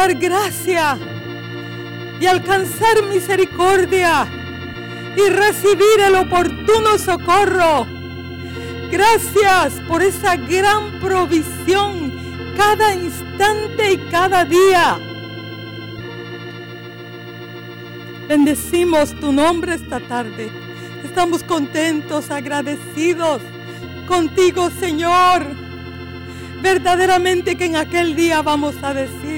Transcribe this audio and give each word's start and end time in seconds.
hallar 0.00 0.14
gracia 0.14 0.98
y 2.20 2.26
alcanzar 2.26 3.02
misericordia 3.10 4.26
y 5.16 5.28
recibir 5.28 6.00
el 6.06 6.14
oportuno 6.14 6.98
socorro. 6.98 7.86
Gracias 8.90 9.74
por 9.86 10.02
esa 10.02 10.36
gran 10.36 11.00
provisión 11.00 12.12
cada 12.56 12.94
instante 12.94 13.92
y 13.92 13.98
cada 14.10 14.44
día. 14.44 14.98
Bendecimos 18.28 19.18
tu 19.20 19.32
nombre 19.32 19.74
esta 19.74 20.00
tarde. 20.00 20.50
Estamos 21.04 21.42
contentos, 21.42 22.30
agradecidos 22.30 23.42
contigo, 24.06 24.70
Señor. 24.70 25.46
Verdaderamente 26.62 27.56
que 27.56 27.66
en 27.66 27.76
aquel 27.76 28.14
día 28.14 28.42
vamos 28.42 28.74
a 28.82 28.94
decir 28.94 29.29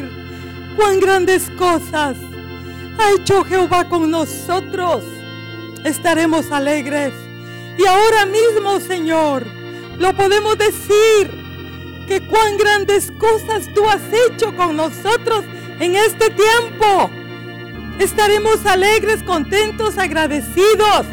cuán 0.77 1.01
grandes 1.01 1.51
cosas 1.59 2.17
ha 2.99 3.11
hecho 3.13 3.45
Jehová 3.45 3.89
con 3.89 4.11
nosotros. 4.11 5.05
Estaremos 5.85 6.51
alegres. 6.51 7.13
Y 7.79 7.87
ahora 7.87 8.27
mismo, 8.27 8.81
Señor, 8.81 9.47
lo 9.99 10.15
podemos 10.17 10.57
decir 10.59 11.31
que 12.07 12.27
cuán 12.29 12.57
grandes 12.57 13.11
cosas 13.13 13.69
tú 13.75 13.89
has 13.89 14.03
hecho 14.13 14.55
con 14.57 14.77
nosotros 14.77 15.45
en 15.81 15.97
este 15.97 16.31
tiempo. 16.31 17.11
Estaremos 17.99 18.65
alegres, 18.67 19.23
contentos, 19.23 19.99
agradecidos. 19.99 21.07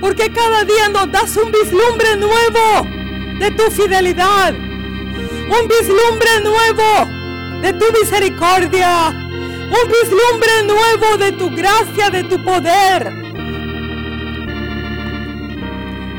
Porque 0.00 0.32
cada 0.32 0.64
día 0.64 0.88
nos 0.88 1.12
das 1.12 1.36
un 1.36 1.52
vislumbre 1.52 2.16
nuevo 2.16 3.38
de 3.38 3.50
tu 3.50 3.70
fidelidad. 3.70 4.54
Un 4.54 5.68
vislumbre 5.68 6.40
nuevo 6.42 7.19
de 7.62 7.72
tu 7.74 7.84
misericordia. 7.92 9.08
Un 9.08 9.92
vislumbre 9.92 10.64
nuevo 10.66 11.16
de 11.18 11.32
tu 11.32 11.50
gracia, 11.50 12.10
de 12.10 12.24
tu 12.24 12.42
poder. 12.42 13.12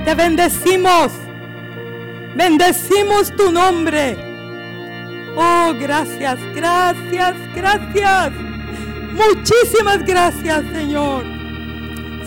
Te 0.06 0.16
bendecimos. 0.16 1.12
Bendecimos 2.36 3.36
tu 3.36 3.52
nombre. 3.52 4.18
Oh, 5.36 5.74
gracias, 5.80 6.40
gracias, 6.56 7.36
gracias. 7.56 8.32
Muchísimas 9.12 10.04
gracias, 10.06 10.64
Señor. 10.74 11.26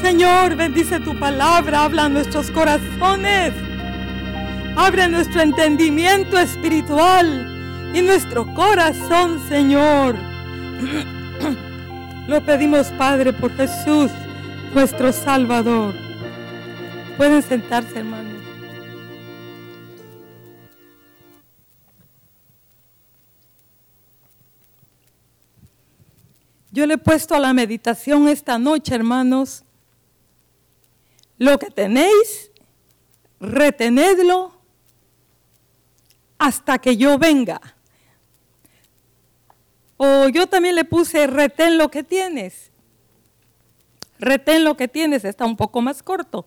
Señor, 0.02 0.56
bendice 0.56 1.00
tu 1.00 1.18
palabra, 1.18 1.84
habla 1.84 2.04
a 2.04 2.08
nuestros 2.08 2.50
corazones. 2.50 3.52
Abre 4.76 5.08
nuestro 5.08 5.40
entendimiento 5.40 6.38
espiritual 6.38 7.53
y 7.94 8.02
nuestro 8.02 8.52
corazón, 8.54 9.40
Señor. 9.48 10.16
Lo 12.26 12.44
pedimos, 12.44 12.88
Padre, 12.98 13.32
por 13.32 13.52
Jesús, 13.52 14.10
nuestro 14.74 15.12
Salvador. 15.12 15.94
Pueden 17.16 17.40
sentarse, 17.42 18.00
hermanos. 18.00 18.42
Yo 26.72 26.86
le 26.86 26.94
he 26.94 26.98
puesto 26.98 27.36
a 27.36 27.38
la 27.38 27.52
meditación 27.52 28.26
esta 28.26 28.58
noche, 28.58 28.96
hermanos, 28.96 29.62
lo 31.38 31.56
que 31.56 31.70
tenéis, 31.70 32.50
retenedlo 33.38 34.60
hasta 36.36 36.78
que 36.78 36.96
yo 36.96 37.16
venga. 37.16 37.73
Yo 40.32 40.46
también 40.46 40.74
le 40.74 40.84
puse, 40.84 41.26
retén 41.26 41.78
lo 41.78 41.90
que 41.90 42.02
tienes. 42.02 42.70
Retén 44.18 44.64
lo 44.64 44.76
que 44.76 44.88
tienes, 44.88 45.24
está 45.24 45.44
un 45.44 45.56
poco 45.56 45.80
más 45.80 46.02
corto, 46.02 46.46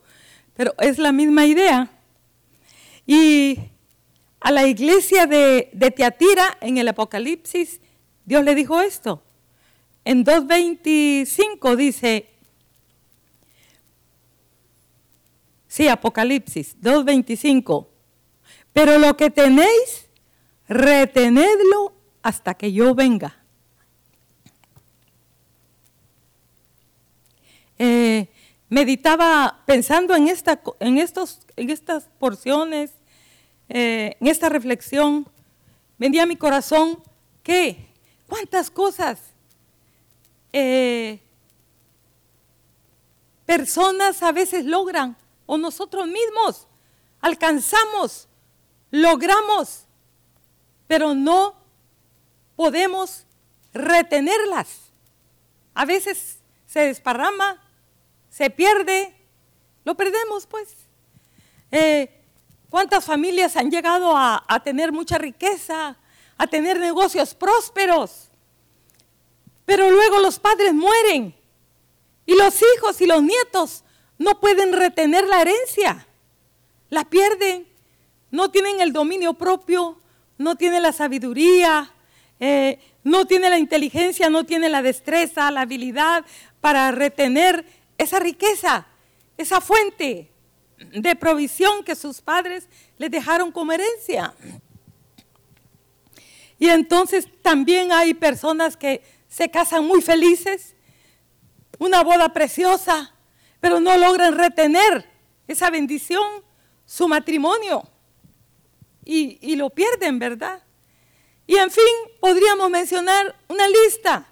pero 0.54 0.74
es 0.78 0.98
la 0.98 1.12
misma 1.12 1.46
idea. 1.46 1.90
Y 3.06 3.58
a 4.40 4.50
la 4.50 4.66
iglesia 4.66 5.26
de, 5.26 5.70
de 5.72 5.90
Teatira 5.90 6.58
en 6.60 6.78
el 6.78 6.88
Apocalipsis, 6.88 7.80
Dios 8.24 8.44
le 8.44 8.54
dijo 8.54 8.80
esto. 8.80 9.22
En 10.04 10.24
2.25 10.24 11.76
dice, 11.76 12.28
sí, 15.66 15.88
Apocalipsis 15.88 16.80
2.25, 16.80 17.86
pero 18.72 18.98
lo 18.98 19.16
que 19.16 19.30
tenéis, 19.30 20.08
retenedlo 20.68 21.92
hasta 22.22 22.54
que 22.54 22.72
yo 22.72 22.94
venga. 22.94 23.37
Eh, 27.78 28.28
meditaba 28.68 29.62
pensando 29.66 30.14
en, 30.14 30.28
esta, 30.28 30.60
en, 30.80 30.98
estos, 30.98 31.40
en 31.56 31.70
estas 31.70 32.04
porciones, 32.18 32.90
eh, 33.68 34.16
en 34.20 34.26
esta 34.26 34.48
reflexión, 34.48 35.28
vendía 35.98 36.24
a 36.24 36.26
mi 36.26 36.36
corazón 36.36 37.02
que, 37.42 37.88
cuántas 38.28 38.70
cosas 38.70 39.18
eh, 40.52 41.20
personas 43.46 44.22
a 44.22 44.32
veces 44.32 44.64
logran, 44.64 45.16
o 45.46 45.56
nosotros 45.56 46.06
mismos 46.06 46.66
alcanzamos, 47.20 48.28
logramos, 48.90 49.86
pero 50.86 51.14
no 51.14 51.54
podemos 52.56 53.24
retenerlas. 53.72 54.90
A 55.74 55.84
veces 55.84 56.38
se 56.66 56.80
desparrama, 56.80 57.62
se 58.38 58.50
pierde, 58.50 59.12
lo 59.84 59.96
perdemos 59.96 60.46
pues. 60.46 60.68
Eh, 61.72 62.08
¿Cuántas 62.70 63.04
familias 63.04 63.56
han 63.56 63.68
llegado 63.68 64.16
a, 64.16 64.62
tener 64.62 64.92
mucha 64.92 65.18
riqueza, 65.18 65.96
a 66.36 66.46
tener 66.46 66.78
negocios 66.78 67.34
prósperos? 67.34 68.28
Pero 69.64 69.90
luego 69.90 70.20
los 70.20 70.38
padres 70.38 70.72
mueren 70.72 71.34
y 72.26 72.36
los 72.36 72.62
hijos 72.76 73.00
y 73.00 73.06
los 73.06 73.24
nietos 73.24 73.82
no 74.18 74.38
pueden 74.38 74.72
retener 74.72 75.26
la 75.26 75.40
herencia. 75.40 76.06
La 76.90 77.06
pierden, 77.06 77.66
no 78.30 78.52
tienen 78.52 78.80
el 78.80 78.92
dominio 78.92 79.34
propio, 79.34 80.00
no 80.36 80.54
tienen 80.54 80.84
la 80.84 80.92
sabiduría, 80.92 81.92
eh, 82.38 82.78
no 83.02 83.26
tienen 83.26 83.50
la 83.50 83.58
inteligencia, 83.58 84.30
no 84.30 84.44
tienen 84.44 84.70
la 84.70 84.82
destreza, 84.82 85.50
la 85.50 85.62
habilidad 85.62 86.24
para 86.60 86.92
retener 86.92 87.66
esa 87.98 88.20
riqueza, 88.20 88.86
esa 89.36 89.60
fuente 89.60 90.30
de 90.78 91.16
provisión 91.16 91.84
que 91.84 91.96
sus 91.96 92.20
padres 92.20 92.68
les 92.96 93.10
dejaron 93.10 93.52
como 93.52 93.72
herencia. 93.72 94.34
Y 96.58 96.68
entonces 96.68 97.28
también 97.42 97.92
hay 97.92 98.14
personas 98.14 98.76
que 98.76 99.02
se 99.28 99.50
casan 99.50 99.84
muy 99.84 100.00
felices, 100.02 100.74
una 101.78 102.02
boda 102.02 102.32
preciosa, 102.32 103.14
pero 103.60 103.80
no 103.80 103.96
logran 103.96 104.36
retener 104.36 105.08
esa 105.46 105.70
bendición, 105.70 106.42
su 106.84 107.06
matrimonio, 107.08 107.88
y, 109.04 109.56
lo 109.56 109.70
pierden, 109.70 110.18
¿verdad? 110.18 110.62
Y 111.46 111.56
en 111.56 111.70
fin, 111.70 111.82
podríamos 112.20 112.68
mencionar 112.68 113.34
una 113.48 113.66
lista 113.66 114.26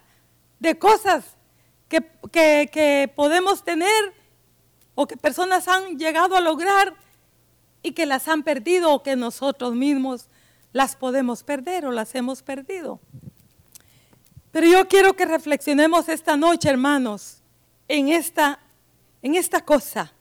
de 0.61 0.79
cosas 0.79 1.36
que, 1.89 2.03
que, 2.73 3.13
podemos 3.15 3.63
tener 3.63 4.15
o 4.95 5.07
que 5.07 5.17
personas 5.17 5.69
han 5.69 5.99
llegado 5.99 6.37
a 6.37 6.41
lograr 6.41 6.95
y 7.83 7.93
que 7.93 8.07
las 8.07 8.29
han 8.29 8.43
perdido 8.43 8.93
o 8.93 9.03
que 9.03 9.15
nosotros 9.17 9.75
mismos 9.75 10.29
las 10.73 10.97
podemos 10.97 11.43
perder 11.43 11.87
o 11.87 11.93
las 11.93 12.15
hemos 12.15 12.43
perdido. 12.43 13.01
Pero 14.51 14.67
yo 14.67 14.89
quiero 14.89 15.15
que 15.15 15.27
reflexionemos 15.27 16.09
esta 16.09 16.37
noche, 16.37 16.69
hermanos, 16.69 17.43
en 17.89 18.09
esta, 18.09 18.59
en 19.23 19.35
esta 19.35 19.65
cosa. 19.65 20.13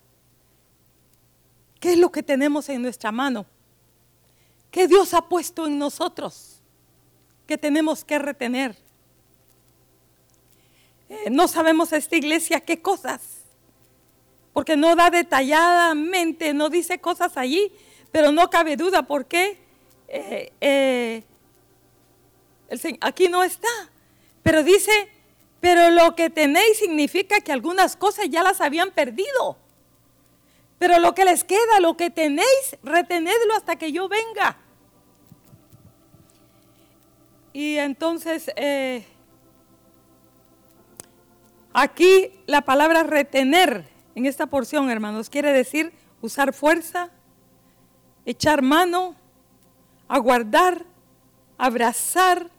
¿Qué 1.80 1.94
es 1.94 1.98
lo 1.98 2.12
que 2.12 2.22
tenemos 2.22 2.68
en 2.70 2.82
nuestra 2.82 3.12
mano? 3.12 3.46
¿Qué 4.72 4.88
Dios 4.88 5.14
ha 5.14 5.22
puesto 5.22 5.68
en 5.68 5.80
nosotros? 5.80 6.60
Que 7.48 7.58
tenemos 7.58 8.04
que 8.04 8.20
retener. 8.20 8.85
Eh, 11.10 11.30
no 11.30 11.48
sabemos 11.48 11.94
esta 11.94 12.16
iglesia 12.16 12.60
qué 12.60 12.82
cosas, 12.82 13.22
porque 14.54 14.76
no 14.76 14.96
da 14.96 15.10
detalladamente, 15.10 16.54
no 16.54 16.70
dice 16.70 17.00
cosas 17.00 17.38
allí, 17.38 17.72
pero 18.12 18.32
no 18.32 18.50
cabe 18.50 18.76
duda 18.76 19.04
por 19.04 19.26
qué 19.26 19.60
eh, 20.08 20.52
eh, 20.62 21.24
aquí 23.02 23.28
no 23.28 23.44
está. 23.44 23.68
Pero 24.42 24.64
dice, 24.64 24.92
pero 25.60 25.92
lo 25.92 26.16
que 26.16 26.30
tenéis 26.30 26.80
significa 26.80 27.40
que 27.42 27.52
algunas 27.52 27.96
cosas 27.96 28.30
ya 28.30 28.42
las 28.42 28.62
habían 28.62 28.92
perdido. 28.92 29.58
Pero 30.80 31.00
lo 31.00 31.14
que 31.14 31.26
les 31.26 31.44
queda, 31.44 31.80
lo 31.80 31.98
que 31.98 32.10
tenéis, 32.10 32.78
retenedlo 32.84 33.56
hasta 33.56 33.76
que 33.76 33.92
yo 33.92 34.08
venga. 34.08 34.58
Y 37.54 37.78
entonces, 37.78 38.52
aquí 41.76 42.32
la 42.48 42.62
palabra 42.62 43.04
retener 43.04 43.86
en 44.16 44.26
esta 44.26 44.48
porción, 44.48 44.90
hermanos, 44.90 45.30
quiere 45.30 45.52
decir 45.52 45.92
usar 46.22 46.54
fuerza, 46.54 47.10
echar 48.26 48.62
mano, 48.62 49.16
aguardar, 50.08 50.86
abrazar, 51.58 52.50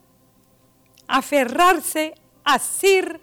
aferrarse, 1.08 2.14
asir, 2.44 3.20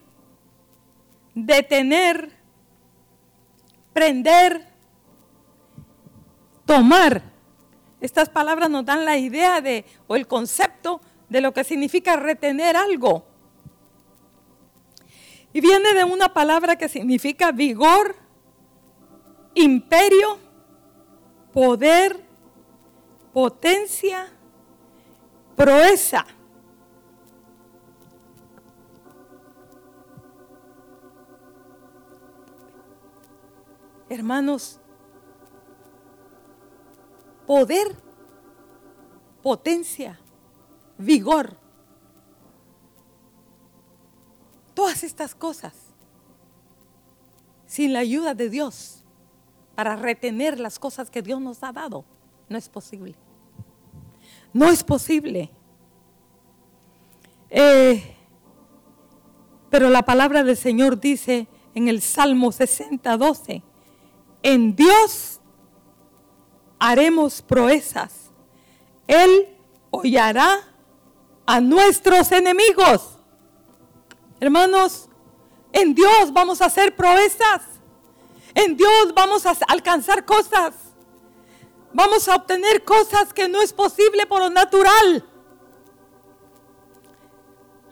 detener, 1.36 2.31
prender, 3.94 4.68
tomar. 6.66 7.22
Estas 8.01 8.30
palabras 8.30 8.69
nos 8.69 8.84
dan 8.84 9.06
la 9.06 9.18
idea 9.18 9.62
de 9.62 9.86
o 10.07 10.16
el 10.16 10.28
concepto 10.28 11.01
de 11.30 11.40
lo 11.40 11.54
que 11.54 11.63
significa 11.63 12.16
retener 12.16 12.75
algo. 12.75 13.32
Y 15.53 15.61
viene 15.61 15.94
de 15.94 16.03
una 16.03 16.33
palabra 16.33 16.75
que 16.77 16.89
significa 16.89 17.51
vigor, 17.51 18.15
imperio, 19.53 20.39
poder, 21.53 22.19
potencia, 23.31 24.27
proeza. 25.55 26.25
Hermanos, 34.09 34.79
poder, 37.45 37.95
potencia, 39.44 40.19
vigor. 40.97 41.62
Todas 44.73 45.03
estas 45.03 45.35
cosas, 45.35 45.73
sin 47.67 47.93
la 47.93 47.99
ayuda 47.99 48.33
de 48.33 48.49
Dios, 48.49 49.03
para 49.75 49.95
retener 49.95 50.59
las 50.59 50.79
cosas 50.79 51.09
que 51.09 51.21
Dios 51.21 51.41
nos 51.41 51.63
ha 51.63 51.71
dado, 51.71 52.05
no 52.49 52.57
es 52.57 52.69
posible. 52.69 53.15
No 54.51 54.69
es 54.69 54.83
posible. 54.83 55.49
Eh, 57.49 58.15
pero 59.69 59.89
la 59.89 60.03
palabra 60.03 60.43
del 60.43 60.57
Señor 60.57 60.99
dice 60.99 61.47
en 61.73 61.87
el 61.87 62.01
Salmo 62.01 62.51
60, 62.51 63.17
12, 63.17 63.63
en 64.43 64.75
Dios 64.75 65.39
haremos 66.77 67.41
proezas. 67.41 68.31
Él 69.07 69.47
hollará 69.89 70.59
a 71.45 71.61
nuestros 71.61 72.31
enemigos. 72.31 73.12
Hermanos, 74.44 75.07
en 75.72 75.95
Dios 75.95 76.34
vamos 76.34 76.62
a 76.62 76.66
hacer 76.66 76.94
proezas. 76.98 77.62
En 78.54 78.75
Dios 78.75 79.13
vamos 79.16 79.45
a 79.45 79.56
alcanzar 79.69 80.25
cosas. 80.25 80.74
Vamos 81.94 82.28
a 82.28 82.36
obtener 82.36 82.84
cosas 82.84 83.34
que 83.34 83.48
no 83.48 83.62
es 83.62 83.72
posible 83.72 84.25
por 84.25 84.42
lo 84.42 84.50
natural. 84.50 85.25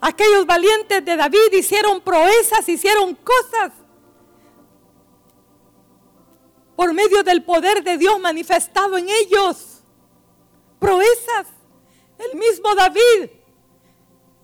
Aquellos 0.01 0.45
valientes 0.45 1.06
de 1.06 1.15
David 1.15 1.53
hicieron 1.53 2.01
proezas, 2.01 2.68
hicieron 2.68 3.15
cosas 3.15 3.71
por 6.75 6.94
medio 6.94 7.24
del 7.24 7.45
poder 7.45 7.81
de 7.81 7.98
Dios 7.98 8.19
manifestado 8.19 8.98
en 8.98 9.07
ellos. 9.07 9.83
Proezas. 10.80 11.48
El 12.18 12.38
mismo 12.38 12.75
David 12.75 13.30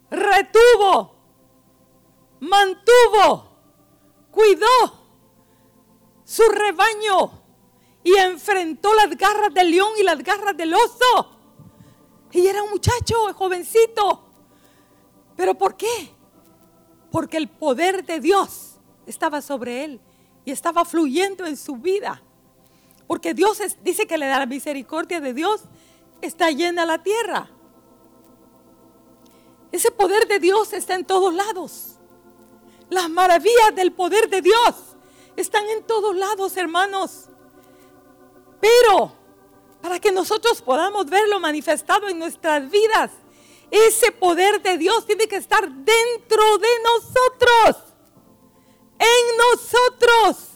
retuvo, 0.09 1.16
mantuvo, 2.39 3.49
cuidó 4.31 4.67
su 6.23 6.43
rebaño 6.43 7.31
y 8.03 8.13
enfrentó 8.15 8.93
las 8.93 9.17
garras 9.17 9.53
del 9.53 9.71
león 9.71 9.91
y 9.99 10.03
las 10.03 10.17
garras 10.23 10.55
del 10.55 10.73
oso. 10.73 11.31
Y 12.31 12.47
era 12.47 12.63
un 12.63 12.71
muchacho, 12.71 13.33
jovencito. 13.33 14.23
¿Pero 15.35 15.55
por 15.55 15.75
qué? 15.75 16.11
Porque 17.11 17.37
el 17.37 17.47
poder 17.47 18.05
de 18.05 18.19
Dios 18.19 18.77
estaba 19.05 19.41
sobre 19.41 19.83
él 19.85 20.01
y 20.45 20.51
estaba 20.51 20.85
fluyendo 20.85 21.45
en 21.45 21.57
su 21.57 21.77
vida. 21.77 22.21
Porque 23.07 23.33
Dios 23.33 23.61
dice 23.83 24.05
que 24.05 24.17
le 24.17 24.27
da 24.27 24.39
la 24.39 24.45
misericordia 24.45 25.21
de 25.21 25.33
Dios 25.33 25.63
está 26.21 26.51
llena 26.51 26.85
la 26.85 27.01
tierra. 27.01 27.49
Ese 29.71 29.91
poder 29.91 30.27
de 30.27 30.39
Dios 30.39 30.73
está 30.73 30.95
en 30.95 31.05
todos 31.05 31.33
lados. 31.33 31.96
Las 32.89 33.09
maravillas 33.09 33.75
del 33.75 33.91
poder 33.91 34.29
de 34.29 34.41
Dios 34.41 34.75
están 35.35 35.65
en 35.69 35.83
todos 35.83 36.15
lados, 36.15 36.55
hermanos. 36.57 37.29
Pero 38.59 39.13
para 39.81 39.99
que 39.99 40.11
nosotros 40.11 40.61
podamos 40.61 41.05
verlo 41.05 41.39
manifestado 41.39 42.07
en 42.07 42.19
nuestras 42.19 42.69
vidas, 42.69 43.11
ese 43.69 44.11
poder 44.11 44.61
de 44.61 44.77
Dios 44.77 45.05
tiene 45.05 45.27
que 45.27 45.35
estar 45.35 45.69
dentro 45.69 46.57
de 46.57 46.67
nosotros. 46.83 47.83
En 48.99 49.37
nosotros. 49.37 50.53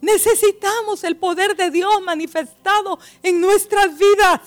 Necesitamos 0.00 1.04
el 1.04 1.16
poder 1.16 1.56
de 1.56 1.70
Dios 1.70 2.00
manifestado 2.02 2.98
en 3.22 3.40
nuestras 3.40 3.96
vidas. 3.98 4.40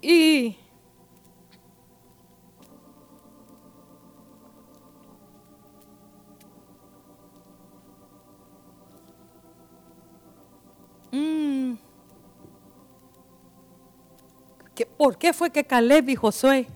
Y 0.00 0.56
mm, 11.12 11.74
¿Por 14.96 15.18
qué 15.18 15.32
fue 15.32 15.50
que 15.50 15.64
Caleb 15.64 16.08
y 16.08 16.16
Josué 16.16 16.68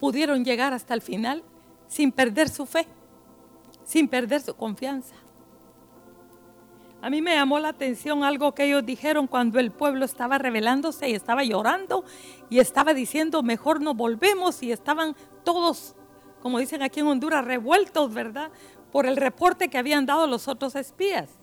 pudieron 0.00 0.44
llegar 0.44 0.72
hasta 0.72 0.94
el 0.94 1.02
final 1.02 1.44
sin 1.86 2.10
perder 2.10 2.48
su 2.48 2.64
fe, 2.66 2.86
sin 3.84 4.08
perder 4.08 4.40
su 4.40 4.54
confianza. 4.54 5.14
A 7.02 7.10
mí 7.10 7.22
me 7.22 7.34
llamó 7.34 7.58
la 7.58 7.68
atención 7.68 8.24
algo 8.24 8.54
que 8.54 8.64
ellos 8.64 8.84
dijeron 8.84 9.26
cuando 9.26 9.58
el 9.58 9.70
pueblo 9.70 10.04
estaba 10.04 10.38
rebelándose 10.38 11.08
y 11.08 11.14
estaba 11.14 11.44
llorando 11.44 12.04
y 12.50 12.58
estaba 12.58 12.92
diciendo, 12.92 13.42
mejor 13.42 13.80
no 13.80 13.94
volvemos 13.94 14.62
y 14.62 14.70
estaban 14.70 15.16
todos, 15.44 15.94
como 16.42 16.58
dicen 16.58 16.82
aquí 16.82 17.00
en 17.00 17.06
Honduras, 17.06 17.44
revueltos, 17.44 18.12
¿verdad? 18.12 18.50
Por 18.92 19.06
el 19.06 19.16
reporte 19.16 19.68
que 19.68 19.78
habían 19.78 20.04
dado 20.04 20.26
los 20.26 20.46
otros 20.46 20.76
espías. 20.76 21.39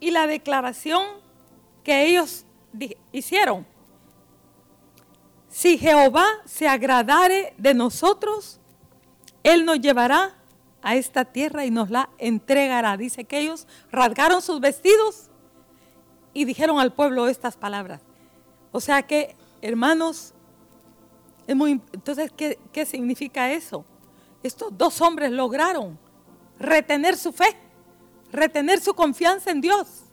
Y 0.00 0.10
la 0.10 0.26
declaración 0.26 1.04
que 1.82 2.06
ellos 2.06 2.44
hicieron, 3.12 3.66
si 5.48 5.78
Jehová 5.78 6.26
se 6.44 6.68
agradare 6.68 7.54
de 7.56 7.72
nosotros, 7.72 8.60
Él 9.42 9.64
nos 9.64 9.80
llevará 9.80 10.34
a 10.82 10.96
esta 10.96 11.24
tierra 11.24 11.64
y 11.64 11.70
nos 11.70 11.90
la 11.90 12.10
entregará. 12.18 12.96
Dice 12.96 13.24
que 13.24 13.40
ellos 13.40 13.66
rasgaron 13.90 14.42
sus 14.42 14.60
vestidos 14.60 15.30
y 16.34 16.44
dijeron 16.44 16.78
al 16.78 16.92
pueblo 16.92 17.26
estas 17.28 17.56
palabras. 17.56 18.02
O 18.70 18.80
sea 18.80 19.02
que, 19.02 19.34
hermanos, 19.62 20.34
muy, 21.48 21.80
entonces, 21.92 22.30
¿qué, 22.36 22.58
¿qué 22.72 22.84
significa 22.84 23.50
eso? 23.50 23.84
Estos 24.42 24.76
dos 24.76 25.00
hombres 25.00 25.30
lograron 25.30 25.98
retener 26.58 27.16
su 27.16 27.32
fe, 27.32 27.56
retener 28.36 28.80
su 28.80 28.94
confianza 28.94 29.50
en 29.50 29.60
Dios. 29.60 30.06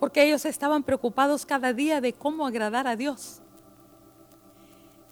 porque 0.00 0.22
ellos 0.22 0.46
estaban 0.46 0.82
preocupados 0.82 1.44
cada 1.44 1.74
día 1.74 2.00
de 2.00 2.14
cómo 2.14 2.46
agradar 2.46 2.88
a 2.88 2.96
Dios. 2.96 3.42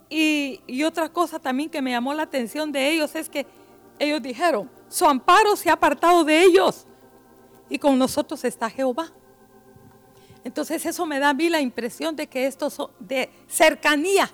Y, 0.08 0.82
otra 0.82 1.10
cosa 1.10 1.38
también 1.38 1.68
que 1.68 1.82
me 1.82 1.90
llamó 1.90 2.14
la 2.14 2.22
atención 2.22 2.72
de 2.72 2.90
ellos 2.90 3.14
es 3.14 3.28
que 3.28 3.46
ellos 3.98 4.22
dijeron, 4.22 4.70
su 4.88 5.04
amparo 5.04 5.54
se 5.54 5.68
ha 5.68 5.74
apartado 5.74 6.24
de 6.24 6.42
ellos 6.42 6.86
y 7.68 7.78
con 7.78 7.98
nosotros 7.98 8.42
está 8.44 8.70
Jehová. 8.70 9.12
Entonces 10.42 10.86
eso 10.86 11.04
me 11.04 11.18
da 11.18 11.28
a 11.28 11.34
mí 11.34 11.50
la 11.50 11.60
impresión 11.60 12.16
de 12.16 12.26
que 12.26 12.46
esto 12.46 12.68
es 12.68 12.78
de 12.98 13.30
cercanía, 13.46 14.30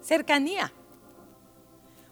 cercanía. 0.00 0.72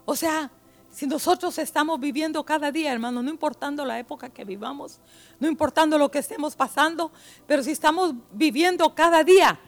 O 0.05 0.17
sea, 0.17 0.51
si 0.91 1.07
nosotros 1.07 1.59
estamos 1.59 2.01
viviendo 2.01 2.45
cada 2.45 2.73
día, 2.73 2.93
hermano, 2.93 3.23
no 3.23 3.31
importando 3.31 3.85
la 3.85 3.99
época 3.99 4.31
que 4.31 4.45
vivamos, 4.45 5.01
no 5.39 5.49
importando 5.49 5.99
lo 5.99 6.11
que 6.11 6.19
estemos 6.19 6.57
pasando, 6.57 7.13
pero 7.47 7.63
si 7.63 7.71
estamos 7.71 8.15
viviendo 8.33 8.95
cada 8.95 9.23
día 9.23 9.61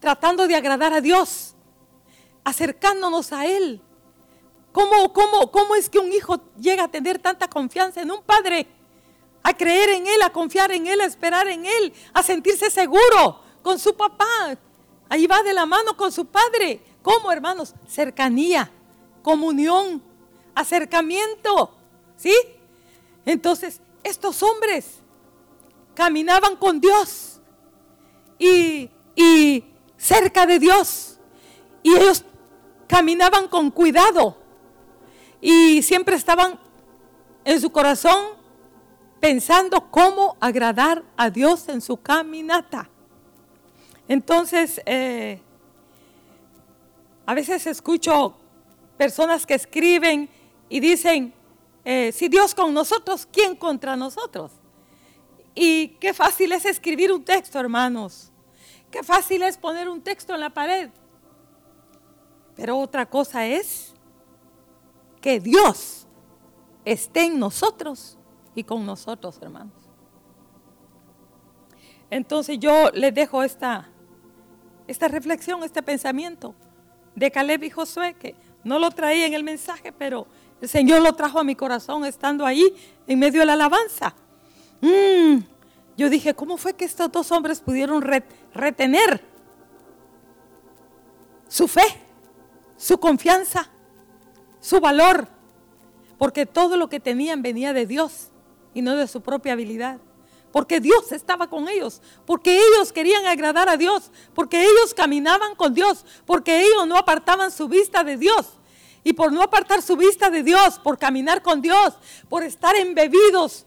tratando 0.00 0.46
de 0.46 0.56
agradar 0.56 0.92
a 0.92 1.00
Dios, 1.00 1.54
acercándonos 2.44 3.32
a 3.32 3.46
Él, 3.46 3.80
¿cómo, 4.72 5.12
cómo, 5.12 5.50
cómo 5.50 5.74
es 5.74 5.88
que 5.88 5.98
un 5.98 6.12
hijo 6.12 6.40
llega 6.58 6.84
a 6.84 6.88
tener 6.88 7.18
tanta 7.18 7.48
confianza 7.48 8.02
en 8.02 8.10
un 8.10 8.22
padre? 8.22 8.66
a 9.44 9.52
creer 9.52 9.90
en 9.90 10.06
Él, 10.06 10.22
a 10.22 10.30
confiar 10.30 10.72
en 10.72 10.86
Él, 10.86 11.00
a 11.02 11.04
esperar 11.04 11.46
en 11.48 11.66
Él, 11.66 11.92
a 12.14 12.22
sentirse 12.22 12.70
seguro 12.70 13.40
con 13.62 13.78
su 13.78 13.94
papá. 13.94 14.56
Ahí 15.08 15.26
va 15.26 15.42
de 15.42 15.52
la 15.52 15.66
mano 15.66 15.96
con 15.96 16.10
su 16.10 16.24
padre. 16.24 16.80
¿Cómo, 17.02 17.30
hermanos? 17.30 17.74
Cercanía, 17.86 18.72
comunión, 19.22 20.02
acercamiento. 20.54 21.74
¿Sí? 22.16 22.34
Entonces, 23.26 23.80
estos 24.02 24.42
hombres 24.42 25.00
caminaban 25.94 26.56
con 26.56 26.80
Dios 26.80 27.40
y, 28.38 28.90
y 29.14 29.64
cerca 29.96 30.46
de 30.46 30.58
Dios. 30.58 31.18
Y 31.82 31.94
ellos 31.94 32.24
caminaban 32.86 33.48
con 33.48 33.70
cuidado 33.70 34.36
y 35.40 35.82
siempre 35.82 36.16
estaban 36.16 36.58
en 37.44 37.60
su 37.60 37.70
corazón 37.70 38.24
pensando 39.20 39.90
cómo 39.90 40.36
agradar 40.40 41.02
a 41.16 41.28
Dios 41.28 41.68
en 41.68 41.80
su 41.80 41.98
caminata. 41.98 42.88
Entonces, 44.08 44.80
eh, 44.86 45.40
a 47.26 47.34
veces 47.34 47.66
escucho 47.66 48.36
personas 48.96 49.44
que 49.46 49.54
escriben 49.54 50.28
y 50.68 50.80
dicen, 50.80 51.34
eh, 51.84 52.12
si 52.12 52.28
Dios 52.28 52.54
con 52.54 52.72
nosotros, 52.72 53.28
¿quién 53.30 53.56
contra 53.56 53.96
nosotros? 53.96 54.52
Y 55.54 55.88
qué 56.00 56.12
fácil 56.12 56.52
es 56.52 56.64
escribir 56.64 57.12
un 57.12 57.24
texto, 57.24 57.60
hermanos. 57.60 58.32
Qué 58.90 59.02
fácil 59.02 59.42
es 59.42 59.56
poner 59.56 59.88
un 59.88 60.00
texto 60.00 60.34
en 60.34 60.40
la 60.40 60.50
pared. 60.50 60.90
Pero 62.56 62.78
otra 62.78 63.06
cosa 63.06 63.46
es 63.46 63.94
que 65.20 65.40
Dios 65.40 66.06
esté 66.84 67.24
en 67.24 67.38
nosotros 67.38 68.18
y 68.54 68.64
con 68.64 68.84
nosotros, 68.84 69.38
hermanos. 69.40 69.72
Entonces 72.10 72.58
yo 72.58 72.90
les 72.92 73.14
dejo 73.14 73.42
esta, 73.42 73.88
esta 74.86 75.08
reflexión, 75.08 75.62
este 75.64 75.82
pensamiento 75.82 76.54
de 77.14 77.30
Caleb 77.30 77.64
y 77.64 77.70
Josué, 77.70 78.14
que 78.14 78.36
no 78.62 78.78
lo 78.78 78.90
traía 78.90 79.26
en 79.26 79.34
el 79.34 79.42
mensaje, 79.42 79.92
pero 79.92 80.26
el 80.64 80.70
Señor 80.70 81.02
lo 81.02 81.12
trajo 81.12 81.38
a 81.38 81.44
mi 81.44 81.54
corazón 81.54 82.06
estando 82.06 82.46
ahí 82.46 82.74
en 83.06 83.18
medio 83.18 83.40
de 83.40 83.46
la 83.46 83.52
alabanza. 83.52 84.14
Mm, 84.80 85.40
yo 85.94 86.08
dije, 86.08 86.34
¿cómo 86.34 86.56
fue 86.56 86.72
que 86.72 86.86
estos 86.86 87.12
dos 87.12 87.30
hombres 87.32 87.60
pudieron 87.60 88.02
retener 88.54 89.22
su 91.48 91.68
fe, 91.68 91.84
su 92.78 92.98
confianza, 92.98 93.68
su 94.58 94.80
valor? 94.80 95.28
Porque 96.16 96.46
todo 96.46 96.78
lo 96.78 96.88
que 96.88 96.98
tenían 96.98 97.42
venía 97.42 97.74
de 97.74 97.84
Dios 97.84 98.28
y 98.72 98.80
no 98.80 98.96
de 98.96 99.06
su 99.06 99.20
propia 99.20 99.52
habilidad 99.52 99.98
porque 100.50 100.78
Dios 100.78 101.10
estaba 101.10 101.50
con 101.50 101.68
ellos, 101.68 102.00
porque 102.24 102.56
ellos 102.56 102.92
querían 102.92 103.26
agradar 103.26 103.68
a 103.68 103.76
Dios, 103.76 104.12
porque 104.36 104.62
ellos 104.62 104.94
caminaban 104.94 105.56
con 105.56 105.74
Dios, 105.74 106.06
porque 106.24 106.62
ellos 106.62 106.86
no 106.86 106.96
apartaban 106.96 107.50
su 107.50 107.66
vista 107.66 108.04
de 108.04 108.16
Dios. 108.16 108.46
Y 109.04 109.12
por 109.12 109.30
no 109.30 109.42
apartar 109.42 109.82
su 109.82 109.96
vista 109.96 110.30
de 110.30 110.42
Dios, 110.42 110.80
por 110.80 110.98
caminar 110.98 111.42
con 111.42 111.60
Dios, 111.60 111.94
por 112.28 112.42
estar 112.42 112.74
embebidos 112.74 113.66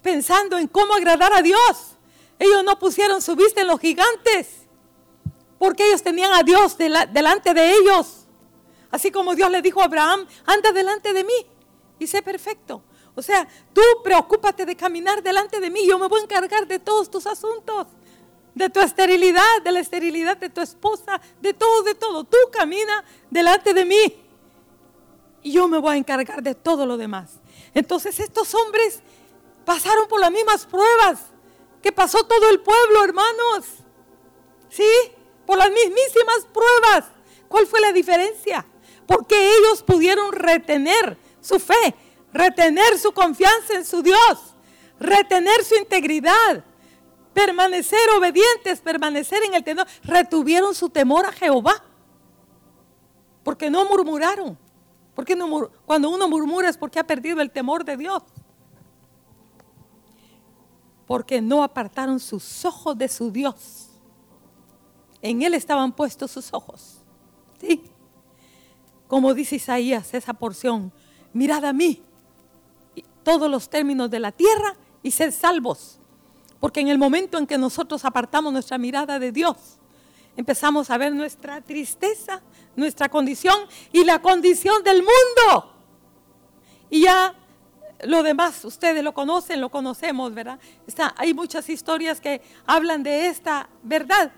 pensando 0.00 0.56
en 0.56 0.68
cómo 0.68 0.94
agradar 0.94 1.32
a 1.32 1.42
Dios, 1.42 1.96
ellos 2.38 2.62
no 2.62 2.78
pusieron 2.78 3.20
su 3.20 3.34
vista 3.34 3.60
en 3.60 3.66
los 3.66 3.80
gigantes, 3.80 4.46
porque 5.58 5.88
ellos 5.88 6.02
tenían 6.02 6.32
a 6.32 6.44
Dios 6.44 6.78
delante 6.78 7.52
de 7.52 7.72
ellos. 7.72 8.26
Así 8.90 9.10
como 9.10 9.34
Dios 9.34 9.50
le 9.50 9.62
dijo 9.62 9.80
a 9.80 9.86
Abraham, 9.86 10.26
anda 10.44 10.70
delante 10.70 11.12
de 11.12 11.24
mí 11.24 11.46
y 11.98 12.06
sé 12.06 12.22
perfecto. 12.22 12.82
O 13.16 13.22
sea, 13.22 13.48
tú 13.72 13.80
preocúpate 14.04 14.66
de 14.66 14.76
caminar 14.76 15.22
delante 15.22 15.58
de 15.58 15.70
mí. 15.70 15.86
Yo 15.86 15.98
me 15.98 16.06
voy 16.06 16.20
a 16.20 16.24
encargar 16.24 16.66
de 16.66 16.78
todos 16.78 17.10
tus 17.10 17.26
asuntos. 17.26 17.86
De 18.54 18.70
tu 18.70 18.80
esterilidad, 18.80 19.62
de 19.64 19.72
la 19.72 19.80
esterilidad 19.80 20.36
de 20.36 20.50
tu 20.50 20.60
esposa, 20.60 21.20
de 21.40 21.52
todo, 21.52 21.82
de 21.82 21.94
todo. 21.94 22.24
Tú 22.24 22.36
camina 22.52 23.04
delante 23.30 23.74
de 23.74 23.84
mí. 23.84 24.25
Y 25.46 25.52
yo 25.52 25.68
me 25.68 25.78
voy 25.78 25.94
a 25.94 25.96
encargar 25.96 26.42
de 26.42 26.56
todo 26.56 26.86
lo 26.86 26.96
demás. 26.96 27.38
Entonces 27.72 28.18
estos 28.18 28.52
hombres 28.52 28.98
pasaron 29.64 30.08
por 30.08 30.18
las 30.18 30.32
mismas 30.32 30.66
pruebas 30.66 31.20
que 31.80 31.92
pasó 31.92 32.24
todo 32.24 32.50
el 32.50 32.58
pueblo, 32.58 33.04
hermanos. 33.04 33.64
¿Sí? 34.68 34.90
Por 35.46 35.56
las 35.56 35.70
mismísimas 35.70 36.48
pruebas. 36.52 37.04
¿Cuál 37.46 37.64
fue 37.68 37.80
la 37.80 37.92
diferencia? 37.92 38.66
Porque 39.06 39.52
ellos 39.56 39.84
pudieron 39.84 40.32
retener 40.32 41.16
su 41.40 41.60
fe 41.60 41.94
retener 42.32 42.98
su 42.98 43.12
confianza 43.12 43.74
en 43.74 43.84
su 43.84 44.02
Dios, 44.02 44.54
retener 44.98 45.62
su 45.64 45.76
integridad, 45.76 46.64
permanecer 47.32 48.10
obedientes, 48.18 48.80
permanecer 48.80 49.44
en 49.44 49.54
el 49.54 49.62
temor, 49.62 49.86
retuvieron 50.02 50.74
su 50.74 50.90
temor 50.90 51.24
a 51.24 51.30
Jehová, 51.30 51.84
porque 53.44 53.70
no 53.70 53.84
murmuraron. 53.84 54.58
Cuando 55.86 56.10
uno 56.10 56.28
murmura 56.28 56.68
es 56.68 56.76
porque 56.76 56.98
ha 56.98 57.06
perdido 57.06 57.40
el 57.40 57.50
temor 57.50 57.84
de 57.84 57.96
Dios. 57.96 58.22
Porque 61.06 61.40
no 61.40 61.62
apartaron 61.62 62.20
sus 62.20 62.64
ojos 62.64 62.98
de 62.98 63.08
su 63.08 63.30
Dios. 63.30 63.88
En 65.22 65.42
Él 65.42 65.54
estaban 65.54 65.92
puestos 65.92 66.30
sus 66.30 66.52
ojos. 66.52 66.98
¿Sí? 67.60 67.82
Como 69.08 69.32
dice 69.32 69.56
Isaías, 69.56 70.12
esa 70.12 70.34
porción, 70.34 70.92
mirad 71.32 71.64
a 71.64 71.72
mí, 71.72 72.02
todos 73.22 73.50
los 73.50 73.70
términos 73.70 74.10
de 74.10 74.20
la 74.20 74.32
tierra 74.32 74.76
y 75.02 75.12
ser 75.12 75.32
salvos. 75.32 75.98
Porque 76.60 76.80
en 76.80 76.88
el 76.88 76.98
momento 76.98 77.38
en 77.38 77.46
que 77.46 77.56
nosotros 77.56 78.04
apartamos 78.04 78.52
nuestra 78.52 78.78
mirada 78.78 79.18
de 79.18 79.32
Dios, 79.32 79.78
empezamos 80.36 80.90
a 80.90 80.98
ver 80.98 81.14
nuestra 81.14 81.60
tristeza, 81.60 82.42
nuestra 82.74 83.08
condición 83.08 83.56
y 83.92 84.04
la 84.04 84.20
condición 84.20 84.82
del 84.82 84.98
mundo. 84.98 85.72
Y 86.90 87.02
ya 87.02 87.34
lo 88.04 88.22
demás, 88.22 88.64
ustedes 88.64 89.02
lo 89.02 89.14
conocen, 89.14 89.60
lo 89.60 89.70
conocemos, 89.70 90.34
¿verdad? 90.34 90.58
Está, 90.86 91.14
hay 91.16 91.34
muchas 91.34 91.68
historias 91.68 92.20
que 92.20 92.42
hablan 92.66 93.02
de 93.02 93.28
esta 93.28 93.68
verdad, 93.82 94.32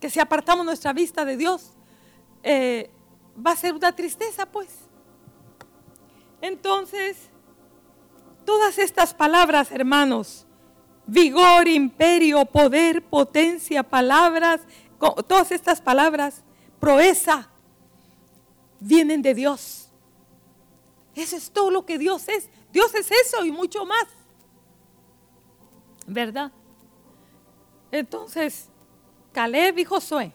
que 0.00 0.10
si 0.10 0.20
apartamos 0.20 0.64
nuestra 0.64 0.92
vista 0.92 1.24
de 1.24 1.36
Dios, 1.36 1.72
eh, 2.42 2.90
va 3.44 3.52
a 3.52 3.56
ser 3.56 3.74
una 3.74 3.92
tristeza, 3.92 4.46
pues. 4.46 4.68
Entonces, 6.40 7.30
Todas 8.44 8.78
estas 8.78 9.14
palabras, 9.14 9.72
hermanos, 9.72 10.46
vigor, 11.06 11.66
imperio, 11.66 12.44
poder, 12.44 13.02
potencia, 13.02 13.82
palabras, 13.82 14.60
todas 14.98 15.52
estas 15.52 15.80
palabras, 15.80 16.42
proeza, 16.80 17.48
vienen 18.80 19.22
de 19.22 19.34
Dios. 19.34 19.88
Eso 21.14 21.36
es 21.36 21.50
todo 21.50 21.70
lo 21.70 21.86
que 21.86 21.98
Dios 21.98 22.28
es. 22.28 22.48
Dios 22.72 22.94
es 22.94 23.10
eso 23.10 23.44
y 23.44 23.52
mucho 23.52 23.84
más. 23.84 24.06
¿Verdad? 26.06 26.50
Entonces, 27.90 28.68
Caleb 29.32 29.78
y 29.78 29.84
Josué 29.84 30.32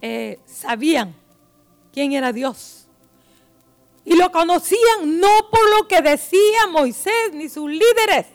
eh, 0.00 0.38
sabían 0.46 1.14
quién 1.92 2.12
era 2.12 2.32
Dios 2.32 2.80
y 4.04 4.16
lo 4.16 4.32
conocían 4.32 5.20
no 5.20 5.28
por 5.50 5.60
lo 5.76 5.86
que 5.86 6.00
decía 6.00 6.66
Moisés 6.70 7.32
ni 7.32 7.48
sus 7.48 7.70
líderes. 7.70 8.26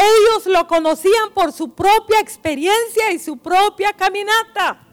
Ellos 0.00 0.46
lo 0.46 0.66
conocían 0.66 1.30
por 1.34 1.52
su 1.52 1.74
propia 1.74 2.20
experiencia 2.20 3.12
y 3.12 3.18
su 3.18 3.36
propia 3.36 3.92
caminata. 3.92 4.86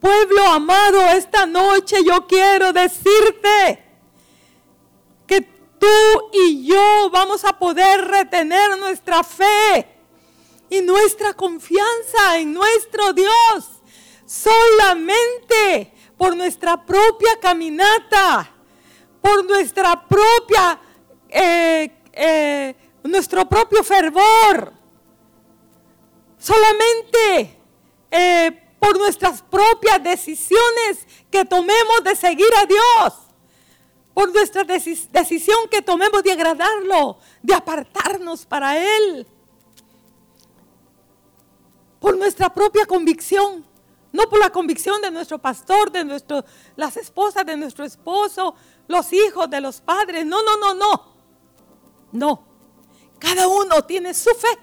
Pueblo 0.00 0.44
amado, 0.44 1.00
esta 1.08 1.46
noche 1.46 2.04
yo 2.04 2.26
quiero 2.26 2.72
decirte 2.72 3.84
que 5.26 5.40
tú 5.40 6.30
y 6.32 6.66
yo 6.66 7.08
vamos 7.10 7.44
a 7.44 7.58
poder 7.58 8.04
retener 8.08 8.76
nuestra 8.78 9.22
fe 9.22 9.88
y 10.68 10.80
nuestra 10.80 11.34
confianza 11.34 12.38
en 12.38 12.52
nuestro 12.52 13.12
Dios 13.12 13.82
solamente 14.26 15.92
por 16.16 16.36
nuestra 16.36 16.84
propia 16.84 17.38
caminata 17.40 18.52
por 19.22 19.44
nuestra 19.46 20.06
propia, 20.06 20.78
eh, 21.28 21.90
eh, 22.12 22.74
nuestro 23.04 23.48
propio 23.48 23.82
fervor, 23.82 24.72
solamente 26.38 27.58
eh, 28.10 28.74
por 28.78 28.98
nuestras 28.98 29.42
propias 29.42 30.02
decisiones 30.02 31.06
que 31.30 31.44
tomemos 31.44 32.04
de 32.04 32.16
seguir 32.16 32.48
a 32.60 32.66
Dios, 32.66 33.14
por 34.14 34.32
nuestra 34.32 34.64
decisión 34.64 35.68
que 35.70 35.82
tomemos 35.82 36.22
de 36.22 36.32
agradarlo, 36.32 37.18
de 37.42 37.54
apartarnos 37.54 38.44
para 38.44 38.76
Él, 38.76 39.26
por 42.00 42.16
nuestra 42.16 42.52
propia 42.52 42.86
convicción. 42.86 43.70
No 44.12 44.28
por 44.28 44.38
la 44.38 44.50
convicción 44.50 45.00
de 45.00 45.10
nuestro 45.10 45.38
pastor, 45.38 45.90
de 45.90 46.04
nuestro, 46.04 46.44
las 46.76 46.98
esposas 46.98 47.46
de 47.46 47.56
nuestro 47.56 47.82
esposo, 47.86 48.54
los 48.86 49.10
hijos 49.10 49.48
de 49.48 49.62
los 49.62 49.80
padres. 49.80 50.26
No, 50.26 50.42
no, 50.42 50.58
no, 50.58 50.74
no. 50.74 51.12
No. 52.12 52.51
Cada 53.22 53.46
uno 53.46 53.84
tiene 53.84 54.12
su 54.12 54.30
fe. 54.30 54.58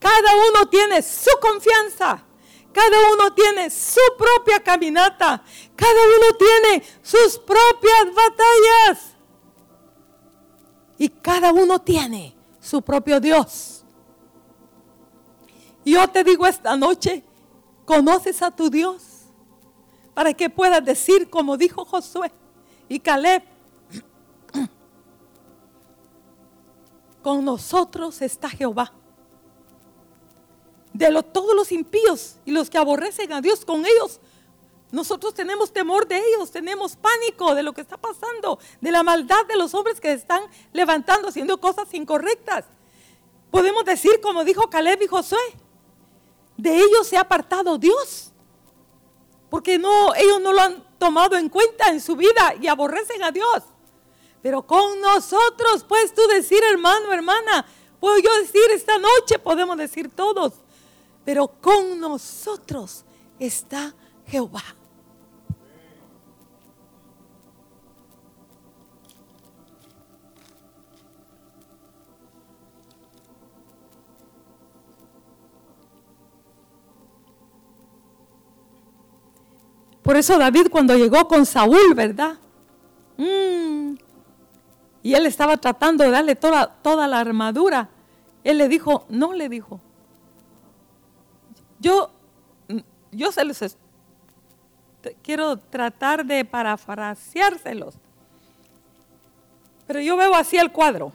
Cada 0.00 0.30
uno 0.48 0.68
tiene 0.68 1.00
su 1.00 1.30
confianza. 1.40 2.24
Cada 2.72 3.12
uno 3.12 3.32
tiene 3.32 3.70
su 3.70 4.00
propia 4.18 4.60
caminata. 4.60 5.40
Cada 5.76 6.00
uno 6.02 6.36
tiene 6.36 6.84
sus 7.02 7.38
propias 7.38 8.06
batallas. 8.12 9.14
Y 10.98 11.08
cada 11.08 11.52
uno 11.52 11.80
tiene 11.80 12.34
su 12.60 12.82
propio 12.82 13.20
Dios. 13.20 13.84
Y 15.84 15.92
yo 15.92 16.08
te 16.08 16.24
digo 16.24 16.44
esta 16.44 16.76
noche, 16.76 17.22
¿conoces 17.84 18.42
a 18.42 18.50
tu 18.50 18.68
Dios? 18.68 19.26
Para 20.12 20.34
que 20.34 20.50
puedas 20.50 20.84
decir 20.84 21.30
como 21.30 21.56
dijo 21.56 21.84
Josué 21.84 22.32
y 22.88 22.98
Caleb, 22.98 23.44
con 27.26 27.44
nosotros 27.44 28.22
está 28.22 28.48
Jehová. 28.48 28.92
De 30.92 31.10
todos 31.24 31.56
los 31.56 31.72
impíos 31.72 32.36
y 32.44 32.52
los 32.52 32.70
que 32.70 32.78
aborrecen 32.78 33.32
a 33.32 33.40
Dios 33.40 33.64
con 33.64 33.84
ellos, 33.84 34.20
nosotros 34.92 35.34
tenemos 35.34 35.72
temor 35.72 36.06
de 36.06 36.18
ellos, 36.18 36.52
tenemos 36.52 36.94
pánico 36.94 37.56
de 37.56 37.64
lo 37.64 37.72
que 37.72 37.80
está 37.80 37.96
pasando, 37.96 38.60
de 38.80 38.92
la 38.92 39.02
maldad 39.02 39.44
de 39.48 39.56
los 39.56 39.74
hombres 39.74 40.00
que 40.00 40.12
están 40.12 40.40
levantando, 40.72 41.26
haciendo 41.26 41.58
cosas 41.58 41.92
incorrectas. 41.94 42.64
Podemos 43.50 43.84
decir, 43.84 44.20
como 44.20 44.44
dijo 44.44 44.70
Caleb 44.70 45.02
y 45.02 45.08
Josué, 45.08 45.40
de 46.56 46.76
ellos 46.76 47.08
se 47.08 47.16
ha 47.16 47.22
apartado 47.22 47.76
Dios, 47.76 48.30
porque 49.50 49.80
no, 49.80 50.14
ellos 50.14 50.40
no 50.40 50.52
lo 50.52 50.60
han 50.60 50.96
tomado 50.96 51.36
en 51.36 51.48
cuenta 51.48 51.88
en 51.88 52.00
su 52.00 52.14
vida 52.14 52.54
y 52.60 52.68
aborrecen 52.68 53.24
a 53.24 53.32
Dios. 53.32 53.64
Pero 54.46 54.62
con 54.62 55.00
nosotros, 55.00 55.82
puedes 55.88 56.14
tú 56.14 56.22
decir, 56.28 56.60
hermano, 56.70 57.12
hermana, 57.12 57.66
puedo 57.98 58.16
yo 58.20 58.32
decir 58.40 58.62
esta 58.72 58.96
noche, 58.96 59.40
podemos 59.40 59.76
decir 59.76 60.08
todos, 60.08 60.52
pero 61.24 61.48
con 61.48 61.98
nosotros 61.98 63.04
está 63.40 63.92
Jehová. 64.24 64.62
Por 80.04 80.16
eso 80.16 80.38
David 80.38 80.68
cuando 80.70 80.94
llegó 80.96 81.26
con 81.26 81.44
Saúl, 81.44 81.94
¿verdad? 81.96 82.38
Mm. 83.16 84.05
Y 85.06 85.14
él 85.14 85.24
estaba 85.24 85.56
tratando 85.56 86.02
de 86.02 86.10
darle 86.10 86.34
toda, 86.34 86.66
toda 86.66 87.06
la 87.06 87.20
armadura. 87.20 87.88
Él 88.42 88.58
le 88.58 88.68
dijo, 88.68 89.06
no 89.08 89.34
le 89.34 89.48
dijo. 89.48 89.78
Yo, 91.78 92.10
yo 93.12 93.30
se 93.30 93.44
los 93.44 93.76
quiero 95.22 95.58
tratar 95.58 96.26
de 96.26 96.44
parafraseárselos. 96.44 97.94
Pero 99.86 100.00
yo 100.00 100.16
veo 100.16 100.34
así 100.34 100.56
el 100.56 100.72
cuadro. 100.72 101.12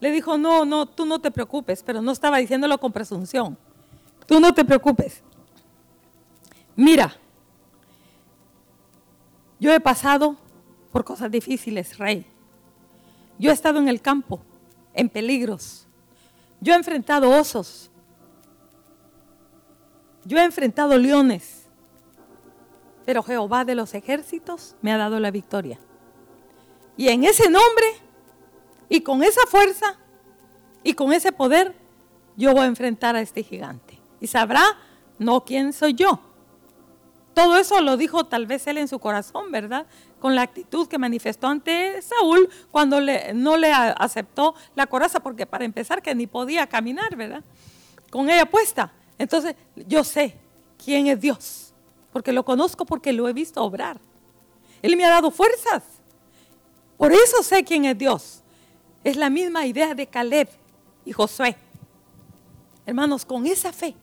Le 0.00 0.10
dijo, 0.10 0.36
no, 0.36 0.66
no, 0.66 0.84
tú 0.84 1.06
no 1.06 1.18
te 1.18 1.30
preocupes, 1.30 1.82
pero 1.82 2.02
no 2.02 2.12
estaba 2.12 2.36
diciéndolo 2.36 2.76
con 2.76 2.92
presunción. 2.92 3.56
Tú 4.26 4.38
no 4.38 4.52
te 4.52 4.66
preocupes. 4.66 5.22
Mira, 6.76 7.16
yo 9.58 9.72
he 9.72 9.80
pasado 9.80 10.36
por 10.92 11.06
cosas 11.06 11.30
difíciles, 11.30 11.96
rey. 11.96 12.26
Yo 13.38 13.50
he 13.50 13.52
estado 13.52 13.78
en 13.78 13.88
el 13.88 14.00
campo, 14.00 14.40
en 14.92 15.08
peligros. 15.08 15.86
Yo 16.60 16.72
he 16.72 16.76
enfrentado 16.76 17.30
osos. 17.30 17.90
Yo 20.24 20.38
he 20.38 20.44
enfrentado 20.44 20.96
leones. 20.98 21.66
Pero 23.04 23.22
Jehová 23.22 23.64
de 23.64 23.74
los 23.74 23.94
ejércitos 23.94 24.76
me 24.80 24.92
ha 24.92 24.96
dado 24.96 25.20
la 25.20 25.30
victoria. 25.30 25.78
Y 26.96 27.08
en 27.08 27.24
ese 27.24 27.50
nombre, 27.50 27.86
y 28.88 29.00
con 29.00 29.22
esa 29.22 29.46
fuerza, 29.46 29.98
y 30.82 30.94
con 30.94 31.12
ese 31.12 31.32
poder, 31.32 31.74
yo 32.36 32.52
voy 32.52 32.62
a 32.62 32.66
enfrentar 32.66 33.16
a 33.16 33.20
este 33.20 33.42
gigante. 33.42 33.98
Y 34.20 34.26
sabrá 34.26 34.64
no 35.18 35.44
quién 35.44 35.72
soy 35.72 35.94
yo, 35.94 36.20
todo 37.34 37.56
eso 37.56 37.80
lo 37.80 37.96
dijo 37.96 38.24
tal 38.24 38.46
vez 38.46 38.66
él 38.68 38.78
en 38.78 38.88
su 38.88 39.00
corazón, 39.00 39.50
¿verdad? 39.50 39.86
Con 40.24 40.34
la 40.34 40.40
actitud 40.40 40.88
que 40.88 40.96
manifestó 40.96 41.48
ante 41.48 42.00
Saúl 42.00 42.48
cuando 42.70 42.98
no 43.34 43.58
le 43.58 43.70
aceptó 43.74 44.54
la 44.74 44.86
coraza, 44.86 45.20
porque 45.20 45.44
para 45.44 45.66
empezar 45.66 46.00
que 46.00 46.14
ni 46.14 46.26
podía 46.26 46.66
caminar, 46.66 47.14
¿verdad? 47.14 47.44
Con 48.10 48.30
ella 48.30 48.46
puesta. 48.46 48.90
Entonces 49.18 49.54
yo 49.76 50.02
sé 50.02 50.34
quién 50.82 51.08
es 51.08 51.20
Dios, 51.20 51.74
porque 52.10 52.32
lo 52.32 52.42
conozco 52.42 52.86
porque 52.86 53.12
lo 53.12 53.28
he 53.28 53.34
visto 53.34 53.62
obrar. 53.62 54.00
Él 54.80 54.96
me 54.96 55.04
ha 55.04 55.10
dado 55.10 55.30
fuerzas. 55.30 55.82
Por 56.96 57.12
eso 57.12 57.42
sé 57.42 57.62
quién 57.62 57.84
es 57.84 57.98
Dios. 57.98 58.42
Es 59.02 59.18
la 59.18 59.28
misma 59.28 59.66
idea 59.66 59.94
de 59.94 60.06
Caleb 60.06 60.48
y 61.04 61.12
Josué. 61.12 61.54
Hermanos, 62.86 63.26
con 63.26 63.46
esa 63.46 63.74
fe 63.74 63.94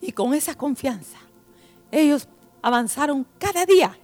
y 0.00 0.10
con 0.10 0.34
esa 0.34 0.56
confianza, 0.56 1.18
ellos 1.92 2.26
avanzaron 2.60 3.24
cada 3.38 3.64
día. 3.64 3.96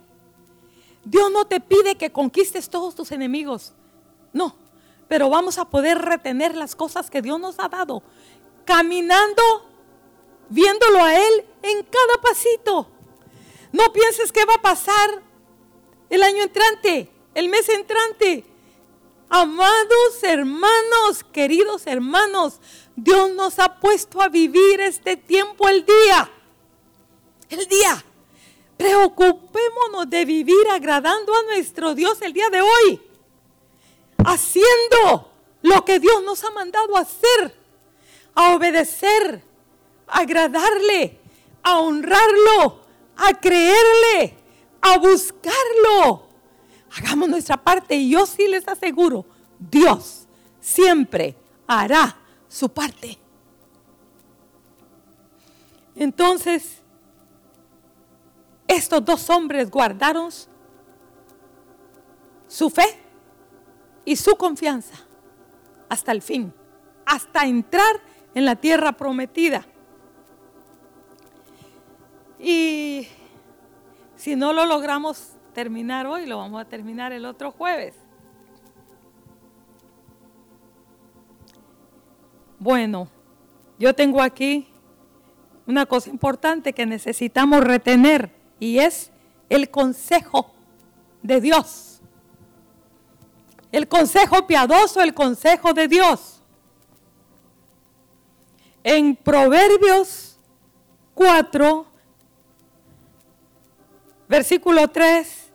Dios 1.07 1.31
no 1.31 1.45
te 1.47 1.61
pide 1.61 1.95
que 1.95 2.11
conquistes 2.11 2.69
todos 2.69 2.97
tus 2.97 3.13
enemigos. 3.13 3.73
No, 4.33 4.57
pero 5.07 5.31
vamos 5.31 5.57
a 5.57 5.71
poder 5.71 5.99
retener 5.99 6.57
las 6.57 6.75
cosas 6.75 7.11
que 7.11 7.23
Dios 7.23 7.39
nos 7.39 7.61
ha 7.61 7.69
dado. 7.69 8.03
Caminando, 8.65 9.43
viéndolo 10.49 11.05
a 11.05 11.17
Él 11.17 11.47
en 11.63 11.85
cada 11.85 12.21
pasito. 12.21 12.89
No 13.71 13.93
pienses 13.93 14.33
que 14.33 14.45
va 14.47 14.55
a 14.55 14.63
pasar 14.63 15.23
el 16.11 16.25
año 16.25 16.43
entrante, 16.43 17.09
el 17.35 17.51
mes 17.51 17.69
entrante. 17.69 18.45
Amados 19.29 20.23
hermanos, 20.23 21.23
queridos 21.33 21.87
hermanos, 21.87 22.61
Dios 22.97 23.31
nos 23.31 23.61
ha 23.61 23.79
puesto 23.79 24.21
a 24.21 24.29
vivir 24.29 24.81
este 24.81 25.17
tiempo 25.17 25.69
el 25.69 25.87
día. 25.87 26.33
El 27.49 27.65
día. 27.69 28.05
Preocupémonos 28.77 30.09
de 30.09 30.25
vivir 30.25 30.69
agradando 30.71 31.35
a 31.35 31.43
nuestro 31.45 31.95
Dios 31.95 32.21
el 32.23 32.33
día 32.33 32.51
de 32.51 32.61
hoy, 32.61 33.01
haciendo 34.25 35.31
lo 35.63 35.85
que 35.85 35.99
Dios 35.99 36.23
nos 36.23 36.45
ha 36.45 36.51
mandado 36.51 36.97
a 36.97 37.01
hacer, 37.01 37.57
a 38.35 38.55
obedecer, 38.55 39.43
a 40.07 40.21
agradarle, 40.21 41.19
a 41.63 41.79
honrarlo, 41.79 42.81
a 43.17 43.33
creerle, 43.41 44.37
a 44.81 44.99
buscarlo. 44.99 46.27
Hagamos 46.97 47.29
nuestra 47.29 47.57
parte 47.57 47.97
y 47.97 48.11
yo 48.11 48.27
sí 48.27 48.47
les 48.47 48.69
aseguro, 48.69 49.25
Dios 49.59 50.27
siempre 50.61 51.35
hará 51.67 52.17
su 52.49 52.69
parte. 52.69 53.19
Entonces, 55.95 56.83
estos 58.69 59.05
dos 59.05 59.31
hombres 59.31 59.71
guardaron 59.71 60.31
su 62.49 62.71
fe 62.71 62.99
y 64.05 64.17
su 64.17 64.37
confianza 64.37 64.95
hasta 65.89 66.13
el 66.13 66.23
fin, 66.23 66.53
hasta 67.05 67.47
entrar 67.47 68.01
en 68.35 68.45
la 68.45 68.57
tierra 68.57 68.93
prometida. 68.93 69.67
Y 72.39 73.09
si 74.17 74.37
no 74.37 74.53
lo 74.53 74.67
logramos 74.67 75.33
terminar 75.55 76.07
hoy, 76.07 76.27
lo 76.27 76.39
vamos 76.39 76.61
a 76.61 76.65
terminar 76.67 77.13
el 77.13 77.25
otro 77.25 77.51
jueves. 77.51 77.95
Bueno, 82.59 83.09
yo 83.79 83.95
tengo 83.95 84.21
aquí 84.21 84.69
una 85.67 85.87
cosa 85.87 86.11
importante 86.11 86.73
que 86.73 86.87
necesitamos 86.87 87.63
retener 87.63 88.36
y 88.59 88.79
es 88.79 89.11
el 89.49 89.71
consejo 89.71 90.53
de 91.23 91.41
Dios. 91.41 92.01
El 93.73 93.89
consejo 93.89 94.47
piadoso, 94.47 95.01
el 95.01 95.15
consejo 95.15 95.73
de 95.75 95.89
Dios. 95.89 96.41
En 98.83 99.17
Proverbios 99.17 100.39
4, 101.15 101.87
versículo 104.29 104.89
3, 104.89 105.51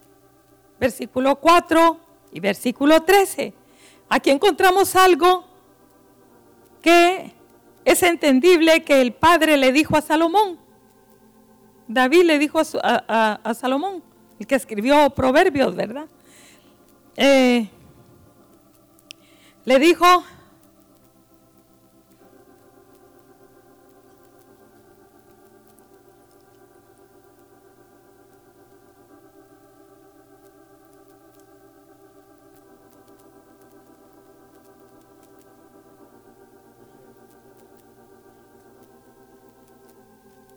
versículo 0.80 1.36
4 1.38 2.00
y 2.34 2.40
versículo 2.40 3.02
13. 3.02 3.54
Aquí 4.10 4.30
encontramos 4.30 4.96
algo 4.96 5.46
que 6.82 7.32
es 7.86 8.04
entendible 8.04 8.84
que 8.84 9.02
el 9.02 9.14
padre 9.14 9.58
le 9.58 9.72
dijo 9.72 9.96
a 9.96 10.02
Salomón. 10.02 10.60
David 11.94 12.24
le 12.24 12.40
dijo 12.40 12.58
a, 12.60 12.64
su, 12.64 12.80
a, 12.82 13.54
Salomón, 13.54 14.02
el 14.40 14.48
que 14.48 14.56
escribió 14.56 15.10
Proverbios, 15.10 15.76
¿verdad? 15.76 16.06
Eh, 17.18 17.70
le 19.66 19.80
dijo, 19.80 20.06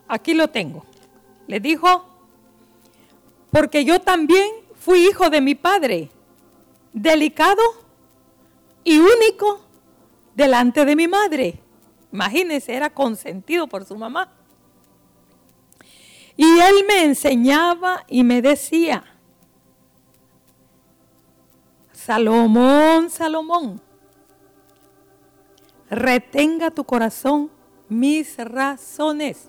aquí 0.07 0.33
lo 0.35 0.49
tengo. 0.49 0.94
Le 1.47 1.61
dijo, 1.61 2.05
porque 3.51 3.85
yo 3.85 4.01
también 4.01 4.51
fui 4.75 5.07
hijo 5.07 5.31
de 5.31 5.41
mi 5.41 5.55
padre, 5.55 6.11
delicado 6.93 7.63
y 8.83 8.99
único 8.99 9.61
delante 10.35 10.85
de 10.85 10.97
mi 10.97 11.09
madre. 11.09 11.61
Imagínense, 12.13 12.75
era 12.75 12.91
consentido 12.91 13.67
por 13.67 13.85
su 13.85 13.97
mamá. 13.97 14.33
Y 16.37 16.59
él 16.61 16.85
me 16.87 17.05
enseñaba 17.05 18.05
y 18.09 18.25
me 18.25 18.43
decía, 18.43 19.05
Salomón, 21.93 23.09
Salomón, 23.09 23.81
retenga 25.89 26.71
tu 26.71 26.85
corazón 26.85 27.51
mis 27.89 28.37
razones. 28.37 29.49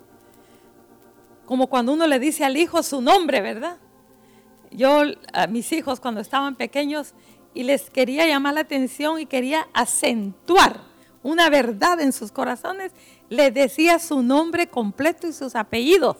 Como 1.45 1.67
cuando 1.67 1.93
uno 1.93 2.07
le 2.07 2.19
dice 2.19 2.43
al 2.43 2.57
hijo 2.57 2.83
su 2.83 3.01
nombre, 3.01 3.41
¿verdad? 3.41 3.77
Yo 4.71 5.03
a 5.33 5.47
mis 5.47 5.71
hijos 5.71 5.99
cuando 5.99 6.21
estaban 6.21 6.55
pequeños 6.55 7.13
y 7.53 7.63
les 7.63 7.89
quería 7.89 8.27
llamar 8.27 8.55
la 8.55 8.61
atención 8.61 9.19
y 9.19 9.25
quería 9.25 9.67
acentuar 9.73 10.81
una 11.23 11.49
verdad 11.49 11.99
en 12.01 12.13
sus 12.13 12.31
corazones, 12.31 12.91
le 13.29 13.49
decía 13.49 13.97
su 13.97 14.21
nombre 14.21 14.67
completo 14.67 15.27
y 15.27 15.33
sus 15.33 15.55
apellidos. 15.55 16.17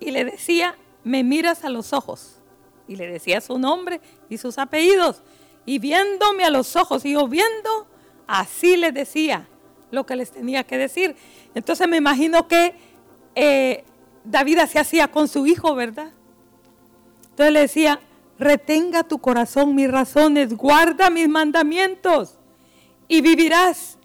Y 0.00 0.12
le 0.12 0.24
decía, 0.24 0.76
me 1.04 1.22
miras 1.22 1.62
a 1.62 1.68
los 1.68 1.92
ojos. 1.92 2.40
Y 2.88 2.96
le 2.96 3.06
decía 3.06 3.40
su 3.42 3.58
nombre 3.58 4.00
y 4.30 4.38
sus 4.38 4.56
apellidos. 4.56 5.22
Y 5.66 5.78
viéndome 5.78 6.44
a 6.44 6.50
los 6.50 6.74
ojos, 6.76 7.04
y 7.04 7.12
yo 7.12 7.28
viendo, 7.28 7.86
así 8.26 8.76
le 8.76 8.92
decía 8.92 9.48
lo 9.90 10.06
que 10.06 10.16
les 10.16 10.30
tenía 10.30 10.64
que 10.64 10.78
decir. 10.78 11.14
Entonces 11.54 11.86
me 11.86 11.96
imagino 11.96 12.48
que 12.48 12.74
eh, 13.36 13.84
David 14.24 14.58
así 14.58 14.78
hacía 14.78 15.08
con 15.08 15.28
su 15.28 15.46
hijo, 15.46 15.74
¿verdad? 15.74 16.10
Entonces 17.30 17.52
le 17.52 17.60
decía, 17.60 18.00
retenga 18.38 19.04
tu 19.04 19.18
corazón 19.18 19.74
mis 19.74 19.90
razones, 19.90 20.54
guarda 20.54 21.10
mis 21.10 21.28
mandamientos 21.28 22.38
y 23.08 23.20
vivirás. 23.20 23.98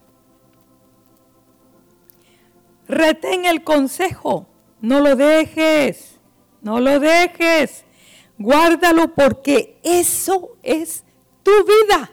Retén 2.87 3.45
el 3.45 3.63
consejo, 3.63 4.47
no 4.81 4.99
lo 4.99 5.15
dejes, 5.15 6.19
no 6.61 6.81
lo 6.81 6.99
dejes, 6.99 7.85
guárdalo 8.37 9.13
porque 9.15 9.79
eso 9.81 10.57
es 10.61 11.05
tu 11.41 11.51
vida. 11.63 12.11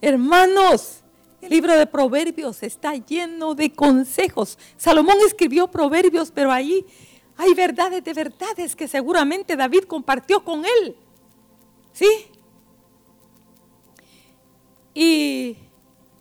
Hermanos, 0.00 1.03
el 1.44 1.50
libro 1.50 1.76
de 1.76 1.86
Proverbios 1.86 2.62
está 2.62 2.94
lleno 2.94 3.54
de 3.54 3.70
consejos. 3.70 4.58
Salomón 4.78 5.16
escribió 5.26 5.68
Proverbios, 5.68 6.30
pero 6.30 6.50
ahí 6.50 6.86
hay 7.36 7.52
verdades 7.52 8.02
de 8.02 8.14
verdades 8.14 8.74
que 8.74 8.88
seguramente 8.88 9.54
David 9.54 9.84
compartió 9.84 10.42
con 10.42 10.64
él. 10.64 10.96
¿Sí? 11.92 12.08
Y 14.94 15.58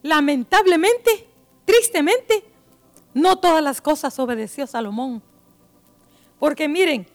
lamentablemente, 0.01 1.25
tristemente, 1.63 2.43
no 3.13 3.37
todas 3.37 3.63
las 3.63 3.79
cosas 3.79 4.19
obedeció 4.19 4.67
Salomón. 4.67 5.23
Porque 6.37 6.67
miren, 6.67 7.07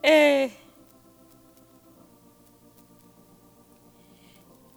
eh, 0.00 0.52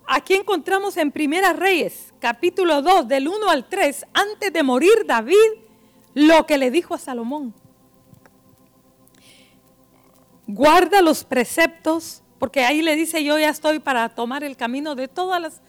aquí 0.08 0.36
encontramos 0.36 0.98
en 0.98 1.12
Primera 1.12 1.54
Reyes, 1.54 2.14
capítulo 2.20 2.82
2, 2.82 3.08
del 3.08 3.28
1 3.28 3.50
al 3.50 3.68
3, 3.68 4.06
antes 4.14 4.54
de 4.54 4.64
morir 4.64 5.06
David, 5.06 5.36
lo 6.14 6.46
que 6.46 6.58
le 6.58 6.72
dijo 6.72 6.94
a 6.94 6.98
Salomón. 6.98 7.54
Guarda 10.48 11.02
los 11.02 11.24
preceptos, 11.24 12.22
porque 12.38 12.64
ahí 12.64 12.82
le 12.82 12.96
dice 12.96 13.24
yo 13.24 13.40
ya 13.40 13.50
estoy 13.50 13.80
para 13.80 14.10
tomar 14.10 14.44
el 14.44 14.58
camino 14.58 14.96
de 14.96 15.08
todas 15.08 15.42
las, 15.42 15.62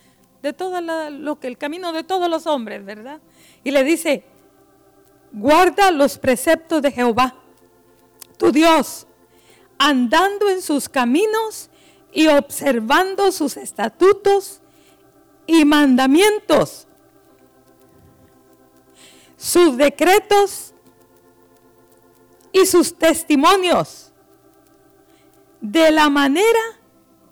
de 0.43 0.53
todo 0.53 0.81
lo 0.81 1.39
que 1.39 1.47
el 1.47 1.57
camino 1.57 1.93
de 1.93 2.05
todos 2.05 2.29
los 2.29 2.47
hombres, 2.47 2.85
¿verdad? 2.85 3.21
Y 3.63 3.71
le 3.71 3.85
dice, 3.85 4.25
guarda 5.33 5.91
los 5.91 6.19
preceptos 6.19 6.83
de 6.83 6.91
Jehová, 6.91 7.35
tu 8.37 8.53
Dios, 8.53 9.07
andando 9.79 10.49
en 10.49 10.61
sus 10.61 10.89
caminos 10.89 11.71
y 12.15 12.29
observando 12.29 13.33
sus 13.33 13.57
estatutos 13.57 14.61
y 15.47 15.65
mandamientos, 15.65 16.87
sus 19.37 19.77
decretos 19.77 20.73
y 22.53 22.65
sus 22.67 22.97
testimonios, 22.97 24.13
de 25.61 25.91
la 25.91 26.09
manera 26.09 26.61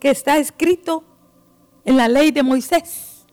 que 0.01 0.11
está 0.11 0.38
escrito 0.38 1.05
en 1.85 1.97
la 1.97 2.09
ley 2.09 2.33
de 2.33 2.42
Moisés. 2.42 3.25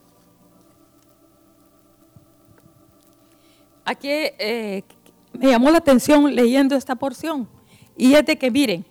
Aquí 3.84 4.08
eh, 4.08 4.84
me 5.32 5.48
llamó 5.48 5.70
la 5.70 5.78
atención 5.78 6.32
leyendo 6.32 6.76
esta 6.76 6.94
porción. 6.94 7.48
Y 7.96 8.14
es 8.14 8.24
de 8.24 8.38
que 8.38 8.50
miren, 8.50 8.86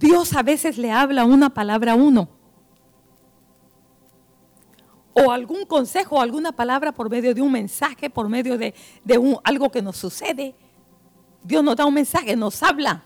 Dios 0.00 0.32
a 0.34 0.42
veces 0.42 0.78
le 0.78 0.90
habla 0.90 1.26
una 1.26 1.50
palabra 1.50 1.92
a 1.92 1.94
uno. 1.94 2.26
O 5.12 5.30
algún 5.30 5.66
consejo, 5.66 6.22
alguna 6.22 6.52
palabra 6.52 6.90
por 6.90 7.10
medio 7.10 7.34
de 7.34 7.42
un 7.42 7.52
mensaje, 7.52 8.08
por 8.08 8.26
medio 8.26 8.56
de, 8.56 8.72
un, 9.18 9.36
algo 9.44 9.70
que 9.70 9.82
nos 9.82 9.98
sucede. 9.98 10.54
Dios 11.42 11.62
nos 11.62 11.76
da 11.76 11.84
un 11.84 11.92
mensaje, 11.92 12.34
nos 12.34 12.62
habla, 12.62 13.04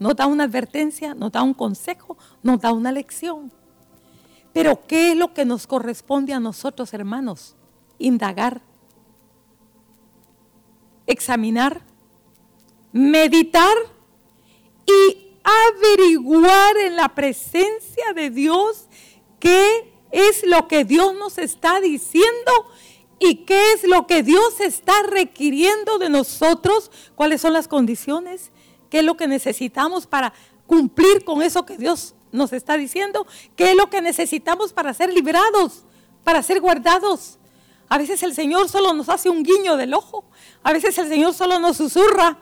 nos 0.00 0.16
da 0.16 0.26
una 0.26 0.44
advertencia, 0.44 1.14
nos 1.14 1.30
da 1.30 1.42
un 1.42 1.54
consejo, 1.54 2.18
nos 2.42 2.60
da 2.60 2.72
una 2.72 2.90
lección. 2.90 3.52
Pero 4.52 4.84
¿qué 4.84 5.12
es 5.12 5.16
lo 5.16 5.32
que 5.32 5.44
nos 5.44 5.68
corresponde 5.68 6.32
a 6.32 6.40
nosotros, 6.40 6.92
hermanos? 6.92 7.54
Indagar, 8.00 8.62
examinar, 11.06 11.82
meditar 12.92 13.76
y 14.86 15.25
averiguar 15.46 16.76
en 16.78 16.96
la 16.96 17.14
presencia 17.14 18.12
de 18.14 18.30
Dios 18.30 18.86
qué 19.38 19.92
es 20.10 20.44
lo 20.44 20.66
que 20.66 20.84
Dios 20.84 21.14
nos 21.14 21.38
está 21.38 21.80
diciendo 21.80 22.52
y 23.18 23.44
qué 23.44 23.72
es 23.72 23.84
lo 23.84 24.06
que 24.06 24.22
Dios 24.22 24.60
está 24.60 25.02
requiriendo 25.04 25.98
de 25.98 26.08
nosotros, 26.08 26.90
cuáles 27.14 27.40
son 27.40 27.52
las 27.52 27.68
condiciones, 27.68 28.50
qué 28.90 28.98
es 28.98 29.04
lo 29.04 29.16
que 29.16 29.28
necesitamos 29.28 30.06
para 30.06 30.32
cumplir 30.66 31.24
con 31.24 31.42
eso 31.42 31.64
que 31.64 31.76
Dios 31.76 32.14
nos 32.32 32.52
está 32.52 32.76
diciendo, 32.76 33.26
qué 33.54 33.70
es 33.70 33.76
lo 33.76 33.88
que 33.88 34.02
necesitamos 34.02 34.72
para 34.72 34.92
ser 34.94 35.12
librados, 35.12 35.84
para 36.24 36.42
ser 36.42 36.60
guardados. 36.60 37.38
A 37.88 37.98
veces 37.98 38.22
el 38.24 38.34
Señor 38.34 38.68
solo 38.68 38.92
nos 38.94 39.08
hace 39.08 39.30
un 39.30 39.44
guiño 39.44 39.76
del 39.76 39.94
ojo, 39.94 40.24
a 40.64 40.72
veces 40.72 40.98
el 40.98 41.08
Señor 41.08 41.34
solo 41.34 41.60
nos 41.60 41.76
susurra, 41.76 42.38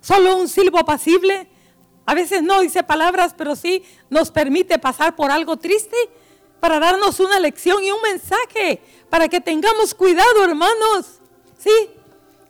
solo 0.00 0.36
un 0.36 0.48
silbo 0.48 0.78
apacible, 0.78 1.48
a 2.06 2.14
veces 2.14 2.42
no 2.42 2.60
dice 2.60 2.82
palabras, 2.82 3.34
pero 3.36 3.56
sí 3.56 3.82
nos 4.10 4.30
permite 4.30 4.78
pasar 4.78 5.16
por 5.16 5.30
algo 5.30 5.56
triste 5.56 5.96
para 6.60 6.78
darnos 6.78 7.20
una 7.20 7.38
lección 7.40 7.82
y 7.84 7.90
un 7.90 8.00
mensaje, 8.02 8.80
para 9.10 9.28
que 9.28 9.40
tengamos 9.40 9.94
cuidado, 9.94 10.44
hermanos. 10.44 11.20
Sí, 11.58 11.90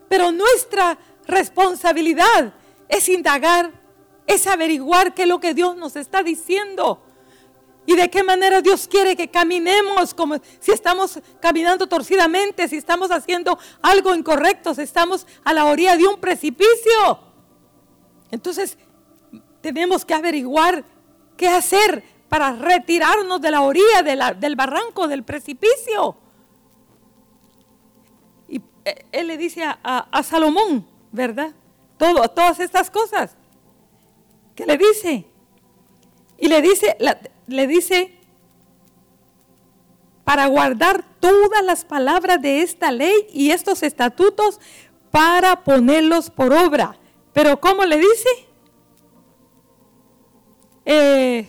pero 0.08 0.32
nuestra 0.32 0.98
responsabilidad 1.26 2.54
es 2.88 3.08
indagar, 3.08 3.72
es 4.26 4.46
averiguar 4.46 5.14
qué 5.14 5.22
es 5.22 5.28
lo 5.28 5.40
que 5.40 5.54
Dios 5.54 5.76
nos 5.76 5.96
está 5.96 6.22
diciendo. 6.22 7.02
Y 7.86 7.96
de 7.96 8.08
qué 8.08 8.22
manera 8.22 8.62
Dios 8.62 8.88
quiere 8.88 9.14
que 9.14 9.28
caminemos, 9.28 10.14
como 10.14 10.36
si 10.58 10.72
estamos 10.72 11.18
caminando 11.40 11.86
torcidamente, 11.86 12.66
si 12.66 12.76
estamos 12.76 13.10
haciendo 13.10 13.58
algo 13.82 14.14
incorrecto, 14.14 14.74
si 14.74 14.82
estamos 14.82 15.26
a 15.44 15.52
la 15.52 15.66
orilla 15.66 15.96
de 15.96 16.06
un 16.06 16.18
precipicio. 16.18 17.18
Entonces, 18.30 18.78
tenemos 19.64 20.04
que 20.04 20.12
averiguar 20.12 20.84
qué 21.38 21.48
hacer 21.48 22.04
para 22.28 22.52
retirarnos 22.52 23.40
de 23.40 23.50
la 23.50 23.62
orilla 23.62 24.02
del 24.38 24.56
barranco, 24.56 25.08
del 25.08 25.22
precipicio. 25.22 26.16
Y 28.46 28.60
eh, 28.84 29.06
él 29.10 29.28
le 29.28 29.38
dice 29.38 29.64
a, 29.64 30.22
Salomón, 30.22 30.86
¿verdad? 31.12 31.54
Todas 31.96 32.60
estas 32.60 32.90
cosas. 32.90 33.36
¿Qué 34.54 34.66
le 34.66 34.76
dice? 34.76 35.24
Y 36.36 36.48
le 36.48 36.60
dice, 36.60 36.98
le 37.46 37.66
dice, 37.66 38.18
para 40.24 40.44
guardar 40.44 41.06
todas 41.20 41.64
las 41.64 41.86
palabras 41.86 42.42
de 42.42 42.60
esta 42.60 42.92
ley 42.92 43.28
y 43.32 43.50
estos 43.50 43.82
estatutos 43.82 44.60
para 45.10 45.64
ponerlos 45.64 46.28
por 46.28 46.52
obra. 46.52 46.98
Pero 47.32 47.58
¿cómo 47.58 47.86
le 47.86 47.96
dice? 47.96 48.28
Eh, 50.84 51.46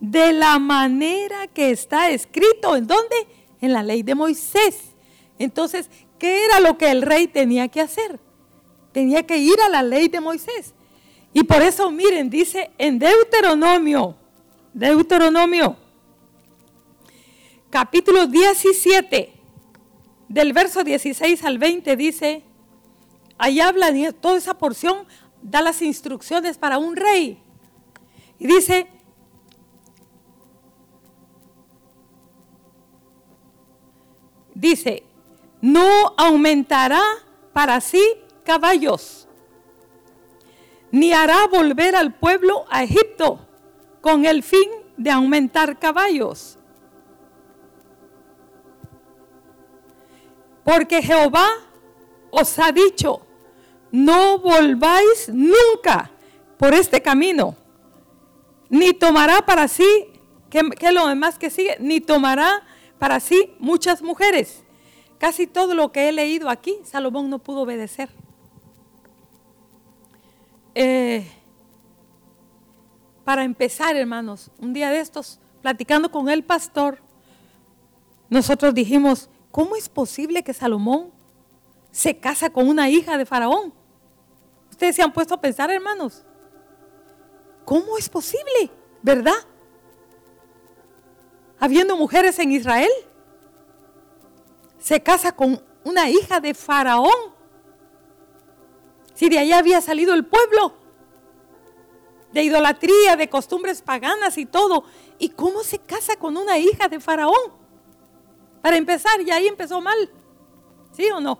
de 0.00 0.32
la 0.32 0.58
manera 0.58 1.46
que 1.48 1.70
está 1.70 2.10
escrito. 2.10 2.76
¿En 2.76 2.86
dónde? 2.86 3.16
en 3.60 3.72
la 3.72 3.82
ley 3.82 4.02
de 4.02 4.14
Moisés. 4.14 4.94
Entonces, 5.38 5.90
¿qué 6.18 6.44
era 6.44 6.60
lo 6.60 6.78
que 6.78 6.90
el 6.90 7.02
rey 7.02 7.26
tenía 7.26 7.68
que 7.68 7.80
hacer? 7.80 8.18
Tenía 8.92 9.26
que 9.26 9.38
ir 9.38 9.60
a 9.60 9.68
la 9.68 9.82
ley 9.82 10.08
de 10.08 10.20
Moisés. 10.20 10.74
Y 11.32 11.44
por 11.44 11.62
eso, 11.62 11.90
miren, 11.90 12.30
dice 12.30 12.70
en 12.78 12.98
Deuteronomio, 12.98 14.16
Deuteronomio, 14.72 15.76
capítulo 17.68 18.26
17, 18.26 19.32
del 20.28 20.52
verso 20.52 20.82
16 20.82 21.44
al 21.44 21.58
20, 21.58 21.96
dice, 21.96 22.42
ahí 23.38 23.60
habla 23.60 23.88
toda 24.12 24.38
esa 24.38 24.54
porción, 24.54 25.06
da 25.42 25.60
las 25.62 25.82
instrucciones 25.82 26.58
para 26.58 26.78
un 26.78 26.96
rey. 26.96 27.42
Y 28.38 28.46
dice, 28.46 28.88
dice, 34.54 35.02
no 35.60 36.14
aumentará 36.16 37.02
para 37.52 37.80
sí 37.80 38.02
caballos, 38.44 39.26
ni 40.90 41.12
hará 41.12 41.46
volver 41.46 41.96
al 41.96 42.14
pueblo 42.14 42.64
a 42.70 42.82
Egipto 42.82 43.40
con 44.00 44.24
el 44.24 44.42
fin 44.42 44.68
de 44.96 45.10
aumentar 45.10 45.78
caballos. 45.78 46.58
Porque 50.64 51.02
Jehová 51.02 51.46
os 52.30 52.58
ha 52.58 52.72
dicho, 52.72 53.25
no 53.96 54.38
volváis 54.38 55.30
nunca 55.32 56.10
por 56.58 56.74
este 56.74 57.00
camino, 57.00 57.56
ni 58.68 58.92
tomará 58.92 59.40
para 59.46 59.68
sí, 59.68 59.86
que, 60.50 60.60
es 60.78 60.92
lo 60.92 61.06
demás 61.06 61.38
que 61.38 61.48
sigue, 61.48 61.78
ni 61.80 62.02
tomará 62.02 62.62
para 62.98 63.20
sí 63.20 63.54
muchas 63.58 64.02
mujeres. 64.02 64.62
Casi 65.16 65.46
todo 65.46 65.74
lo 65.74 65.92
que 65.92 66.10
he 66.10 66.12
leído 66.12 66.50
aquí, 66.50 66.76
Salomón 66.84 67.30
no 67.30 67.38
pudo 67.38 67.62
obedecer. 67.62 68.10
Eh, 70.74 71.26
para 73.24 73.44
empezar, 73.44 73.96
hermanos, 73.96 74.50
un 74.58 74.74
día 74.74 74.90
de 74.90 75.00
estos, 75.00 75.40
platicando 75.62 76.10
con 76.10 76.28
el 76.28 76.44
pastor, 76.44 76.98
nosotros 78.28 78.74
dijimos, 78.74 79.30
¿cómo 79.50 79.74
es 79.74 79.88
posible 79.88 80.44
que 80.44 80.52
Salomón 80.52 81.12
se 81.90 82.18
casa 82.18 82.50
con 82.50 82.68
una 82.68 82.90
hija 82.90 83.16
de 83.16 83.24
Faraón? 83.24 83.72
Ustedes 84.76 84.94
se 84.94 85.02
han 85.02 85.12
puesto 85.12 85.34
a 85.34 85.40
pensar, 85.40 85.70
hermanos, 85.70 86.22
¿cómo 87.64 87.98
es 87.98 88.08
posible? 88.08 88.70
¿Verdad? 89.02 89.36
habiendo 91.58 91.96
mujeres 91.96 92.38
en 92.38 92.52
Israel, 92.52 92.90
se 94.78 95.02
casa 95.02 95.32
con 95.32 95.62
una 95.84 96.08
hija 96.08 96.40
de 96.40 96.54
Faraón. 96.54 97.34
Si 99.14 99.28
de 99.28 99.38
allá 99.38 99.58
había 99.58 99.80
salido 99.80 100.14
el 100.14 100.26
pueblo, 100.26 100.74
de 102.32 102.42
idolatría, 102.42 103.16
de 103.16 103.30
costumbres 103.30 103.80
paganas 103.80 104.36
y 104.36 104.44
todo. 104.44 104.84
¿Y 105.18 105.30
cómo 105.30 105.62
se 105.62 105.78
casa 105.78 106.16
con 106.16 106.36
una 106.36 106.58
hija 106.58 106.88
de 106.88 107.00
Faraón? 107.00 107.52
Para 108.60 108.76
empezar, 108.76 109.20
y 109.22 109.30
ahí 109.30 109.46
empezó 109.46 109.80
mal. 109.80 110.10
¿Sí 110.92 111.08
o 111.10 111.20
no? 111.20 111.38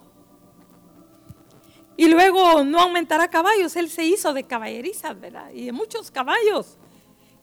Y 1.97 2.09
luego 2.09 2.63
no 2.63 2.81
aumentará 2.81 3.29
caballos, 3.29 3.75
él 3.77 3.89
se 3.89 4.05
hizo 4.05 4.35
de 4.35 4.45
caballerizas, 4.45 5.19
¿verdad? 5.19 5.51
Y 5.53 5.65
de 5.67 5.73
muchos 5.73 6.11
caballos. 6.11 6.77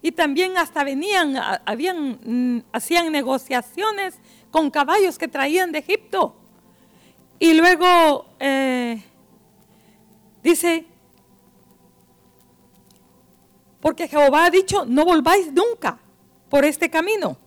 Y 0.01 0.11
también 0.11 0.57
hasta 0.57 0.83
venían, 0.83 1.35
habían, 1.65 2.19
mm, 2.23 2.63
hacían 2.71 3.11
negociaciones 3.11 4.15
con 4.51 4.69
caballos 4.69 5.17
que 5.17 5.27
traían 5.27 5.71
de 5.71 5.79
Egipto. 5.79 6.35
Y 7.39 7.53
luego 7.55 8.25
eh, 8.39 9.01
dice, 10.43 10.85
porque 13.79 14.07
Jehová 14.07 14.45
ha 14.45 14.49
dicho, 14.49 14.85
no 14.85 15.03
volváis 15.03 15.51
nunca 15.51 15.97
por 16.49 16.63
este 16.63 16.89
camino. 16.89 17.37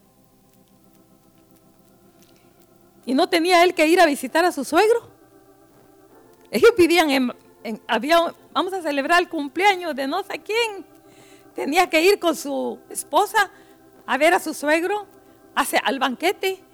Y 3.07 3.15
no 3.15 3.29
tenía 3.29 3.63
él 3.63 3.73
que 3.73 3.87
ir 3.87 4.01
a 4.01 4.07
visitar 4.07 4.45
a 4.45 4.51
su 4.51 4.65
suegro. 4.65 5.16
Ellos 6.57 6.71
vivían 6.75 7.35
había, 7.87 8.35
vamos 8.55 8.73
a 8.73 8.81
celebrar 8.81 9.21
el 9.21 9.29
cumpleaños 9.29 9.95
de 9.95 10.07
no 10.07 10.23
sé 10.23 10.39
quién 10.39 10.87
tenía 11.55 11.91
que 11.91 12.01
ir 12.01 12.19
con 12.19 12.35
su 12.35 12.79
esposa 12.89 13.51
a 14.07 14.17
ver 14.17 14.33
a 14.33 14.41
su 14.41 14.55
suegro 14.55 15.07
hacia, 15.55 15.81
al 15.81 15.99
banquete, 15.99 16.65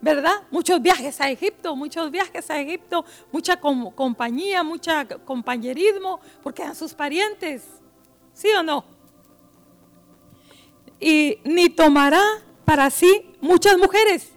¿verdad? 0.00 0.34
Muchos 0.52 0.80
viajes 0.80 1.20
a 1.20 1.28
Egipto, 1.30 1.74
muchos 1.74 2.12
viajes 2.12 2.48
a 2.48 2.60
Egipto, 2.60 3.04
mucha 3.32 3.58
compañía, 3.58 4.62
mucho 4.62 4.92
compañerismo, 5.24 6.20
porque 6.40 6.62
eran 6.62 6.76
sus 6.76 6.94
parientes, 6.94 7.64
¿sí 8.32 8.46
o 8.56 8.62
no? 8.62 8.84
Y 11.00 11.40
ni 11.42 11.70
tomará 11.70 12.22
para 12.64 12.88
sí 12.90 13.34
muchas 13.40 13.76
mujeres. 13.78 14.30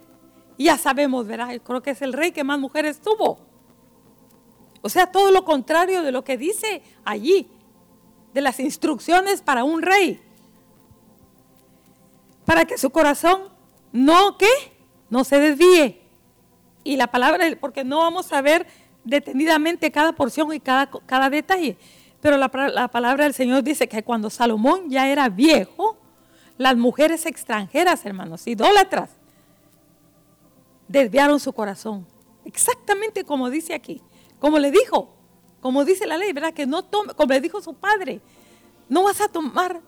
Ya 0.58 0.76
sabemos, 0.76 1.24
¿verdad? 1.28 1.60
Creo 1.62 1.82
que 1.82 1.90
es 1.90 2.02
el 2.02 2.12
rey 2.12 2.32
que 2.32 2.42
más 2.42 2.58
mujeres 2.58 3.00
tuvo. 3.00 3.51
O 4.82 4.88
sea, 4.88 5.06
todo 5.06 5.30
lo 5.30 5.44
contrario 5.44 6.02
de 6.02 6.12
lo 6.12 6.24
que 6.24 6.36
dice 6.36 6.82
allí 7.04 7.48
de 8.34 8.40
las 8.40 8.58
instrucciones 8.60 9.40
para 9.40 9.64
un 9.64 9.80
rey. 9.80 10.20
Para 12.44 12.64
que 12.64 12.76
su 12.76 12.90
corazón 12.90 13.42
no 13.92 14.36
que 14.36 14.48
no 15.08 15.22
se 15.24 15.38
desvíe. 15.38 16.00
Y 16.84 16.96
la 16.96 17.06
palabra, 17.06 17.46
porque 17.60 17.84
no 17.84 17.98
vamos 17.98 18.32
a 18.32 18.42
ver 18.42 18.66
detenidamente 19.04 19.92
cada 19.92 20.12
porción 20.12 20.52
y 20.52 20.58
cada, 20.58 20.90
cada 21.06 21.30
detalle. 21.30 21.76
Pero 22.20 22.36
la, 22.36 22.50
la 22.74 22.88
palabra 22.88 23.24
del 23.24 23.34
Señor 23.34 23.62
dice 23.62 23.88
que 23.88 24.02
cuando 24.02 24.30
Salomón 24.30 24.90
ya 24.90 25.08
era 25.08 25.28
viejo, 25.28 25.96
las 26.58 26.76
mujeres 26.76 27.26
extranjeras, 27.26 28.04
hermanos, 28.04 28.46
idólatras, 28.46 29.10
desviaron 30.88 31.38
su 31.38 31.52
corazón. 31.52 32.06
Exactamente 32.44 33.24
como 33.24 33.48
dice 33.48 33.74
aquí. 33.74 34.02
Como 34.42 34.58
le 34.58 34.72
dijo, 34.72 35.08
como 35.60 35.84
dice 35.84 36.04
la 36.04 36.18
ley, 36.18 36.32
¿verdad? 36.32 36.52
Que 36.52 36.66
no 36.66 36.82
tome, 36.82 37.14
como 37.14 37.32
le 37.32 37.40
dijo 37.40 37.62
su 37.62 37.74
padre, 37.74 38.20
no 38.88 39.04
vas 39.04 39.20
a 39.20 39.28
tomar, 39.28 39.80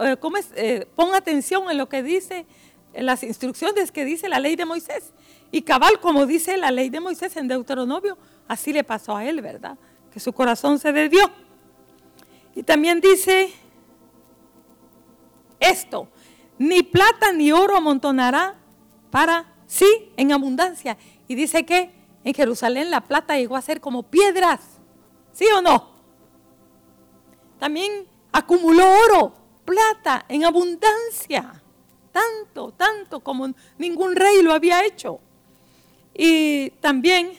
eh, 0.00 0.16
eh, 0.56 0.88
pon 0.96 1.14
atención 1.14 1.70
en 1.70 1.78
lo 1.78 1.88
que 1.88 2.02
dice, 2.02 2.44
en 2.92 3.06
las 3.06 3.22
instrucciones 3.22 3.92
que 3.92 4.04
dice 4.04 4.28
la 4.28 4.40
ley 4.40 4.56
de 4.56 4.64
Moisés. 4.64 5.12
Y 5.52 5.62
cabal, 5.62 6.00
como 6.00 6.26
dice 6.26 6.56
la 6.56 6.72
ley 6.72 6.90
de 6.90 6.98
Moisés 6.98 7.36
en 7.36 7.46
Deuteronomio, 7.46 8.18
así 8.48 8.72
le 8.72 8.82
pasó 8.82 9.16
a 9.16 9.24
él, 9.24 9.40
¿verdad? 9.42 9.78
Que 10.12 10.18
su 10.18 10.32
corazón 10.32 10.80
se 10.80 10.92
desvió. 10.92 11.30
Y 12.56 12.64
también 12.64 13.00
dice 13.00 13.52
esto, 15.60 16.08
ni 16.58 16.82
plata 16.82 17.30
ni 17.32 17.52
oro 17.52 17.76
amontonará 17.76 18.56
para 19.12 19.54
sí 19.68 20.10
en 20.16 20.32
abundancia. 20.32 20.98
Y 21.28 21.36
dice 21.36 21.64
que 21.64 21.96
en 22.28 22.34
Jerusalén 22.34 22.90
la 22.90 23.00
plata 23.00 23.36
llegó 23.36 23.56
a 23.56 23.62
ser 23.62 23.80
como 23.80 24.02
piedras 24.02 24.60
¿Sí 25.32 25.46
o 25.54 25.62
no? 25.62 25.90
También 27.60 28.08
acumuló 28.32 28.84
oro, 29.04 29.32
plata 29.64 30.24
en 30.28 30.44
abundancia. 30.44 31.62
Tanto, 32.10 32.72
tanto 32.72 33.20
como 33.20 33.48
ningún 33.78 34.16
rey 34.16 34.42
lo 34.42 34.52
había 34.52 34.84
hecho. 34.84 35.20
Y 36.12 36.70
también 36.80 37.38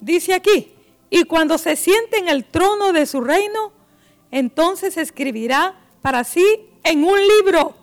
dice 0.00 0.32
aquí, 0.32 0.72
y 1.10 1.24
cuando 1.24 1.58
se 1.58 1.74
siente 1.74 2.18
en 2.18 2.28
el 2.28 2.44
trono 2.44 2.92
de 2.92 3.04
su 3.04 3.20
reino, 3.20 3.72
entonces 4.30 4.96
escribirá 4.96 5.74
para 6.02 6.22
sí 6.22 6.44
en 6.84 7.02
un 7.02 7.18
libro 7.18 7.74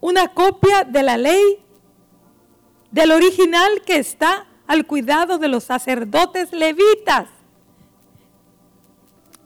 una 0.00 0.28
copia 0.28 0.84
de 0.84 1.02
la 1.02 1.16
ley 1.16 1.64
del 2.92 3.10
original 3.10 3.82
que 3.84 3.96
está 3.96 4.47
al 4.68 4.86
cuidado 4.86 5.38
de 5.38 5.48
los 5.48 5.64
sacerdotes 5.64 6.52
levitas 6.52 7.28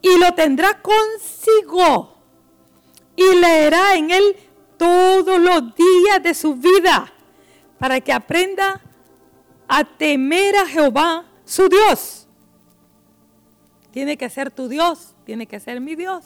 y 0.01 0.19
lo 0.19 0.33
tendrá 0.33 0.81
consigo 0.81 2.13
y 3.15 3.35
leerá 3.37 3.95
en 3.95 4.11
él 4.11 4.35
todos 4.77 5.39
los 5.39 5.73
días 5.75 6.21
de 6.21 6.33
su 6.33 6.55
vida 6.55 7.11
para 7.79 8.01
que 8.01 8.11
aprenda 8.11 8.81
a 9.67 9.85
temer 9.85 10.57
a 10.57 10.65
Jehová, 10.65 11.25
su 11.45 11.69
Dios. 11.69 12.27
Tiene 13.91 14.17
que 14.17 14.29
ser 14.29 14.51
tu 14.51 14.67
Dios, 14.67 15.15
tiene 15.25 15.47
que 15.47 15.59
ser 15.61 15.79
mi 15.79 15.95
Dios. 15.95 16.25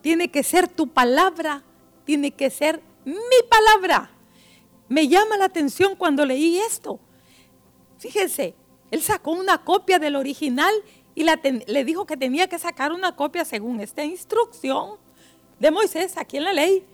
Tiene 0.00 0.28
que 0.28 0.42
ser 0.42 0.66
tu 0.66 0.88
palabra, 0.88 1.62
tiene 2.04 2.32
que 2.32 2.50
ser 2.50 2.82
mi 3.04 3.14
palabra. 3.48 4.10
Me 4.88 5.06
llama 5.06 5.36
la 5.36 5.44
atención 5.44 5.94
cuando 5.94 6.26
leí 6.26 6.58
esto. 6.58 6.98
Fíjense, 8.02 8.56
él 8.90 9.00
sacó 9.00 9.30
una 9.30 9.58
copia 9.64 10.00
del 10.00 10.16
original 10.16 10.74
y 11.14 11.24
le 11.24 11.84
dijo 11.84 12.04
que 12.04 12.16
tenía 12.16 12.48
que 12.48 12.58
sacar 12.58 12.90
una 12.90 13.14
copia 13.14 13.44
según 13.44 13.80
esta 13.80 14.02
instrucción 14.02 14.96
de 15.60 15.70
Moisés 15.70 16.16
aquí 16.16 16.38
en 16.38 16.44
la 16.44 16.52
ley. 16.52 16.84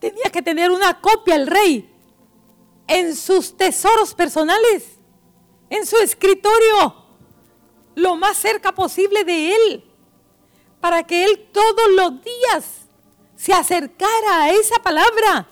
Tenía 0.00 0.24
que 0.32 0.42
tener 0.42 0.72
una 0.72 1.00
copia 1.00 1.36
el 1.36 1.46
rey 1.46 1.88
en 2.88 3.14
sus 3.14 3.56
tesoros 3.56 4.14
personales, 4.14 4.96
en 5.70 5.86
su 5.86 5.96
escritorio, 5.98 7.04
lo 7.94 8.16
más 8.16 8.36
cerca 8.36 8.74
posible 8.74 9.22
de 9.22 9.54
Él, 9.54 9.84
para 10.80 11.04
que 11.04 11.22
Él 11.22 11.48
todos 11.52 11.88
los 11.94 12.20
días 12.24 12.64
se 13.36 13.52
acercara 13.52 14.42
a 14.42 14.50
esa 14.50 14.82
palabra 14.82 15.46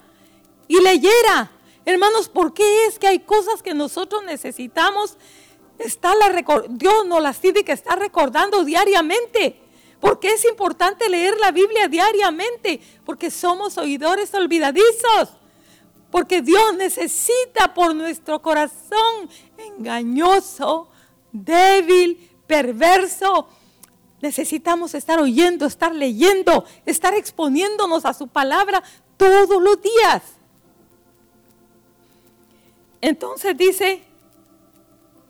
y 0.67 0.81
leyera. 0.81 1.54
Hermanos, 1.85 2.29
¿por 2.29 2.53
qué 2.53 2.87
es 2.87 2.97
que 2.97 3.07
hay 3.07 3.19
cosas 3.19 3.61
que 3.61 3.75
nosotros 3.75 4.23
necesitamos? 4.23 5.17
Está 5.77 6.15
la 6.15 6.43
Dios 6.69 7.05
nos 7.05 7.21
las 7.21 7.39
tiene 7.39 7.63
que 7.63 7.73
estar 7.73 7.99
recordando 7.99 8.63
diariamente. 8.63 9.61
Porque 9.99 10.29
es 10.29 10.45
importante 10.45 11.09
leer 11.09 11.37
la 11.39 11.51
Biblia 11.51 11.87
diariamente, 11.87 12.79
porque 13.05 13.31
somos 13.31 13.77
oidores 13.77 14.33
olvidadizos. 14.33 15.29
Porque 16.11 16.41
Dios 16.41 16.75
necesita 16.75 17.73
por 17.73 17.95
nuestro 17.95 18.41
corazón 18.41 19.29
engañoso, 19.57 20.89
débil, 21.31 22.29
perverso. 22.47 23.47
Necesitamos 24.21 24.93
estar 24.95 25.19
oyendo, 25.19 25.65
estar 25.65 25.93
leyendo, 25.93 26.65
estar 26.85 27.13
exponiéndonos 27.13 28.05
a 28.05 28.13
su 28.13 28.27
palabra 28.27 28.83
todos 29.17 29.61
los 29.61 29.81
días. 29.81 30.34
Entonces 33.05 33.55
dice, 33.55 34.01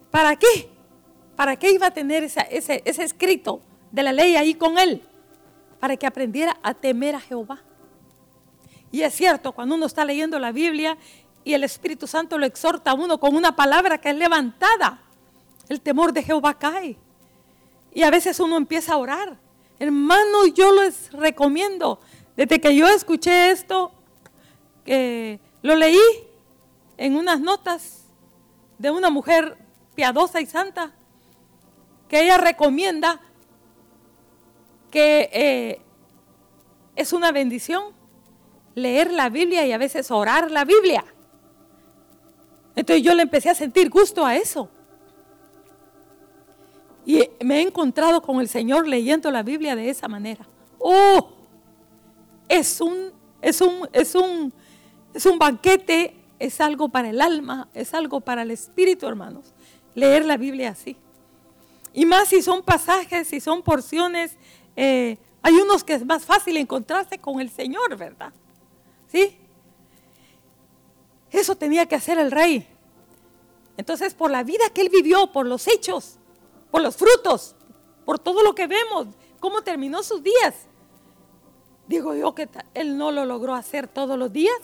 ¿para 0.10 0.38
qué? 0.38 0.70
¿Para 1.36 1.58
qué 1.58 1.74
iba 1.74 1.88
a 1.88 1.92
tener 1.92 2.24
ese, 2.24 2.48
ese 2.50 3.04
escrito 3.04 3.60
de 3.92 4.02
la 4.02 4.14
ley 4.14 4.38
ahí 4.38 4.54
con 4.54 4.78
él? 4.78 5.02
Para 5.82 5.98
que 5.98 6.08
aprendiera 6.08 6.58
a 6.64 6.74
temer 6.74 7.16
a 7.16 7.20
Jehová. 7.20 7.62
Y 8.94 9.02
es 9.02 9.14
cierto, 9.14 9.52
cuando 9.52 9.76
uno 9.76 9.88
está 9.88 10.06
leyendo 10.06 10.40
la 10.40 10.54
Biblia 10.54 10.98
y 11.44 11.54
el 11.54 11.66
Espíritu 11.66 12.08
Santo 12.08 12.38
lo 12.38 12.46
exhorta 12.46 12.92
a 12.92 12.94
uno 12.94 13.20
con 13.20 13.36
una 13.36 13.58
palabra 13.58 14.00
que 14.00 14.12
es 14.12 14.16
levantada, 14.16 15.02
el 15.68 15.82
temor 15.82 16.14
de 16.14 16.24
Jehová 16.24 16.58
cae. 16.58 16.96
Y 17.94 18.04
a 18.04 18.10
veces 18.10 18.40
uno 18.40 18.56
empieza 18.56 18.94
a 18.94 18.98
orar. 18.98 19.38
Hermano, 19.80 20.48
yo 20.48 20.72
les 20.82 21.12
recomiendo, 21.12 22.00
desde 22.38 22.62
que 22.62 22.74
yo 22.74 22.88
escuché 22.88 23.52
esto, 23.52 23.92
que 24.86 25.42
lo 25.62 25.76
leí 25.76 26.00
en 26.98 27.16
unas 27.16 27.40
notas 27.40 28.06
de 28.78 28.92
una 28.92 29.10
mujer 29.10 29.58
piadosa 29.96 30.42
y 30.42 30.46
santa, 30.46 30.92
que 32.08 32.24
ella 32.24 32.38
recomienda 32.38 33.20
que 34.92 35.30
eh, 35.34 35.82
es 36.96 37.14
una 37.14 37.32
bendición 37.32 37.94
leer 38.76 39.12
la 39.12 39.30
Biblia 39.30 39.66
y 39.66 39.72
a 39.72 39.78
veces 39.78 40.12
orar 40.12 40.52
la 40.52 40.66
Biblia. 40.66 41.04
Entonces 42.76 43.04
yo 43.04 43.14
le 43.14 43.24
empecé 43.24 43.50
a 43.50 43.56
sentir 43.56 43.90
gusto 43.90 44.26
a 44.26 44.36
eso. 44.36 44.70
Y 47.06 47.30
me 47.44 47.58
he 47.58 47.62
encontrado 47.62 48.22
con 48.22 48.40
el 48.40 48.50
Señor 48.50 48.88
leyendo 48.88 49.32
la 49.32 49.44
Biblia 49.44 49.76
de 49.76 49.90
esa 49.90 50.08
manera. 50.08 50.48
¡Oh! 50.80 51.30
Es 52.50 52.82
un, 52.82 53.12
es 53.42 53.62
un, 53.62 53.88
es 53.94 54.16
un, 54.16 54.54
es 55.14 55.26
un 55.26 55.38
banquete, 55.40 56.16
es 56.40 56.62
algo 56.62 56.90
para 56.90 57.10
el 57.10 57.22
alma, 57.22 57.70
es 57.74 57.94
algo 57.94 58.22
para 58.22 58.42
el 58.42 58.52
espíritu, 58.52 59.08
hermanos. 59.08 59.54
Leer 59.94 60.26
la 60.26 60.38
Biblia 60.38 60.72
así. 60.72 60.98
Y 61.94 62.06
más 62.06 62.30
si 62.30 62.42
son 62.42 62.62
pasajes, 62.62 63.28
si 63.28 63.40
son 63.40 63.62
porciones, 63.62 64.36
eh, 64.76 65.18
hay 65.42 65.54
unos 65.56 65.84
que 65.84 65.94
es 65.94 66.06
más 66.06 66.26
fácil 66.26 66.58
encontrarse 66.58 67.20
con 67.20 67.40
el 67.40 67.50
Señor, 67.50 67.96
¿verdad? 67.96 68.34
¿Sí? 69.08 69.38
Eso 71.32 71.56
tenía 71.56 71.86
que 71.86 71.96
hacer 71.96 72.18
el 72.18 72.32
rey. 72.32 72.68
Entonces, 73.78 74.14
por 74.14 74.32
la 74.32 74.44
vida 74.44 74.64
que 74.74 74.82
él 74.82 74.90
vivió, 74.90 75.32
por 75.32 75.46
los 75.46 75.68
hechos, 75.68 76.18
por 76.72 76.82
los 76.82 76.96
frutos, 76.96 77.56
por 78.06 78.20
todo 78.20 78.44
lo 78.44 78.56
que 78.56 78.68
vemos, 78.68 79.08
cómo 79.40 79.62
terminó 79.62 80.04
sus 80.04 80.24
días. 80.24 80.56
Digo 81.88 82.16
yo 82.16 82.34
que 82.34 82.50
él 82.74 82.98
no 82.98 83.12
lo 83.12 83.26
logró 83.26 83.54
hacer 83.54 83.88
todos 83.88 84.18
los 84.18 84.34
días, 84.34 84.60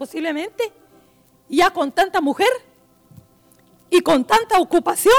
posiblemente, 0.00 0.72
ya 1.46 1.68
con 1.68 1.92
tanta 1.92 2.22
mujer 2.22 2.48
y 3.90 4.00
con 4.00 4.24
tanta 4.24 4.58
ocupación, 4.58 5.12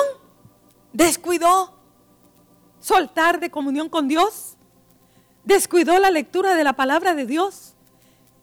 descuidó 0.92 1.72
soltar 2.80 3.40
de 3.40 3.52
comunión 3.52 3.90
con 3.90 4.08
Dios, 4.08 4.56
descuidó 5.44 6.00
la 6.00 6.10
lectura 6.10 6.56
de 6.56 6.64
la 6.64 6.74
palabra 6.74 7.14
de 7.14 7.28
Dios, 7.28 7.76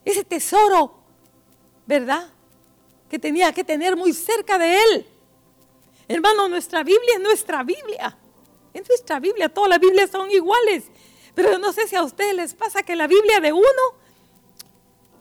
ese 0.05 0.23
tesoro, 0.23 0.95
¿verdad? 1.87 2.29
Que 3.11 3.19
tenía 3.19 3.53
que 3.53 3.65
tener 3.65 3.97
muy 3.97 4.13
cerca 4.13 4.59
de 4.59 4.77
él. 4.81 5.09
Hermano, 6.07 6.47
nuestra 6.47 6.85
Biblia 6.85 7.15
es 7.17 7.21
nuestra 7.21 7.65
Biblia. 7.65 8.17
Es 8.73 8.89
nuestra 8.89 9.19
Biblia, 9.19 9.49
todas 9.49 9.71
las 9.71 9.81
Biblias 9.81 10.09
son 10.09 10.31
iguales. 10.31 10.85
Pero 11.35 11.59
no 11.59 11.73
sé 11.73 11.89
si 11.89 11.97
a 11.97 12.05
ustedes 12.05 12.37
les 12.37 12.55
pasa 12.55 12.85
que 12.85 12.95
la 12.95 13.09
Biblia 13.09 13.41
de 13.41 13.53
uno 13.53 13.83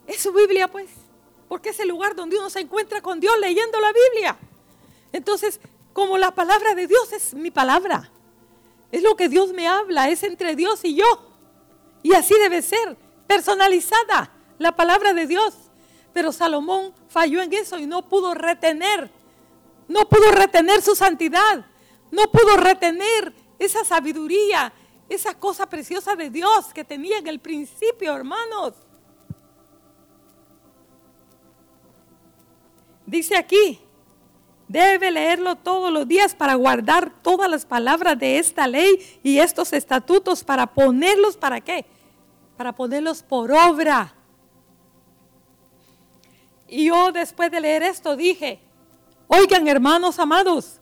es 0.05 0.21
su 0.21 0.31
Biblia, 0.31 0.67
pues. 0.67 1.06
Porque 1.47 1.69
es 1.69 1.79
el 1.79 1.87
lugar 1.87 2.15
donde 2.15 2.37
uno 2.37 2.49
se 2.49 2.59
encuentra 2.59 3.01
con 3.01 3.19
Dios 3.19 3.37
leyendo 3.39 3.79
la 3.79 3.91
Biblia. 3.91 4.37
Entonces, 5.13 5.59
como 5.93 6.17
la 6.17 6.31
palabra 6.31 6.75
de 6.75 6.87
Dios 6.87 7.11
es 7.13 7.33
mi 7.33 7.51
palabra, 7.51 8.11
es 8.91 9.01
lo 9.01 9.15
que 9.15 9.29
Dios 9.29 9.51
me 9.53 9.67
habla, 9.67 10.09
es 10.09 10.23
entre 10.23 10.55
Dios 10.55 10.81
y 10.83 10.95
yo. 10.95 11.05
Y 12.03 12.13
así 12.13 12.33
debe 12.35 12.61
ser, 12.61 12.97
personalizada 13.27 14.31
la 14.59 14.75
palabra 14.75 15.13
de 15.13 15.27
Dios. 15.27 15.53
Pero 16.13 16.31
Salomón 16.31 16.93
falló 17.09 17.41
en 17.41 17.53
eso 17.53 17.77
y 17.77 17.85
no 17.85 18.07
pudo 18.07 18.33
retener, 18.33 19.09
no 19.87 20.07
pudo 20.07 20.31
retener 20.31 20.81
su 20.81 20.95
santidad, 20.95 21.65
no 22.11 22.31
pudo 22.31 22.57
retener 22.57 23.33
esa 23.59 23.83
sabiduría, 23.83 24.73
esa 25.09 25.33
cosa 25.33 25.67
preciosa 25.67 26.15
de 26.15 26.29
Dios 26.29 26.73
que 26.73 26.83
tenía 26.83 27.17
en 27.17 27.27
el 27.27 27.39
principio, 27.39 28.15
hermanos. 28.15 28.73
Dice 33.07 33.37
aquí, 33.37 33.79
debe 34.67 35.09
leerlo 35.11 35.55
todos 35.55 35.91
los 35.93 36.05
días 36.05 36.35
para 36.35 36.55
guardar 36.55 37.09
todas 37.21 37.49
las 37.49 37.65
palabras 37.65 38.19
de 38.19 38.37
esta 38.37 38.67
ley 38.67 39.19
y 39.23 39.39
estos 39.39 39.71
estatutos 39.71 40.43
para 40.43 40.67
ponerlos 40.67 41.37
para 41.37 41.61
qué? 41.61 41.85
Para 42.57 42.73
ponerlos 42.73 43.23
por 43.23 43.49
obra. 43.53 44.13
Y 46.67 46.87
yo 46.87 47.13
después 47.13 47.49
de 47.49 47.61
leer 47.61 47.83
esto 47.83 48.17
dije, 48.17 48.59
oigan 49.27 49.69
hermanos 49.69 50.19
amados, 50.19 50.81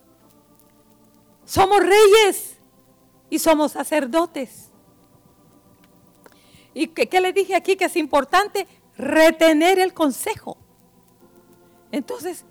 somos 1.44 1.78
reyes 1.78 2.58
y 3.30 3.38
somos 3.38 3.70
sacerdotes. 3.70 4.70
¿Y 6.74 6.88
qué, 6.88 7.20
le 7.20 7.32
dije 7.32 7.54
aquí? 7.54 7.76
Que 7.76 7.84
es 7.84 7.96
importante 7.96 8.66
retener 8.98 9.78
el 9.78 9.94
consejo. 9.94 10.58
Entonces, 11.96 12.44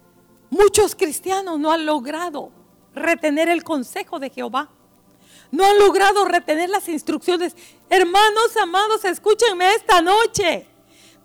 muchos 0.49 0.95
cristianos 0.95 1.59
no 1.59 1.71
han 1.71 1.85
logrado 1.85 2.49
retener 2.95 3.47
el 3.47 3.63
consejo 3.63 4.17
de 4.17 4.31
Jehová. 4.31 4.69
No 5.51 5.63
han 5.63 5.77
logrado 5.77 6.25
retener 6.25 6.67
las 6.67 6.89
instrucciones. 6.89 7.55
Hermanos 7.87 8.57
amados, 8.59 9.05
escúchenme 9.05 9.75
esta 9.75 10.01
noche. 10.01 10.65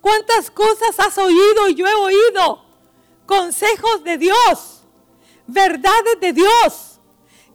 ¿Cuántas 0.01 0.51
cosas 0.51 0.99
has 0.99 1.17
oído 1.17 1.67
y 1.67 1.73
yo 1.73 1.87
he 1.87 1.95
oído? 1.95 2.63
Consejos 3.25 4.03
de 4.03 4.19
Dios, 4.19 4.83
verdades 5.47 6.19
de 6.19 6.33
Dios, 6.33 6.99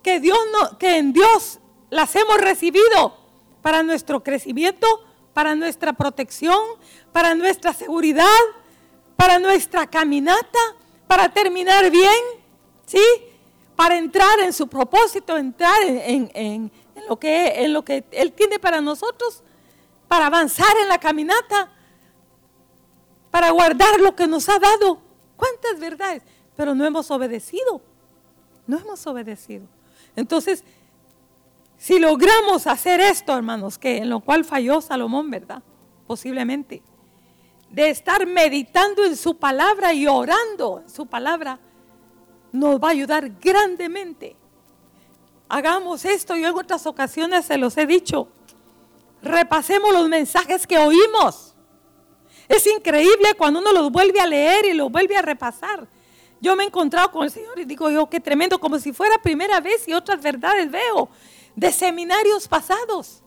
que, 0.02 0.18
Dios 0.18 0.40
no, 0.52 0.78
que 0.78 0.96
en 0.96 1.12
Dios 1.12 1.60
las 1.90 2.16
hemos 2.16 2.38
recibido 2.38 3.16
para 3.62 3.84
nuestro 3.84 4.24
crecimiento, 4.24 4.88
para 5.32 5.54
nuestra 5.54 5.92
protección, 5.92 6.58
para 7.12 7.36
nuestra 7.36 7.72
seguridad, 7.72 8.26
para 9.16 9.38
nuestra 9.38 9.86
caminata, 9.86 10.58
para 11.06 11.28
terminar 11.28 11.90
bien, 11.90 12.22
¿sí? 12.84 13.02
Para 13.74 13.96
entrar 13.96 14.40
en 14.40 14.52
su 14.52 14.68
propósito, 14.68 15.36
entrar 15.36 15.76
en, 15.84 16.70
lo, 17.08 17.18
que, 17.18 17.64
en 17.64 17.72
lo 17.72 17.84
que 17.84 18.04
Él 18.10 18.32
tiene 18.32 18.58
para 18.58 18.80
nosotros, 18.80 19.42
para 20.08 20.26
avanzar 20.26 20.74
en 20.82 20.88
la 20.88 20.98
caminata 20.98 21.72
para 23.36 23.50
guardar 23.50 24.00
lo 24.00 24.16
que 24.16 24.26
nos 24.26 24.48
ha 24.48 24.58
dado. 24.58 24.98
¿Cuántas 25.36 25.78
verdades? 25.78 26.22
Pero 26.56 26.74
no 26.74 26.86
hemos 26.86 27.10
obedecido. 27.10 27.82
No 28.66 28.78
hemos 28.78 29.06
obedecido. 29.06 29.66
Entonces, 30.16 30.64
si 31.76 31.98
logramos 31.98 32.66
hacer 32.66 32.98
esto, 32.98 33.36
hermanos, 33.36 33.76
que 33.76 33.98
en 33.98 34.08
lo 34.08 34.20
cual 34.20 34.46
falló 34.46 34.80
Salomón, 34.80 35.30
¿verdad? 35.30 35.62
Posiblemente. 36.06 36.82
De 37.70 37.90
estar 37.90 38.26
meditando 38.26 39.04
en 39.04 39.16
su 39.16 39.36
palabra 39.36 39.92
y 39.92 40.06
orando 40.06 40.80
en 40.84 40.90
su 40.90 41.06
palabra, 41.06 41.58
nos 42.52 42.80
va 42.80 42.88
a 42.88 42.92
ayudar 42.92 43.30
grandemente. 43.40 44.36
Hagamos 45.48 46.04
esto, 46.04 46.36
yo 46.36 46.48
en 46.48 46.54
otras 46.56 46.86
ocasiones 46.86 47.46
se 47.46 47.58
los 47.58 47.76
he 47.76 47.86
dicho. 47.86 48.28
Repasemos 49.22 49.92
los 49.92 50.08
mensajes 50.08 50.66
que 50.66 50.78
oímos 50.78 51.54
Es 52.48 52.66
increíble 52.66 53.34
cuando 53.36 53.60
uno 53.60 53.72
los 53.72 53.90
vuelve 53.90 54.20
a 54.20 54.26
leer 54.26 54.66
y 54.66 54.74
los 54.74 54.90
vuelve 54.90 55.16
a 55.16 55.22
repasar. 55.22 55.88
Yo 56.40 56.54
me 56.54 56.64
he 56.64 56.66
encontrado 56.66 57.10
con 57.10 57.24
el 57.24 57.30
Señor 57.30 57.58
y 57.58 57.64
digo 57.64 57.90
yo, 57.90 58.08
qué 58.08 58.20
tremendo, 58.20 58.60
como 58.60 58.78
si 58.78 58.92
fuera 58.92 59.18
primera 59.18 59.60
vez 59.60 59.88
y 59.88 59.94
otras 59.94 60.22
verdades 60.22 60.70
veo 60.70 61.08
de 61.56 61.72
seminarios 61.72 62.46
pasados. 62.46 63.22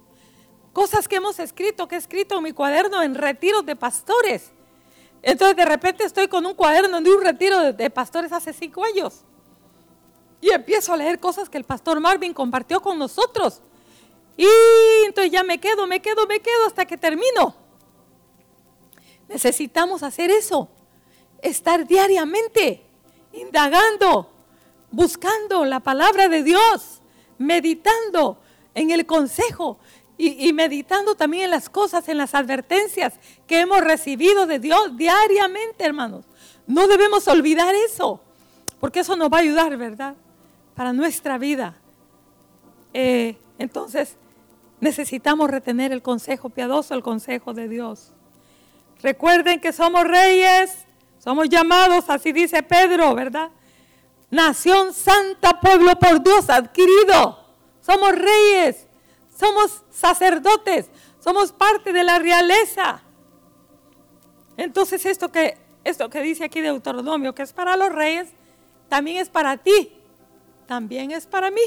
Cosas 0.73 1.07
que 1.07 1.15
hemos 1.15 1.39
escrito, 1.39 1.87
que 1.87 1.95
he 1.95 1.97
escrito 1.97 2.37
en 2.37 2.43
mi 2.43 2.51
cuaderno 2.51 3.01
en 3.01 3.15
retiros 3.15 3.65
de 3.65 3.75
pastores. 3.75 4.51
Entonces 5.21 5.55
de 5.55 5.65
repente 5.65 6.03
estoy 6.03 6.27
con 6.27 6.45
un 6.45 6.53
cuaderno 6.53 7.01
de 7.01 7.11
un 7.11 7.21
retiro 7.23 7.73
de, 7.73 7.89
pastores 7.89 8.31
hace 8.31 8.53
cinco 8.53 8.83
años. 8.83 9.21
Y 10.41 10.51
empiezo 10.51 10.93
a 10.93 10.97
leer 10.97 11.19
cosas 11.19 11.49
que 11.49 11.57
el 11.57 11.65
pastor 11.65 11.99
Marvin 11.99 12.33
compartió 12.33 12.81
con 12.81 12.97
nosotros. 12.97 13.61
Y 14.37 14.47
entonces 15.05 15.31
ya 15.31 15.43
me 15.43 15.59
quedo, 15.59 15.85
me 15.85 16.01
quedo, 16.01 16.25
me 16.27 16.39
quedo 16.39 16.67
hasta 16.67 16.85
que 16.85 16.97
termino. 16.97 17.55
Necesitamos 19.27 20.01
hacer 20.03 20.31
eso. 20.31 20.69
Estar 21.41 21.85
diariamente 21.85 22.85
indagando, 23.33 24.31
buscando 24.91 25.65
la 25.65 25.79
palabra 25.79 26.29
de 26.29 26.43
Dios, 26.43 27.01
meditando 27.37 28.37
en 28.73 28.91
el 28.91 29.05
consejo 29.05 29.77
y, 30.21 30.51
meditando 30.51 31.15
también 31.15 31.45
en 31.45 31.51
las 31.51 31.69
cosas, 31.69 32.09
en 32.09 32.17
las 32.17 32.35
advertencias 32.35 33.13
que 33.47 33.61
hemos 33.61 33.79
recibido 33.79 34.47
de 34.47 34.59
Dios 34.59 34.97
diariamente, 34.97 35.85
hermanos. 35.85 36.25
No 36.67 36.87
debemos 36.87 37.25
olvidar 37.29 37.73
eso, 37.73 38.19
porque 38.81 38.99
eso 38.99 39.15
nos 39.15 39.29
va 39.31 39.37
a 39.37 39.39
ayudar, 39.39 39.77
¿verdad? 39.77 40.15
Para 40.75 40.91
nuestra 40.91 41.37
vida. 41.37 41.77
Eh, 42.93 43.37
entonces, 43.59 44.17
necesitamos 44.81 45.49
retener 45.49 45.93
el 45.93 46.01
consejo 46.01 46.49
piadoso, 46.49 46.93
el 46.95 47.01
consejo 47.01 47.53
de 47.53 47.69
Dios. 47.69 48.11
Recuerden 49.01 49.61
que 49.61 49.71
somos 49.71 50.03
reyes, 50.03 50.85
somos 51.19 51.47
llamados, 51.47 52.09
así 52.09 52.33
dice 52.33 52.61
Pedro, 52.61 53.15
¿verdad? 53.15 53.51
Nación 54.31 54.93
santa, 54.93 55.61
pueblo 55.61 55.97
por 55.97 56.21
Dios 56.21 56.49
adquirido. 56.49 57.39
Somos 57.79 58.11
reyes, 58.11 58.88
somos 59.39 59.83
sacerdotes, 59.89 60.89
somos 61.19 61.53
parte 61.53 61.93
de 61.93 62.03
la 62.03 62.19
realeza. 62.19 63.01
Entonces 64.57 65.05
esto 65.05 65.31
que, 65.31 65.57
esto 65.85 66.09
que 66.09 66.21
dice 66.21 66.43
aquí 66.43 66.59
de 66.59 66.67
Deuteronomio, 66.67 67.33
que 67.33 67.43
es 67.43 67.53
para 67.53 67.77
los 67.77 67.89
reyes, 67.89 68.29
también 68.89 69.17
es 69.17 69.29
para 69.29 69.55
ti, 69.55 69.93
también 70.67 71.11
es 71.11 71.25
para 71.25 71.51
mí. 71.51 71.61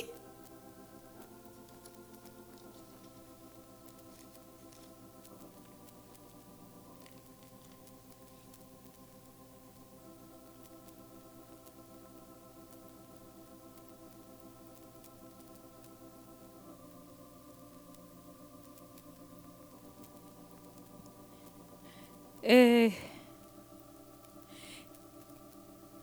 Eh, 22.55 22.93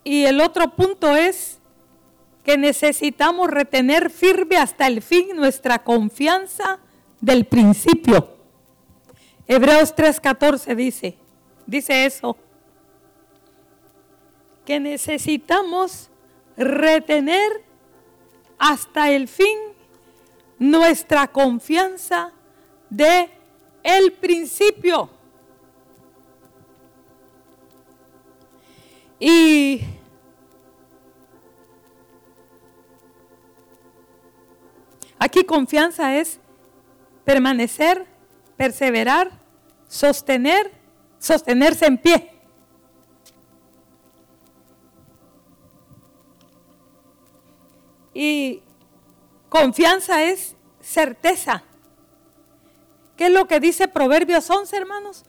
y 0.02 0.24
el 0.24 0.40
otro 0.40 0.74
punto 0.74 1.14
es 1.14 1.60
que 2.42 2.58
necesitamos 2.58 3.48
retener 3.48 4.10
firme 4.10 4.56
hasta 4.56 4.88
el 4.88 5.00
fin 5.00 5.28
nuestra 5.36 5.84
confianza 5.84 6.80
del 7.20 7.44
principio. 7.44 8.36
Hebreos 9.46 9.94
3:14 9.94 10.74
dice, 10.74 11.16
dice 11.66 12.04
eso, 12.04 12.36
que 14.66 14.80
necesitamos 14.80 16.10
retener 16.56 17.62
hasta 18.58 19.08
el 19.12 19.28
fin 19.28 19.56
nuestra 20.58 21.28
confianza 21.28 22.32
de 22.88 23.30
el 23.84 24.14
principio. 24.14 25.19
Y 29.22 29.82
aquí 35.18 35.44
confianza 35.44 36.16
es 36.16 36.40
permanecer, 37.26 38.06
perseverar, 38.56 39.30
sostener, 39.88 40.72
sostenerse 41.18 41.84
en 41.84 41.98
pie. 41.98 42.32
Y 48.14 48.62
confianza 49.50 50.24
es 50.24 50.56
certeza. 50.80 51.62
¿Qué 53.18 53.26
es 53.26 53.32
lo 53.32 53.46
que 53.46 53.60
dice 53.60 53.86
Proverbios 53.86 54.48
11, 54.48 54.74
hermanos? 54.78 55.24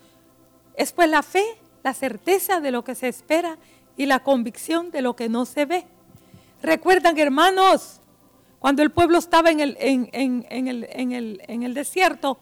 Es 0.76 0.92
pues 0.92 1.10
la 1.10 1.22
fe, 1.22 1.44
la 1.82 1.92
certeza 1.92 2.60
de 2.60 2.70
lo 2.70 2.84
que 2.84 2.94
se 2.94 3.08
espera 3.08 3.58
y 3.96 4.06
la 4.06 4.20
convicción 4.20 4.90
de 4.90 5.02
lo 5.02 5.16
que 5.16 5.28
no 5.28 5.44
se 5.44 5.64
ve. 5.64 5.86
Recuerdan, 6.62 7.18
hermanos, 7.18 8.00
cuando 8.58 8.82
el 8.82 8.90
pueblo 8.90 9.18
estaba 9.18 9.50
en 9.50 9.60
el, 9.60 11.74
desierto 11.74 12.38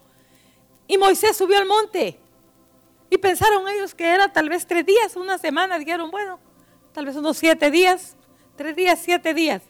y 0.87 0.97
Moisés 0.97 1.35
subió 1.35 1.57
al 1.57 1.65
monte 1.65 2.19
y 3.09 3.17
pensaron 3.17 3.67
ellos 3.67 3.95
que 3.95 4.07
era 4.07 4.31
tal 4.31 4.47
vez 4.47 4.67
tres 4.67 4.85
días, 4.85 5.15
una 5.15 5.37
semana, 5.37 5.79
dijeron, 5.79 6.11
bueno, 6.11 6.39
tal 6.93 7.05
vez 7.05 7.15
unos 7.15 7.37
siete 7.37 7.71
días, 7.71 8.15
tres 8.55 8.75
días, 8.75 8.99
siete 9.01 9.33
días. 9.33 9.63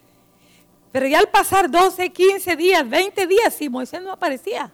Pero 0.92 1.08
ya 1.08 1.20
al 1.20 1.30
pasar 1.30 1.72
12, 1.72 2.12
15 2.12 2.56
días, 2.58 2.88
20 2.88 3.28
días, 3.28 3.62
y 3.62 3.70
Moisés 3.70 4.02
no 4.02 4.12
aparecía, 4.12 4.70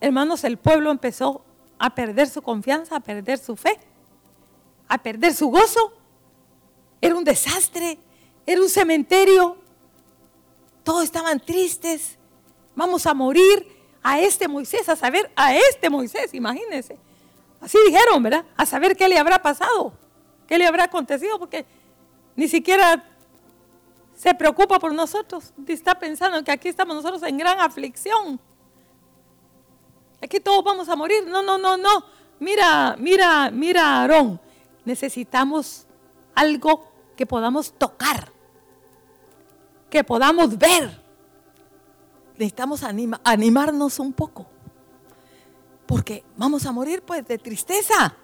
hermanos, 0.00 0.42
el 0.42 0.56
pueblo 0.56 0.90
empezó 0.90 1.44
a 1.78 1.94
perder 1.94 2.28
su 2.28 2.42
confianza, 2.42 2.96
a 2.96 3.00
perder 3.00 3.38
su 3.38 3.54
fe 3.54 3.78
a 4.88 4.98
perder 4.98 5.34
su 5.34 5.48
gozo. 5.48 5.92
Era 7.00 7.14
un 7.14 7.24
desastre, 7.24 7.98
era 8.46 8.60
un 8.60 8.68
cementerio. 8.68 9.56
Todos 10.82 11.04
estaban 11.04 11.40
tristes. 11.40 12.18
Vamos 12.74 13.06
a 13.06 13.14
morir 13.14 13.66
a 14.02 14.20
este 14.20 14.48
Moisés, 14.48 14.88
a 14.88 14.96
saber, 14.96 15.30
a 15.34 15.54
este 15.56 15.90
Moisés, 15.90 16.32
imagínense. 16.32 16.98
Así 17.60 17.78
dijeron, 17.86 18.22
¿verdad? 18.22 18.44
A 18.56 18.66
saber 18.66 18.96
qué 18.96 19.08
le 19.08 19.18
habrá 19.18 19.42
pasado, 19.42 19.92
qué 20.46 20.58
le 20.58 20.66
habrá 20.66 20.84
acontecido, 20.84 21.38
porque 21.38 21.64
ni 22.36 22.46
siquiera 22.46 23.02
se 24.14 24.34
preocupa 24.34 24.78
por 24.78 24.94
nosotros. 24.94 25.52
Está 25.66 25.98
pensando 25.98 26.42
que 26.44 26.52
aquí 26.52 26.68
estamos 26.68 26.94
nosotros 26.94 27.22
en 27.24 27.36
gran 27.38 27.58
aflicción. 27.60 28.38
Aquí 30.22 30.40
todos 30.40 30.62
vamos 30.62 30.88
a 30.88 30.96
morir. 30.96 31.26
No, 31.26 31.42
no, 31.42 31.58
no, 31.58 31.76
no. 31.76 32.04
Mira, 32.38 32.96
mira, 32.98 33.50
mira, 33.50 34.02
Aarón 34.02 34.40
necesitamos 34.86 35.86
algo 36.34 36.90
que 37.16 37.26
podamos 37.26 37.72
tocar, 37.72 38.32
que 39.90 40.02
podamos 40.02 40.56
ver. 40.56 41.04
Necesitamos 42.38 42.82
animarnos 43.24 43.98
un 43.98 44.12
poco, 44.12 44.46
porque 45.86 46.24
vamos 46.36 46.64
a 46.66 46.72
morir 46.72 47.02
pues 47.02 47.26
de 47.26 47.38
tristeza. 47.38 48.14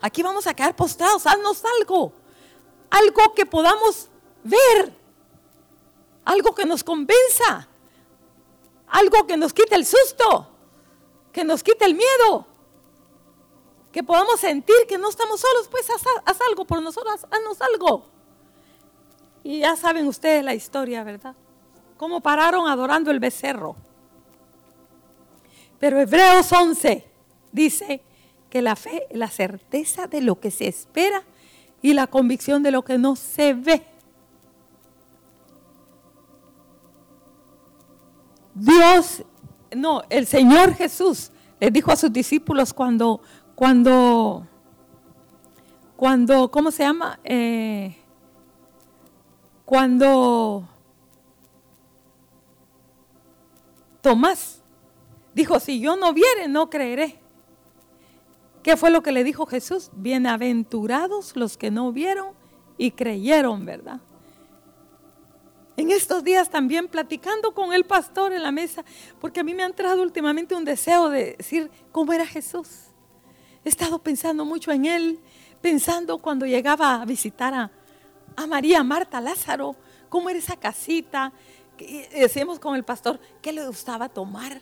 Aquí 0.00 0.22
vamos 0.22 0.46
a 0.46 0.54
quedar 0.54 0.74
postrados, 0.74 1.26
haznos 1.26 1.62
algo, 1.78 2.12
algo 2.90 3.34
que 3.34 3.46
podamos 3.46 4.08
ver, 4.42 4.92
algo 6.24 6.54
que 6.54 6.66
nos 6.66 6.82
convenza, 6.82 7.68
algo 8.88 9.26
que 9.26 9.36
nos 9.36 9.52
quite 9.52 9.74
el 9.74 9.86
susto, 9.86 10.48
que 11.32 11.44
nos 11.44 11.62
quite 11.62 11.84
el 11.84 11.94
miedo, 11.94 12.46
que 13.96 14.02
podamos 14.02 14.38
sentir 14.38 14.76
que 14.86 14.98
no 14.98 15.08
estamos 15.08 15.40
solos, 15.40 15.68
pues 15.70 15.86
haz, 15.88 16.38
algo 16.50 16.66
por 16.66 16.82
nosotros, 16.82 17.24
haznos 17.30 17.58
algo. 17.62 18.04
Y 19.42 19.60
ya 19.60 19.74
saben 19.74 20.06
ustedes 20.06 20.44
la 20.44 20.54
historia, 20.54 21.02
¿verdad? 21.02 21.34
Cómo 21.96 22.20
pararon 22.20 22.68
adorando 22.68 23.10
el 23.10 23.20
becerro. 23.20 23.74
Pero 25.78 25.98
Hebreos 25.98 26.52
11 26.52 27.06
dice 27.52 28.02
que 28.50 28.60
la 28.60 28.76
fe 28.76 29.06
es 29.08 29.16
la 29.16 29.30
certeza 29.30 30.06
de 30.06 30.20
lo 30.20 30.40
que 30.40 30.50
se 30.50 30.68
espera 30.68 31.22
y 31.80 31.94
la 31.94 32.06
convicción 32.06 32.62
de 32.62 32.72
lo 32.72 32.82
que 32.84 32.98
no 32.98 33.16
se 33.16 33.54
ve. 33.54 33.82
Dios, 38.52 39.22
no, 39.74 40.02
el 40.10 40.26
Señor 40.26 40.74
Jesús 40.74 41.30
les 41.58 41.72
dijo 41.72 41.90
a 41.90 41.96
sus 41.96 42.12
discípulos 42.12 42.74
cuando 42.74 43.22
cuando, 43.56 44.46
cuando, 45.96 46.50
¿cómo 46.50 46.70
se 46.70 46.82
llama? 46.82 47.18
Eh, 47.24 47.96
cuando 49.64 50.68
Tomás 54.02 54.62
dijo, 55.34 55.58
si 55.58 55.80
yo 55.80 55.96
no 55.96 56.12
viere, 56.12 56.48
no 56.48 56.68
creeré. 56.68 57.18
¿Qué 58.62 58.76
fue 58.76 58.90
lo 58.90 59.02
que 59.02 59.10
le 59.10 59.24
dijo 59.24 59.46
Jesús? 59.46 59.90
Bienaventurados 59.94 61.34
los 61.34 61.56
que 61.56 61.70
no 61.70 61.92
vieron 61.92 62.34
y 62.76 62.90
creyeron, 62.90 63.64
¿verdad? 63.64 64.00
En 65.78 65.90
estos 65.90 66.24
días 66.24 66.50
también 66.50 66.88
platicando 66.88 67.54
con 67.54 67.72
el 67.72 67.84
pastor 67.84 68.34
en 68.34 68.42
la 68.42 68.52
mesa, 68.52 68.84
porque 69.18 69.40
a 69.40 69.44
mí 69.44 69.54
me 69.54 69.62
ha 69.62 69.66
entrado 69.66 70.02
últimamente 70.02 70.54
un 70.54 70.64
deseo 70.64 71.08
de 71.08 71.36
decir 71.38 71.70
cómo 71.90 72.12
era 72.12 72.26
Jesús. 72.26 72.85
He 73.66 73.68
estado 73.68 73.98
pensando 73.98 74.44
mucho 74.44 74.70
en 74.70 74.84
él, 74.84 75.18
pensando 75.60 76.18
cuando 76.18 76.46
llegaba 76.46 77.02
a 77.02 77.04
visitar 77.04 77.52
a, 77.52 78.46
María, 78.46 78.84
Marta, 78.84 79.20
Lázaro, 79.20 79.74
cómo 80.08 80.30
era 80.30 80.38
esa 80.38 80.54
casita. 80.54 81.32
decimos 82.12 82.60
con 82.60 82.76
el 82.76 82.84
pastor, 82.84 83.18
¿qué 83.42 83.52
le 83.52 83.66
gustaba 83.66 84.08
tomar? 84.08 84.60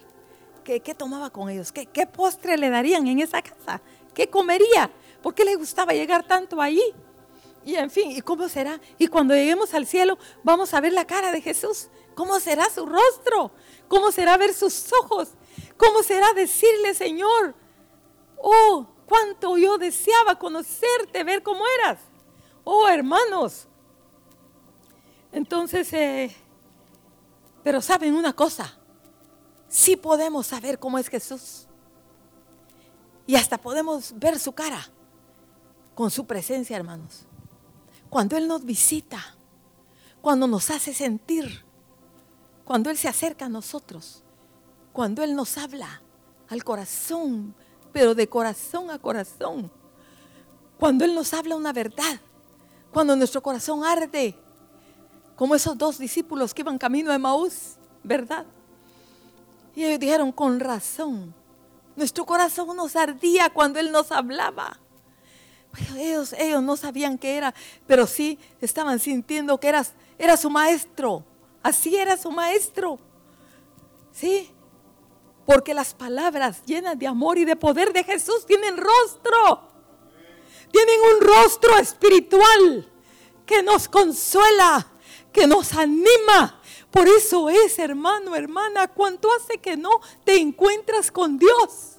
¿Qué, 0.65 0.81
tomaba 0.97 1.29
con 1.29 1.51
ellos? 1.51 1.71
¿Qué, 1.71 1.85
¿Qué 1.85 2.07
postre 2.07 2.57
le 2.57 2.71
darían 2.71 3.07
en 3.07 3.19
esa 3.19 3.43
casa? 3.43 3.83
¿Qué 4.15 4.31
comería? 4.31 4.91
¿Por 5.23 5.35
qué 5.35 5.45
le 5.45 5.55
gustaba 5.57 5.93
llegar 5.93 6.27
tanto 6.27 6.59
allí? 6.63 6.95
Y 7.63 7.75
en 7.75 7.91
fin, 7.91 8.11
¿y 8.11 8.23
cómo 8.23 8.49
será? 8.49 8.81
Y 8.97 9.09
cuando 9.09 9.35
lleguemos 9.35 9.75
al 9.75 9.85
cielo, 9.85 10.17
vamos 10.43 10.73
a 10.73 10.81
ver 10.81 10.95
la 10.95 11.07
cara 11.07 11.31
de 11.31 11.43
Jesús. 11.43 11.89
¿Cómo 12.15 12.41
será 12.41 12.71
su 12.71 12.87
rostro? 12.87 13.51
¿Cómo 13.87 14.11
será 14.11 14.39
ver 14.39 14.55
sus 14.55 14.91
ojos? 15.03 15.29
¿Cómo 15.77 16.03
será 16.03 16.33
decirle, 16.33 16.95
Señor, 16.95 17.55
oh, 18.39 18.94
cuánto 19.07 19.57
yo 19.57 19.79
deseaba 19.79 20.39
conocerte, 20.39 21.25
ver 21.25 21.43
cómo 21.43 21.63
eras? 21.81 21.99
Oh, 22.65 22.89
hermanos. 22.89 23.67
Entonces, 25.33 25.93
eh, 25.93 26.35
pero 27.63 27.81
saben 27.81 28.15
una 28.15 28.33
cosa, 28.33 28.79
sí 29.69 29.97
podemos 29.97 30.47
saber 30.47 30.79
cómo 30.79 30.99
es 30.99 31.09
Jesús. 31.09 31.67
Y 33.27 33.37
hasta 33.37 33.59
podemos 33.59 34.13
ver 34.17 34.39
su 34.39 34.53
cara 34.53 34.87
con 35.95 36.11
su 36.11 36.27
presencia, 36.27 36.77
hermanos 36.77 37.27
cuando 38.15 38.37
Él 38.37 38.47
nos 38.47 38.65
visita, 38.65 39.19
cuando 40.21 40.47
nos 40.47 40.71
hace 40.71 40.95
sentir, 40.95 41.65
cuando 42.65 42.89
Él 42.89 42.97
se 42.97 43.09
acerca 43.09 43.47
a 43.47 43.49
nosotros, 43.49 44.23
cuando 44.93 45.25
Él 45.25 45.35
nos 45.35 45.59
habla 45.59 46.01
al 46.49 46.63
corazón, 46.63 47.57
pero 47.95 48.13
de 48.13 48.29
corazón 48.29 48.91
a 48.91 48.99
corazón, 48.99 49.71
cuando 50.81 51.05
Él 51.05 51.15
nos 51.15 51.33
habla 51.33 51.55
una 51.55 51.73
verdad, 51.73 52.21
cuando 52.93 53.15
nuestro 53.15 53.41
corazón 53.41 53.85
arde, 53.85 54.35
como 55.37 55.55
esos 55.55 55.79
dos 55.79 55.97
discípulos 55.99 56.53
que 56.53 56.63
iban 56.63 56.77
camino 56.77 57.13
a 57.13 57.19
Maús, 57.21 57.77
¿verdad? 58.03 58.47
Y 59.77 59.85
ellos 59.85 60.01
dijeron, 60.01 60.33
con 60.33 60.59
razón, 60.59 61.33
nuestro 61.95 62.27
corazón 62.27 62.77
nos 62.77 62.97
ardía 62.97 63.49
cuando 63.51 63.79
Él 63.79 63.93
nos 63.93 64.11
hablaba. 64.11 64.81
Ellos, 65.97 66.33
ellos 66.33 66.65
no 66.65 66.77
sabían 66.77 67.17
qué 67.17 67.37
era, 67.37 67.55
pero 67.87 68.09
sí 68.09 68.41
estaban 68.61 68.99
sintiendo 68.99 69.59
que 69.59 69.69
era, 69.69 69.87
era 70.19 70.37
su 70.37 70.51
maestro. 70.51 71.25
Así 71.63 71.97
era 71.97 72.17
su 72.17 72.33
maestro. 72.33 72.99
Sí, 74.13 74.51
porque 75.47 75.75
las 75.75 75.95
palabras 75.95 76.63
llenas 76.65 76.99
de 76.99 77.07
amor 77.07 77.39
y 77.39 77.45
de 77.45 77.57
poder 77.57 77.93
de 77.93 78.05
Jesús 78.05 78.47
tienen 78.47 78.77
rostro. 78.77 79.69
Tienen 80.71 81.01
un 81.15 81.21
rostro 81.21 81.77
espiritual 81.77 82.91
que 83.47 83.63
nos 83.63 83.89
consuela, 83.89 84.87
que 85.33 85.47
nos 85.47 85.75
anima. 85.75 86.61
Por 86.91 87.09
eso 87.09 87.49
es, 87.49 87.79
hermano, 87.79 88.35
hermana, 88.35 88.89
cuánto 88.89 89.29
hace 89.35 89.59
que 89.59 89.77
no 89.77 90.01
te 90.25 90.37
encuentras 90.37 91.11
con 91.11 91.39
Dios. 91.39 91.99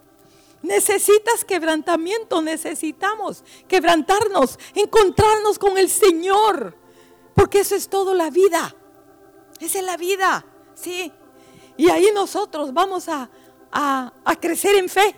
Necesitas 0.61 1.45
quebrantamiento, 1.45 2.41
necesitamos 2.41 3.43
quebrantarnos, 3.67 4.57
encontrarnos 4.73 5.59
con 5.59 5.77
el 5.77 5.89
Señor, 5.89 6.75
porque 7.35 7.59
eso 7.59 7.75
es 7.75 7.87
todo 7.87 8.13
la 8.15 8.31
vida. 8.31 8.75
Esa 9.59 9.79
es 9.79 9.85
la 9.85 9.95
vida, 9.95 10.45
¿sí? 10.73 11.11
Y 11.77 11.89
ahí 11.89 12.09
nosotros 12.13 12.73
vamos 12.73 13.09
a, 13.09 13.29
a 13.71 14.35
crecer 14.39 14.75
en 14.75 14.89
fe. 14.89 15.15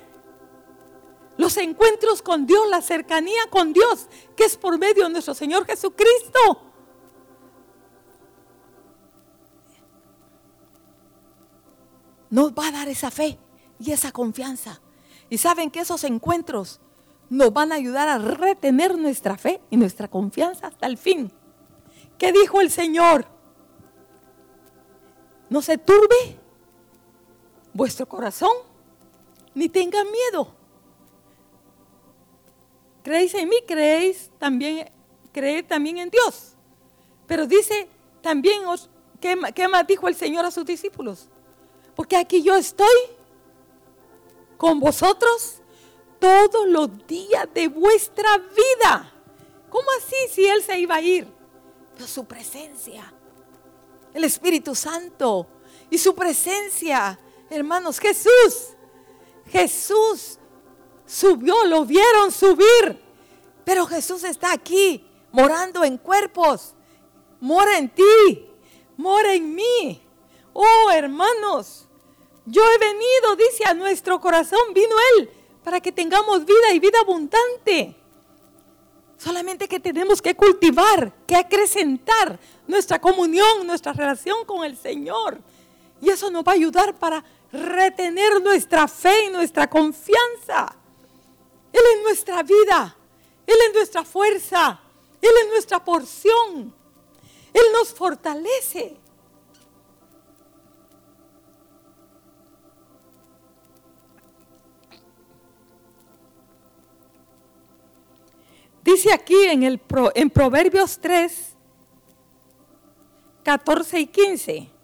Los 1.37 1.55
encuentros 1.57 2.21
con 2.23 2.47
Dios, 2.47 2.67
la 2.69 2.81
cercanía 2.81 3.47
con 3.49 3.71
Dios, 3.71 4.07
que 4.35 4.45
es 4.45 4.57
por 4.57 4.77
medio 4.79 5.03
de 5.03 5.11
nuestro 5.11 5.35
Señor 5.35 5.65
Jesucristo. 5.65 6.63
Nos 12.29 12.51
va 12.53 12.67
a 12.67 12.71
dar 12.71 12.87
esa 12.89 13.11
fe 13.11 13.37
y 13.79 13.91
esa 13.91 14.11
confianza. 14.11 14.81
Y 15.29 15.37
saben 15.37 15.69
que 15.69 15.81
esos 15.81 16.03
encuentros 16.03 16.81
nos 17.29 17.53
van 17.53 17.71
a 17.71 17.75
ayudar 17.75 18.07
a 18.09 18.17
retener 18.17 18.97
nuestra 18.97 19.37
fe 19.37 19.61
y 19.69 19.77
nuestra 19.77 20.07
confianza 20.07 20.67
hasta 20.67 20.87
el 20.87 20.97
fin. 20.97 21.31
¿Qué 22.17 22.31
dijo 22.31 22.61
el 22.61 22.71
Señor? 22.71 23.27
No 25.49 25.61
se 25.61 25.77
turbe 25.77 26.39
vuestro 27.77 28.07
corazón, 28.07 28.51
ni 29.53 29.69
tengan 29.69 30.07
miedo. 30.11 30.51
Creéis 33.03 33.33
en 33.35 33.47
mí, 33.47 33.55
creéis 33.65 34.31
también, 34.39 34.91
creed 35.31 35.65
también 35.65 35.99
en 35.99 36.09
Dios. 36.09 36.55
Pero 37.27 37.45
dice 37.45 37.87
también, 38.21 38.63
¿qué, 39.21 39.37
¿qué 39.53 39.67
más 39.67 39.85
dijo 39.85 40.07
el 40.07 40.15
Señor 40.15 40.43
a 40.43 40.51
sus 40.51 40.65
discípulos? 40.65 41.29
Porque 41.95 42.17
aquí 42.17 42.41
yo 42.41 42.55
estoy 42.55 42.97
con 44.57 44.79
vosotros 44.79 45.61
todos 46.19 46.67
los 46.67 47.07
días 47.07 47.47
de 47.53 47.67
vuestra 47.67 48.37
vida. 48.37 49.13
¿Cómo 49.69 49.87
así 49.99 50.15
si 50.33 50.45
Él 50.45 50.63
se 50.63 50.79
iba 50.79 50.95
a 50.95 51.01
ir? 51.01 51.27
Pero 51.93 52.07
su 52.07 52.25
presencia, 52.25 53.13
el 54.13 54.23
Espíritu 54.23 54.73
Santo 54.73 55.47
y 55.89 55.97
su 55.97 56.15
presencia, 56.15 57.19
hermanos, 57.49 57.99
Jesús, 57.99 58.75
Jesús 59.49 60.37
subió, 61.05 61.65
lo 61.65 61.85
vieron 61.85 62.31
subir, 62.31 63.01
pero 63.63 63.85
Jesús 63.85 64.23
está 64.23 64.51
aquí, 64.51 65.05
morando 65.31 65.83
en 65.83 65.97
cuerpos, 65.97 66.73
mora 67.39 67.77
en 67.77 67.89
ti, 67.89 68.49
mora 68.97 69.33
en 69.33 69.55
mí. 69.55 70.01
Oh, 70.53 70.91
hermanos, 70.91 71.87
yo 72.45 72.61
he 72.63 72.77
venido, 72.77 73.35
dice, 73.35 73.65
a 73.65 73.73
nuestro 73.73 74.19
corazón, 74.19 74.73
vino 74.73 74.95
Él, 75.17 75.29
para 75.63 75.81
que 75.81 75.91
tengamos 75.91 76.45
vida 76.45 76.73
y 76.73 76.79
vida 76.79 76.99
abundante. 77.01 77.95
Solamente 79.17 79.67
que 79.67 79.79
tenemos 79.79 80.21
que 80.21 80.35
cultivar, 80.35 81.11
que 81.25 81.35
acrecentar 81.35 82.39
nuestra 82.67 83.01
comunión, 83.01 83.65
nuestra 83.65 83.91
relación 83.91 84.45
con 84.45 84.63
el 84.63 84.77
Señor. 84.77 85.39
Y 86.01 86.09
eso 86.09 86.29
nos 86.29 86.43
va 86.43 86.51
a 86.51 86.55
ayudar 86.55 86.95
para 86.95 87.23
retener 87.51 88.41
nuestra 88.41 88.87
fe 88.87 89.25
y 89.25 89.29
nuestra 89.29 89.69
confianza. 89.69 90.75
Él 91.71 91.81
es 91.95 92.03
nuestra 92.03 92.43
vida, 92.43 92.95
Él 93.45 93.55
es 93.67 93.73
nuestra 93.73 94.03
fuerza, 94.03 94.79
Él 95.21 95.31
es 95.43 95.47
nuestra 95.49 95.83
porción. 95.83 96.73
Él 97.53 97.63
nos 97.73 97.93
fortalece. 97.93 98.97
Dice 108.83 109.11
aquí 109.11 109.35
en, 109.35 109.63
el, 109.63 109.81
en 110.15 110.29
Proverbios 110.29 110.97
3, 110.99 111.55
14 113.43 113.99
y 113.99 114.07
15. 114.07 114.76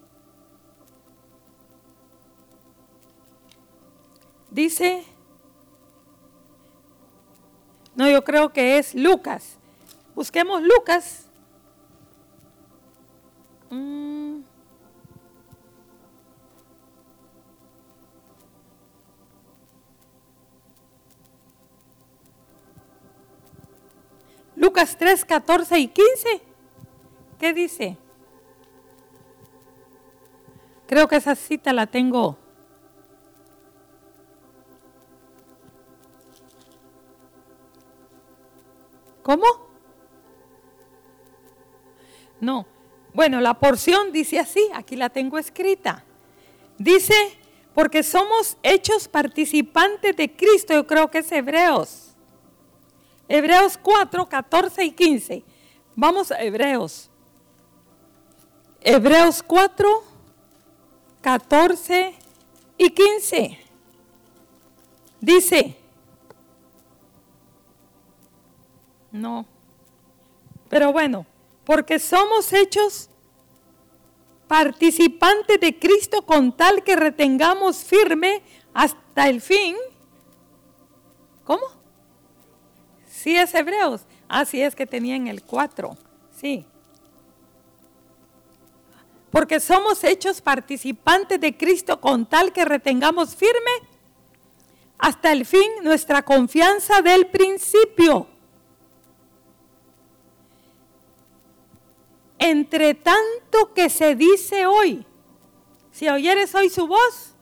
Dice, 4.54 5.04
no, 7.96 8.08
yo 8.08 8.24
creo 8.24 8.54
que 8.54 8.78
es 8.78 8.94
Lucas. 8.94 9.58
Busquemos 10.14 10.62
Lucas. 10.62 11.26
Mm. 13.72 14.42
Lucas 24.56 24.96
3, 25.00 25.26
14 25.26 25.80
y 25.80 25.88
15. 25.88 26.42
¿Qué 27.40 27.54
dice? 27.54 27.98
Creo 30.86 31.08
que 31.08 31.16
esa 31.16 31.34
cita 31.34 31.74
la 31.74 31.88
tengo. 31.88 32.43
¿Cómo? 39.24 39.46
No. 42.40 42.68
Bueno, 43.14 43.40
la 43.42 43.54
porción 43.54 44.12
dice 44.12 44.40
así, 44.40 44.62
aquí 44.74 44.96
la 44.96 45.10
tengo 45.10 45.38
escrita. 45.38 46.04
Dice, 46.78 47.16
porque 47.74 48.04
somos 48.04 48.58
hechos 48.64 49.08
participantes 49.08 50.16
de 50.16 50.36
Cristo, 50.36 50.74
yo 50.74 50.86
creo 50.86 51.10
que 51.10 51.20
es 51.20 51.32
Hebreos. 51.32 52.14
Hebreos 53.28 53.80
4, 53.82 54.28
14 54.28 54.84
y 54.84 54.92
15. 54.92 55.44
Vamos 55.96 56.32
a 56.32 56.42
Hebreos. 56.42 57.10
Hebreos 58.82 59.42
4, 59.42 60.04
14 61.22 62.14
y 62.78 62.90
15. 62.90 63.60
Dice, 65.22 65.78
no, 69.14 69.46
pero 70.70 70.92
bueno, 70.92 71.26
porque 71.64 72.00
somos 72.00 72.52
hechos 72.52 73.10
participantes 74.48 75.60
de 75.60 75.78
Cristo 75.78 76.24
con 76.24 76.56
tal 76.58 76.84
que 76.84 76.96
retengamos 76.96 77.78
firme 77.84 78.42
hasta 78.74 79.30
el 79.30 79.40
fin. 79.40 79.76
¿Cómo? 81.44 81.64
Sí 83.08 83.36
es 83.36 83.54
Hebreos. 83.54 84.02
Así 84.28 84.62
es 84.62 84.76
que 84.76 84.88
tenían 84.88 85.28
el 85.28 85.44
4. 85.44 85.96
Sí. 86.36 86.66
Porque 89.30 89.60
somos 89.60 90.04
hechos 90.04 90.42
participantes 90.42 91.40
de 91.40 91.56
Cristo 91.56 92.02
con 92.02 92.26
tal 92.26 92.52
que 92.52 92.66
retengamos 92.66 93.36
firme 93.36 93.72
hasta 94.98 95.32
el 95.32 95.46
fin 95.46 95.70
nuestra 95.84 96.24
confianza 96.24 97.02
del 97.02 97.28
principio. 97.28 98.33
Entre 102.46 102.94
tanto 102.94 103.74
que 103.74 103.90
se 103.90 104.18
dice 104.18 104.66
hoy, 104.66 105.06
si 105.94 106.10
oyeres 106.10 106.54
hoy 106.54 106.70
su 106.70 106.88
voz, 106.88 107.36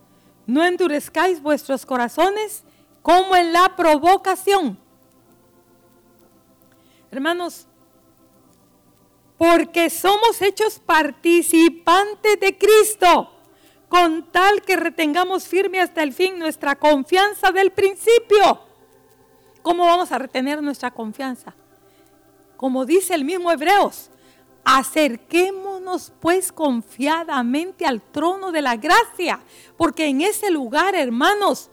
no 0.45 0.63
endurezcáis 0.63 1.41
vuestros 1.41 1.87
corazones 1.87 2.63
como 3.01 3.35
en 3.35 3.51
la 3.51 3.75
provocación. 3.75 4.77
Hermanos, 7.09 7.65
porque 9.39 9.89
somos 9.89 10.39
hechos 10.39 10.77
participantes 10.77 12.39
de 12.39 12.55
Cristo, 12.59 13.31
con 13.89 14.31
tal 14.31 14.61
que 14.61 14.75
retengamos 14.75 15.47
firme 15.47 15.81
hasta 15.81 16.03
el 16.03 16.13
fin 16.13 16.37
nuestra 16.37 16.75
confianza 16.75 17.49
del 17.49 17.71
principio. 17.71 18.61
¿Cómo 19.63 19.83
vamos 19.83 20.11
a 20.11 20.19
retener 20.19 20.61
nuestra 20.61 20.91
confianza? 20.91 21.55
Como 22.55 22.85
dice 22.85 23.15
el 23.15 23.25
mismo 23.25 23.51
Hebreos, 23.51 24.10
acerquémonos 24.63 26.13
pues 26.19 26.51
confiadamente 26.51 27.85
al 27.85 28.01
trono 28.01 28.51
de 28.51 28.61
la 28.61 28.75
gracia, 28.75 29.39
porque 29.77 30.05
en 30.05 30.21
ese 30.21 30.51
lugar, 30.51 30.95
hermanos, 30.95 31.69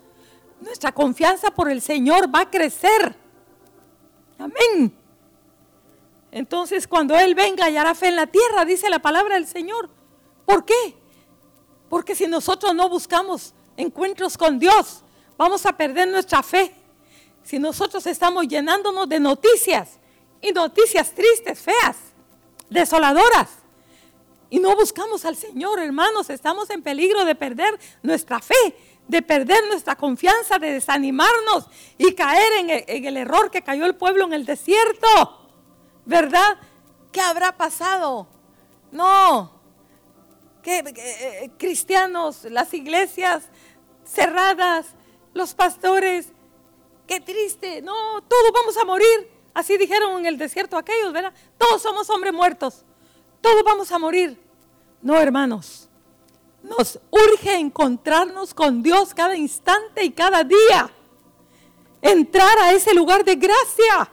nuestra 0.60 0.92
confianza 0.92 1.50
por 1.50 1.70
el 1.70 1.80
Señor 1.80 2.34
va 2.34 2.40
a 2.40 2.50
crecer. 2.50 3.14
Amén. 4.38 4.94
Entonces 6.30 6.86
cuando 6.86 7.16
Él 7.16 7.34
venga 7.34 7.66
hará 7.66 7.94
fe 7.94 8.08
en 8.08 8.16
la 8.16 8.26
tierra, 8.26 8.64
dice 8.64 8.90
la 8.90 8.98
palabra 8.98 9.36
del 9.36 9.46
Señor. 9.46 9.88
¿Por 10.44 10.64
qué? 10.64 10.94
Porque 11.88 12.14
si 12.14 12.26
nosotros 12.26 12.74
no 12.74 12.88
buscamos 12.88 13.54
encuentros 13.76 14.36
con 14.36 14.58
Dios, 14.58 15.02
vamos 15.36 15.64
a 15.66 15.76
perder 15.76 16.08
nuestra 16.08 16.42
fe. 16.42 16.74
Si 17.42 17.58
nosotros 17.58 18.06
estamos 18.06 18.46
llenándonos 18.46 19.08
de 19.08 19.20
noticias 19.20 19.98
y 20.40 20.52
noticias 20.52 21.14
tristes, 21.14 21.58
feas, 21.58 21.96
desoladoras, 22.70 23.48
y 24.50 24.58
no 24.60 24.74
buscamos 24.74 25.24
al 25.24 25.36
Señor, 25.36 25.78
hermanos, 25.78 26.30
estamos 26.30 26.70
en 26.70 26.82
peligro 26.82 27.24
de 27.24 27.34
perder 27.34 27.78
nuestra 28.02 28.40
fe, 28.40 28.76
de 29.06 29.20
perder 29.20 29.66
nuestra 29.68 29.94
confianza, 29.96 30.58
de 30.58 30.72
desanimarnos 30.72 31.66
y 31.98 32.14
caer 32.14 32.86
en 32.86 33.06
el, 33.06 33.16
error 33.16 33.50
que 33.50 33.62
cayó 33.62 33.84
el 33.84 33.94
pueblo 33.94 34.24
en 34.24 34.32
el 34.32 34.46
desierto. 34.46 35.48
¿verdad? 36.08 36.56
¿Qué 37.12 37.20
habrá 37.20 37.54
pasado? 37.54 38.26
No. 38.90 39.52
Que, 40.62 40.78
eh, 40.78 41.50
cristianos, 41.58 42.44
las 42.44 42.72
iglesias 42.72 43.44
cerradas, 44.04 44.86
los 45.34 45.52
pastores, 45.52 46.32
qué 47.06 47.20
triste. 47.20 47.82
No, 47.82 48.22
todos 48.22 48.52
vamos 48.54 48.76
a 48.78 48.84
morir. 48.86 49.37
Así 49.54 49.76
dijeron 49.76 50.18
en 50.18 50.26
el 50.26 50.38
desierto 50.38 50.76
aquellos, 50.76 51.12
¿verdad? 51.12 51.32
Todos 51.56 51.82
somos 51.82 52.08
hombres 52.10 52.32
muertos. 52.32 52.84
Todos 53.40 53.62
vamos 53.64 53.90
a 53.92 53.98
morir. 53.98 54.40
No, 55.02 55.18
hermanos. 55.18 55.88
Nos 56.62 56.98
urge 57.10 57.54
encontrarnos 57.54 58.52
con 58.52 58.82
Dios 58.82 59.14
cada 59.14 59.36
instante 59.36 60.04
y 60.04 60.10
cada 60.10 60.44
día. 60.44 60.90
Entrar 62.02 62.58
a 62.58 62.72
ese 62.72 62.94
lugar 62.94 63.24
de 63.24 63.36
gracia. 63.36 64.10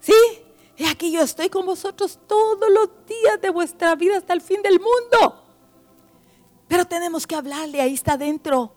¿Sí? 0.00 0.14
Y 0.76 0.86
aquí 0.86 1.12
yo 1.12 1.20
estoy 1.20 1.48
con 1.48 1.66
vosotros 1.66 2.18
todos 2.26 2.70
los 2.70 2.88
días 3.06 3.40
de 3.40 3.50
vuestra 3.50 3.94
vida 3.94 4.16
hasta 4.16 4.32
el 4.32 4.40
fin 4.40 4.62
del 4.62 4.80
mundo. 4.80 5.44
Pero 6.68 6.86
tenemos 6.86 7.26
que 7.26 7.34
hablarle, 7.34 7.80
ahí 7.80 7.94
está 7.94 8.16
dentro. 8.16 8.72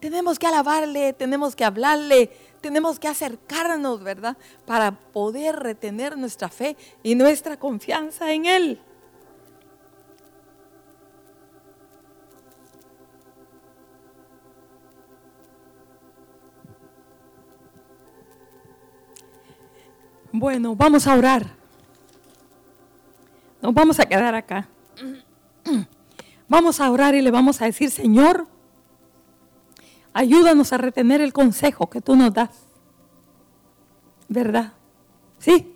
Tenemos 0.00 0.38
que 0.38 0.46
alabarle, 0.46 1.12
tenemos 1.12 1.54
que 1.54 1.64
hablarle, 1.64 2.30
tenemos 2.60 2.98
que 2.98 3.08
acercarnos, 3.08 4.02
¿verdad? 4.02 4.36
Para 4.66 4.92
poder 4.92 5.56
retener 5.56 6.16
nuestra 6.16 6.48
fe 6.48 6.76
y 7.02 7.14
nuestra 7.14 7.58
confianza 7.58 8.32
en 8.32 8.46
Él. 8.46 8.80
Bueno, 20.32 20.76
vamos 20.76 21.06
a 21.06 21.14
orar. 21.16 21.46
Nos 23.60 23.74
vamos 23.74 23.98
a 23.98 24.06
quedar 24.06 24.34
acá. 24.34 24.68
Vamos 26.50 26.80
a 26.80 26.90
orar 26.90 27.14
y 27.14 27.20
le 27.20 27.30
vamos 27.30 27.60
a 27.60 27.66
decir, 27.66 27.90
Señor, 27.90 28.48
ayúdanos 30.18 30.72
a 30.72 30.78
retener 30.78 31.20
el 31.20 31.32
consejo 31.32 31.88
que 31.88 32.00
tú 32.00 32.16
nos 32.16 32.34
das. 32.34 32.50
¿Verdad? 34.28 34.72
¿Sí? 35.38 35.72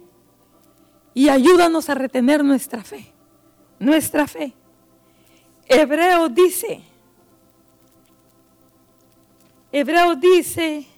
Y 1.15 1.29
ayúdanos 1.29 1.89
a 1.89 1.95
retener 1.95 2.45
nuestra 2.45 2.83
fe. 2.83 3.13
Nuestra 3.79 4.27
fe. 4.27 4.53
Hebreo 5.67 6.29
dice, 6.29 6.83
Hebreo 9.71 10.17
dice 10.17 10.89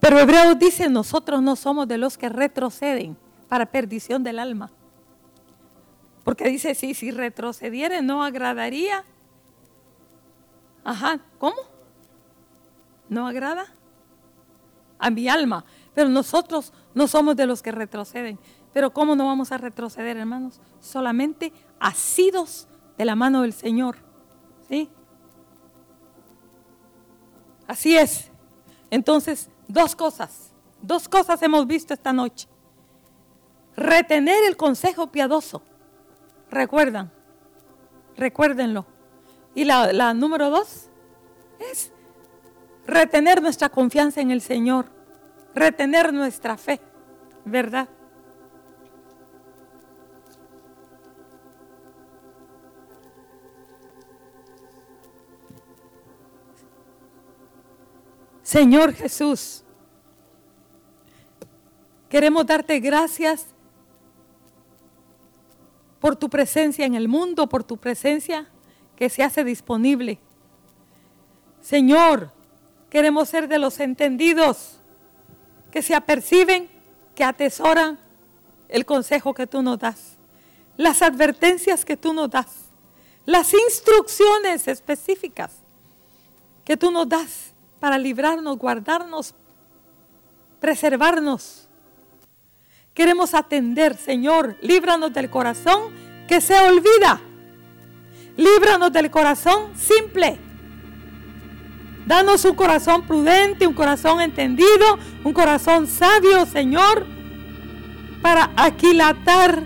Pero 0.00 0.18
Hebreos 0.18 0.58
dice, 0.58 0.88
nosotros 0.88 1.42
no 1.42 1.56
somos 1.56 1.86
de 1.86 1.98
los 1.98 2.16
que 2.16 2.28
retroceden 2.28 3.16
para 3.48 3.66
perdición 3.66 4.24
del 4.24 4.38
alma. 4.38 4.70
Porque 6.24 6.48
dice, 6.48 6.74
sí, 6.74 6.94
si 6.94 7.10
retrocediere 7.10 8.02
no 8.02 8.24
agradaría. 8.24 9.04
Ajá, 10.84 11.20
¿cómo? 11.38 11.56
¿No 13.08 13.26
agrada? 13.26 13.66
A 14.98 15.10
mi 15.10 15.28
alma. 15.28 15.64
Pero 15.94 16.08
nosotros 16.08 16.72
no 16.94 17.06
somos 17.06 17.36
de 17.36 17.46
los 17.46 17.62
que 17.62 17.72
retroceden. 17.72 18.38
Pero 18.72 18.92
¿cómo 18.92 19.16
no 19.16 19.26
vamos 19.26 19.52
a 19.52 19.58
retroceder, 19.58 20.16
hermanos? 20.16 20.60
Solamente 20.80 21.52
asidos 21.78 22.68
de 22.96 23.04
la 23.04 23.16
mano 23.16 23.42
del 23.42 23.52
Señor. 23.52 23.96
¿Sí? 24.68 24.88
Así 27.66 27.96
es. 27.96 28.30
Entonces, 28.90 29.50
Dos 29.70 29.94
cosas, 29.94 30.50
dos 30.82 31.08
cosas 31.08 31.40
hemos 31.42 31.64
visto 31.64 31.94
esta 31.94 32.12
noche. 32.12 32.48
Retener 33.76 34.42
el 34.48 34.56
consejo 34.56 35.12
piadoso. 35.12 35.62
Recuerdan, 36.50 37.12
recuérdenlo. 38.16 38.84
Y 39.54 39.62
la, 39.62 39.92
la 39.92 40.12
número 40.12 40.50
dos 40.50 40.88
es 41.70 41.92
retener 42.84 43.40
nuestra 43.40 43.68
confianza 43.68 44.20
en 44.20 44.32
el 44.32 44.40
Señor, 44.40 44.86
retener 45.54 46.12
nuestra 46.12 46.56
fe, 46.56 46.80
¿verdad? 47.44 47.88
Señor 58.50 58.94
Jesús, 58.94 59.62
queremos 62.08 62.44
darte 62.44 62.80
gracias 62.80 63.46
por 66.00 66.16
tu 66.16 66.28
presencia 66.28 66.84
en 66.84 66.96
el 66.96 67.06
mundo, 67.06 67.48
por 67.48 67.62
tu 67.62 67.76
presencia 67.76 68.48
que 68.96 69.08
se 69.08 69.22
hace 69.22 69.44
disponible. 69.44 70.18
Señor, 71.60 72.32
queremos 72.90 73.28
ser 73.28 73.46
de 73.46 73.60
los 73.60 73.78
entendidos 73.78 74.80
que 75.70 75.80
se 75.80 75.94
aperciben, 75.94 76.68
que 77.14 77.22
atesoran 77.22 78.00
el 78.68 78.84
consejo 78.84 79.32
que 79.32 79.46
tú 79.46 79.62
nos 79.62 79.78
das, 79.78 80.18
las 80.76 81.02
advertencias 81.02 81.84
que 81.84 81.96
tú 81.96 82.12
nos 82.12 82.28
das, 82.28 82.72
las 83.26 83.54
instrucciones 83.54 84.66
específicas 84.66 85.52
que 86.64 86.76
tú 86.76 86.90
nos 86.90 87.08
das 87.08 87.54
para 87.80 87.98
librarnos, 87.98 88.58
guardarnos, 88.58 89.34
preservarnos. 90.60 91.66
Queremos 92.92 93.34
atender, 93.34 93.96
Señor, 93.96 94.56
líbranos 94.60 95.12
del 95.12 95.30
corazón 95.30 95.92
que 96.28 96.40
se 96.40 96.54
olvida. 96.60 97.20
Líbranos 98.36 98.92
del 98.92 99.10
corazón 99.10 99.74
simple. 99.74 100.38
Danos 102.06 102.44
un 102.44 102.54
corazón 102.54 103.06
prudente, 103.06 103.66
un 103.66 103.74
corazón 103.74 104.20
entendido, 104.20 104.98
un 105.24 105.32
corazón 105.32 105.86
sabio, 105.86 106.44
Señor, 106.44 107.06
para 108.20 108.50
aquilatar, 108.56 109.62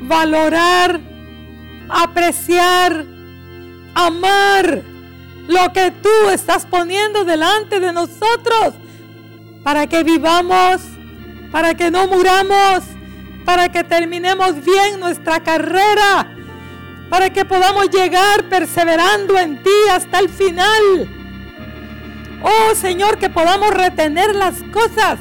valorar, 0.00 1.00
apreciar, 1.88 3.04
amar 3.94 4.99
lo 5.50 5.72
que 5.72 5.90
tú 5.90 6.30
estás 6.32 6.64
poniendo 6.64 7.24
delante 7.24 7.80
de 7.80 7.92
nosotros 7.92 8.74
para 9.64 9.88
que 9.88 10.04
vivamos, 10.04 10.80
para 11.50 11.74
que 11.74 11.90
no 11.90 12.06
muramos, 12.06 12.84
para 13.44 13.68
que 13.68 13.82
terminemos 13.82 14.64
bien 14.64 15.00
nuestra 15.00 15.40
carrera, 15.40 16.36
para 17.08 17.30
que 17.30 17.44
podamos 17.44 17.90
llegar 17.90 18.48
perseverando 18.48 19.36
en 19.38 19.60
ti 19.60 19.70
hasta 19.90 20.20
el 20.20 20.28
final. 20.28 21.08
Oh 22.42 22.74
Señor, 22.76 23.18
que 23.18 23.28
podamos 23.28 23.74
retener 23.74 24.36
las 24.36 24.62
cosas 24.72 25.18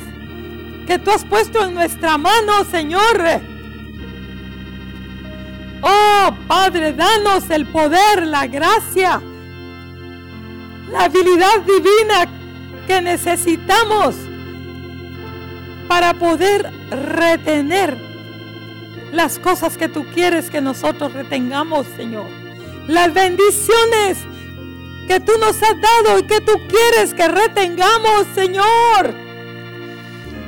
que 0.85 0.99
tú 0.99 1.09
has 1.09 1.25
puesto 1.25 1.65
en 1.65 1.73
nuestra 1.73 2.19
mano, 2.19 2.63
Señor. 2.69 3.41
Oh 5.81 6.35
Padre, 6.47 6.93
danos 6.93 7.49
el 7.49 7.65
poder, 7.65 8.27
la 8.27 8.45
gracia 8.45 9.23
la 10.91 11.05
habilidad 11.05 11.59
divina 11.61 12.27
que 12.87 13.01
necesitamos 13.01 14.15
para 15.87 16.13
poder 16.13 16.71
retener 16.89 17.97
las 19.11 19.39
cosas 19.39 19.77
que 19.77 19.87
tú 19.87 20.05
quieres 20.13 20.49
que 20.49 20.61
nosotros 20.61 21.13
retengamos, 21.13 21.87
Señor. 21.95 22.27
Las 22.87 23.13
bendiciones 23.13 24.17
que 25.07 25.19
tú 25.19 25.31
nos 25.39 25.61
has 25.61 25.79
dado 25.81 26.19
y 26.19 26.23
que 26.23 26.41
tú 26.41 26.53
quieres 26.67 27.13
que 27.13 27.27
retengamos, 27.27 28.25
Señor. 28.35 29.15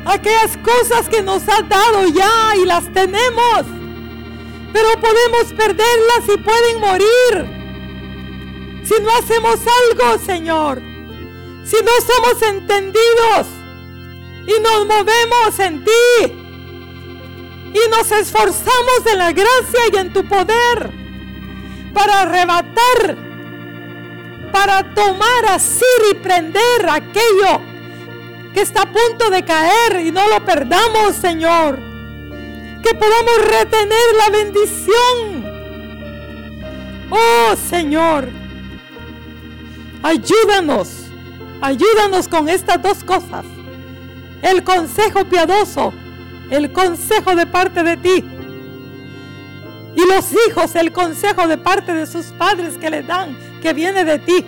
Aquellas 0.06 0.58
cosas 0.58 1.08
que 1.10 1.22
nos 1.22 1.48
has 1.48 1.68
dado 1.70 2.08
ya 2.08 2.56
y 2.62 2.66
las 2.66 2.92
tenemos, 2.94 3.66
pero 4.74 4.90
podemos 5.00 5.54
perderlas 5.56 6.24
y 6.34 6.38
pueden 6.38 6.80
morir 6.80 7.61
si 8.92 9.02
no 9.02 9.10
hacemos 9.12 9.60
algo, 9.90 10.20
Señor, 10.26 10.82
si 11.64 11.78
no 11.78 11.92
somos 12.06 12.42
entendidos 12.42 13.48
y 14.46 14.60
nos 14.62 14.86
movemos 14.86 15.60
en 15.60 15.86
ti 15.86 16.34
y 17.74 17.90
nos 17.90 18.12
esforzamos 18.12 19.06
en 19.10 19.18
la 19.18 19.32
gracia 19.32 19.80
y 19.94 19.98
en 19.98 20.12
tu 20.12 20.28
poder 20.28 20.92
para 21.94 22.24
arrebatar, 22.24 23.18
para 24.52 24.94
tomar, 24.94 25.46
así 25.52 25.86
y 26.12 26.16
prender 26.16 26.90
aquello 26.90 27.62
que 28.54 28.62
está 28.62 28.82
a 28.82 28.92
punto 28.92 29.30
de 29.30 29.46
caer 29.46 30.02
y 30.06 30.12
no 30.12 30.28
lo 30.28 30.44
perdamos, 30.44 31.16
Señor. 31.16 31.80
Que 32.84 32.94
podamos 32.96 33.38
retener 33.46 34.16
la 34.18 34.30
bendición. 34.32 35.46
Oh, 37.10 37.56
Señor. 37.70 38.41
Ayúdanos, 40.04 40.90
ayúdanos 41.62 42.28
con 42.28 42.50
estas 42.50 42.82
dos 42.82 43.04
cosas. 43.04 43.46
El 44.42 44.64
consejo 44.64 45.26
piadoso, 45.26 45.94
el 46.50 46.72
consejo 46.72 47.36
de 47.36 47.46
parte 47.46 47.84
de 47.84 47.98
ti. 47.98 48.26
Y 49.96 50.08
los 50.08 50.26
hijos, 50.48 50.74
el 50.76 50.92
consejo 50.92 51.48
de 51.48 51.60
parte 51.60 51.94
de 51.94 52.08
sus 52.08 52.28
padres 52.28 52.80
que 52.80 52.90
les 52.90 53.06
dan, 53.06 53.38
que 53.62 53.74
viene 53.74 54.04
de 54.04 54.18
ti. 54.18 54.44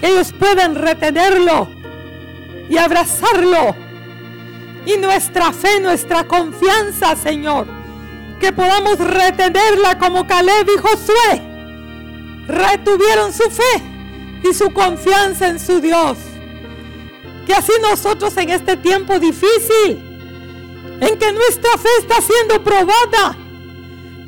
Que 0.00 0.06
ellos 0.06 0.32
puedan 0.38 0.76
retenerlo 0.76 1.68
y 2.68 2.76
abrazarlo. 2.78 3.74
Y 4.86 4.98
nuestra 4.98 5.52
fe, 5.52 5.80
nuestra 5.80 6.28
confianza, 6.28 7.16
Señor, 7.16 7.66
que 8.38 8.52
podamos 8.52 8.98
retenerla 8.98 9.98
como 9.98 10.28
Caleb 10.28 10.68
y 10.76 10.78
Josué. 10.78 11.42
Retuvieron 12.46 13.32
su 13.32 13.50
fe 13.50 13.89
y 14.42 14.54
su 14.54 14.70
confianza 14.70 15.48
en 15.48 15.58
su 15.58 15.80
Dios. 15.80 16.18
Que 17.46 17.54
así 17.54 17.72
nosotros 17.82 18.36
en 18.36 18.50
este 18.50 18.76
tiempo 18.76 19.18
difícil, 19.18 19.98
en 21.00 21.18
que 21.18 21.32
nuestra 21.32 21.76
fe 21.78 21.88
está 21.98 22.20
siendo 22.20 22.62
probada, 22.62 23.36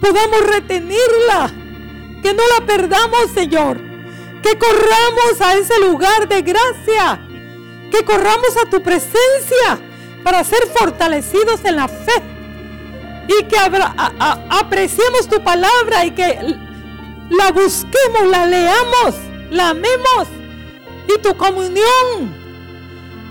podamos 0.00 0.40
retenerla, 0.46 1.50
que 2.22 2.34
no 2.34 2.42
la 2.58 2.66
perdamos, 2.66 3.30
Señor, 3.34 3.80
que 4.42 4.58
corramos 4.58 5.40
a 5.40 5.54
ese 5.54 5.78
lugar 5.80 6.28
de 6.28 6.42
gracia, 6.42 7.20
que 7.90 8.04
corramos 8.04 8.56
a 8.64 8.68
tu 8.68 8.82
presencia 8.82 9.78
para 10.24 10.42
ser 10.44 10.66
fortalecidos 10.74 11.64
en 11.64 11.76
la 11.76 11.88
fe. 11.88 12.22
Y 13.28 13.44
que 13.44 13.56
apreciemos 14.50 15.28
tu 15.28 15.42
palabra 15.44 16.04
y 16.04 16.10
que 16.10 16.56
la 17.30 17.52
busquemos, 17.52 18.26
la 18.28 18.46
leamos 18.46 19.14
la 19.52 19.68
amemos 19.70 20.28
y 21.06 21.20
tu 21.20 21.36
comunión 21.36 22.34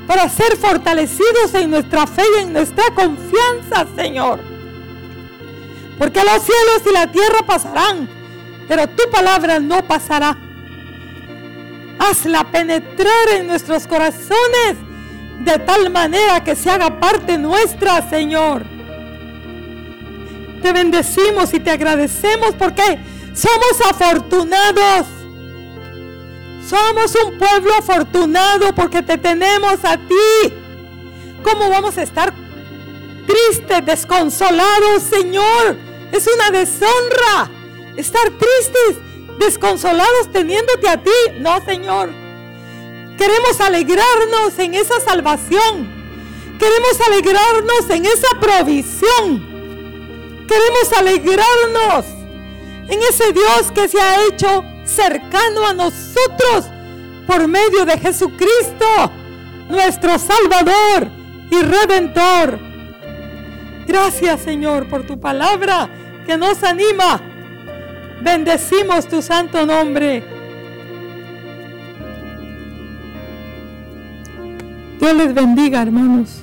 para 0.07 0.30
ser 0.30 0.55
fortalecidos 0.55 1.53
en 1.55 1.72
nuestra 1.72 2.05
fe 2.05 2.24
y 2.38 2.41
en 2.41 2.53
nuestra 2.53 2.84
confianza, 2.93 3.88
Señor. 3.95 4.39
Porque 5.97 6.22
los 6.24 6.43
cielos 6.43 6.82
y 6.89 6.93
la 6.93 7.11
tierra 7.11 7.39
pasarán, 7.45 8.09
pero 8.67 8.88
tu 8.88 9.09
palabra 9.11 9.59
no 9.59 9.88
pasará. 9.88 10.38
Hazla 11.99 12.51
penetrar 12.51 13.30
en 13.36 13.47
nuestros 13.47 13.88
corazones 13.88 14.78
de 15.39 15.57
tal 15.59 15.89
manera 15.89 16.43
que 16.43 16.55
se 16.55 16.69
haga 16.69 16.99
parte 16.99 17.38
nuestra, 17.38 18.07
Señor. 18.09 18.65
Te 20.61 20.72
bendecimos 20.72 21.53
y 21.53 21.59
te 21.59 21.72
agradecemos 21.72 22.53
porque 22.57 22.99
somos 23.34 23.82
afortunados 23.89 25.20
somos 26.68 27.16
un 27.26 27.38
pueblo 27.38 27.74
afortunado 27.78 28.74
porque 28.76 29.01
te 29.01 29.18
tenemos 29.18 29.84
a 29.84 29.97
ti. 29.97 30.53
¿Cómo 31.43 31.70
vamos 31.70 31.97
a 31.97 32.03
estar 32.03 32.34
tristes, 33.26 33.86
desconsolados, 33.86 35.03
Señor? 35.03 35.78
Es 36.12 36.28
una 36.28 36.51
deshonra 36.51 37.49
estar 37.97 38.30
tristes, 38.32 38.97
desconsolados 39.39 40.32
teniéndote 40.32 40.88
a 40.88 40.97
ti. 40.97 41.12
No, 41.39 41.64
Señor. 41.66 42.09
Queremos 43.18 43.59
alegrarnos 43.59 44.57
en 44.57 44.74
esa 44.74 44.99
salvación. 44.99 46.01
Queremos 46.59 47.01
alegrarnos 47.07 47.89
en 47.89 48.05
esa 48.05 48.39
provisión. 48.39 49.51
Queremos 50.47 50.93
alegrarnos 50.97 52.05
en 52.88 52.99
ese 53.01 53.32
Dios 53.32 53.72
que 53.74 53.88
se 53.88 53.99
ha 53.99 54.26
hecho 54.26 54.64
cercano 54.86 55.65
a 55.67 55.73
nosotros 55.73 56.65
por 57.27 57.47
medio 57.47 57.86
de 57.86 57.97
Jesucristo, 57.97 58.86
nuestro 59.69 60.17
Salvador 60.17 61.09
y 61.49 61.61
Redentor. 61.61 62.59
Gracias 63.88 64.41
Señor 64.41 64.89
por 64.89 65.05
tu 65.05 65.19
palabra 65.19 65.89
que 66.25 66.38
nos 66.38 66.63
anima. 66.63 67.21
Bendecimos 68.21 69.07
tu 69.07 69.21
santo 69.21 69.65
nombre. 69.65 70.23
Dios 74.99 75.15
les 75.15 75.34
bendiga, 75.34 75.82
hermanos. 75.82 76.41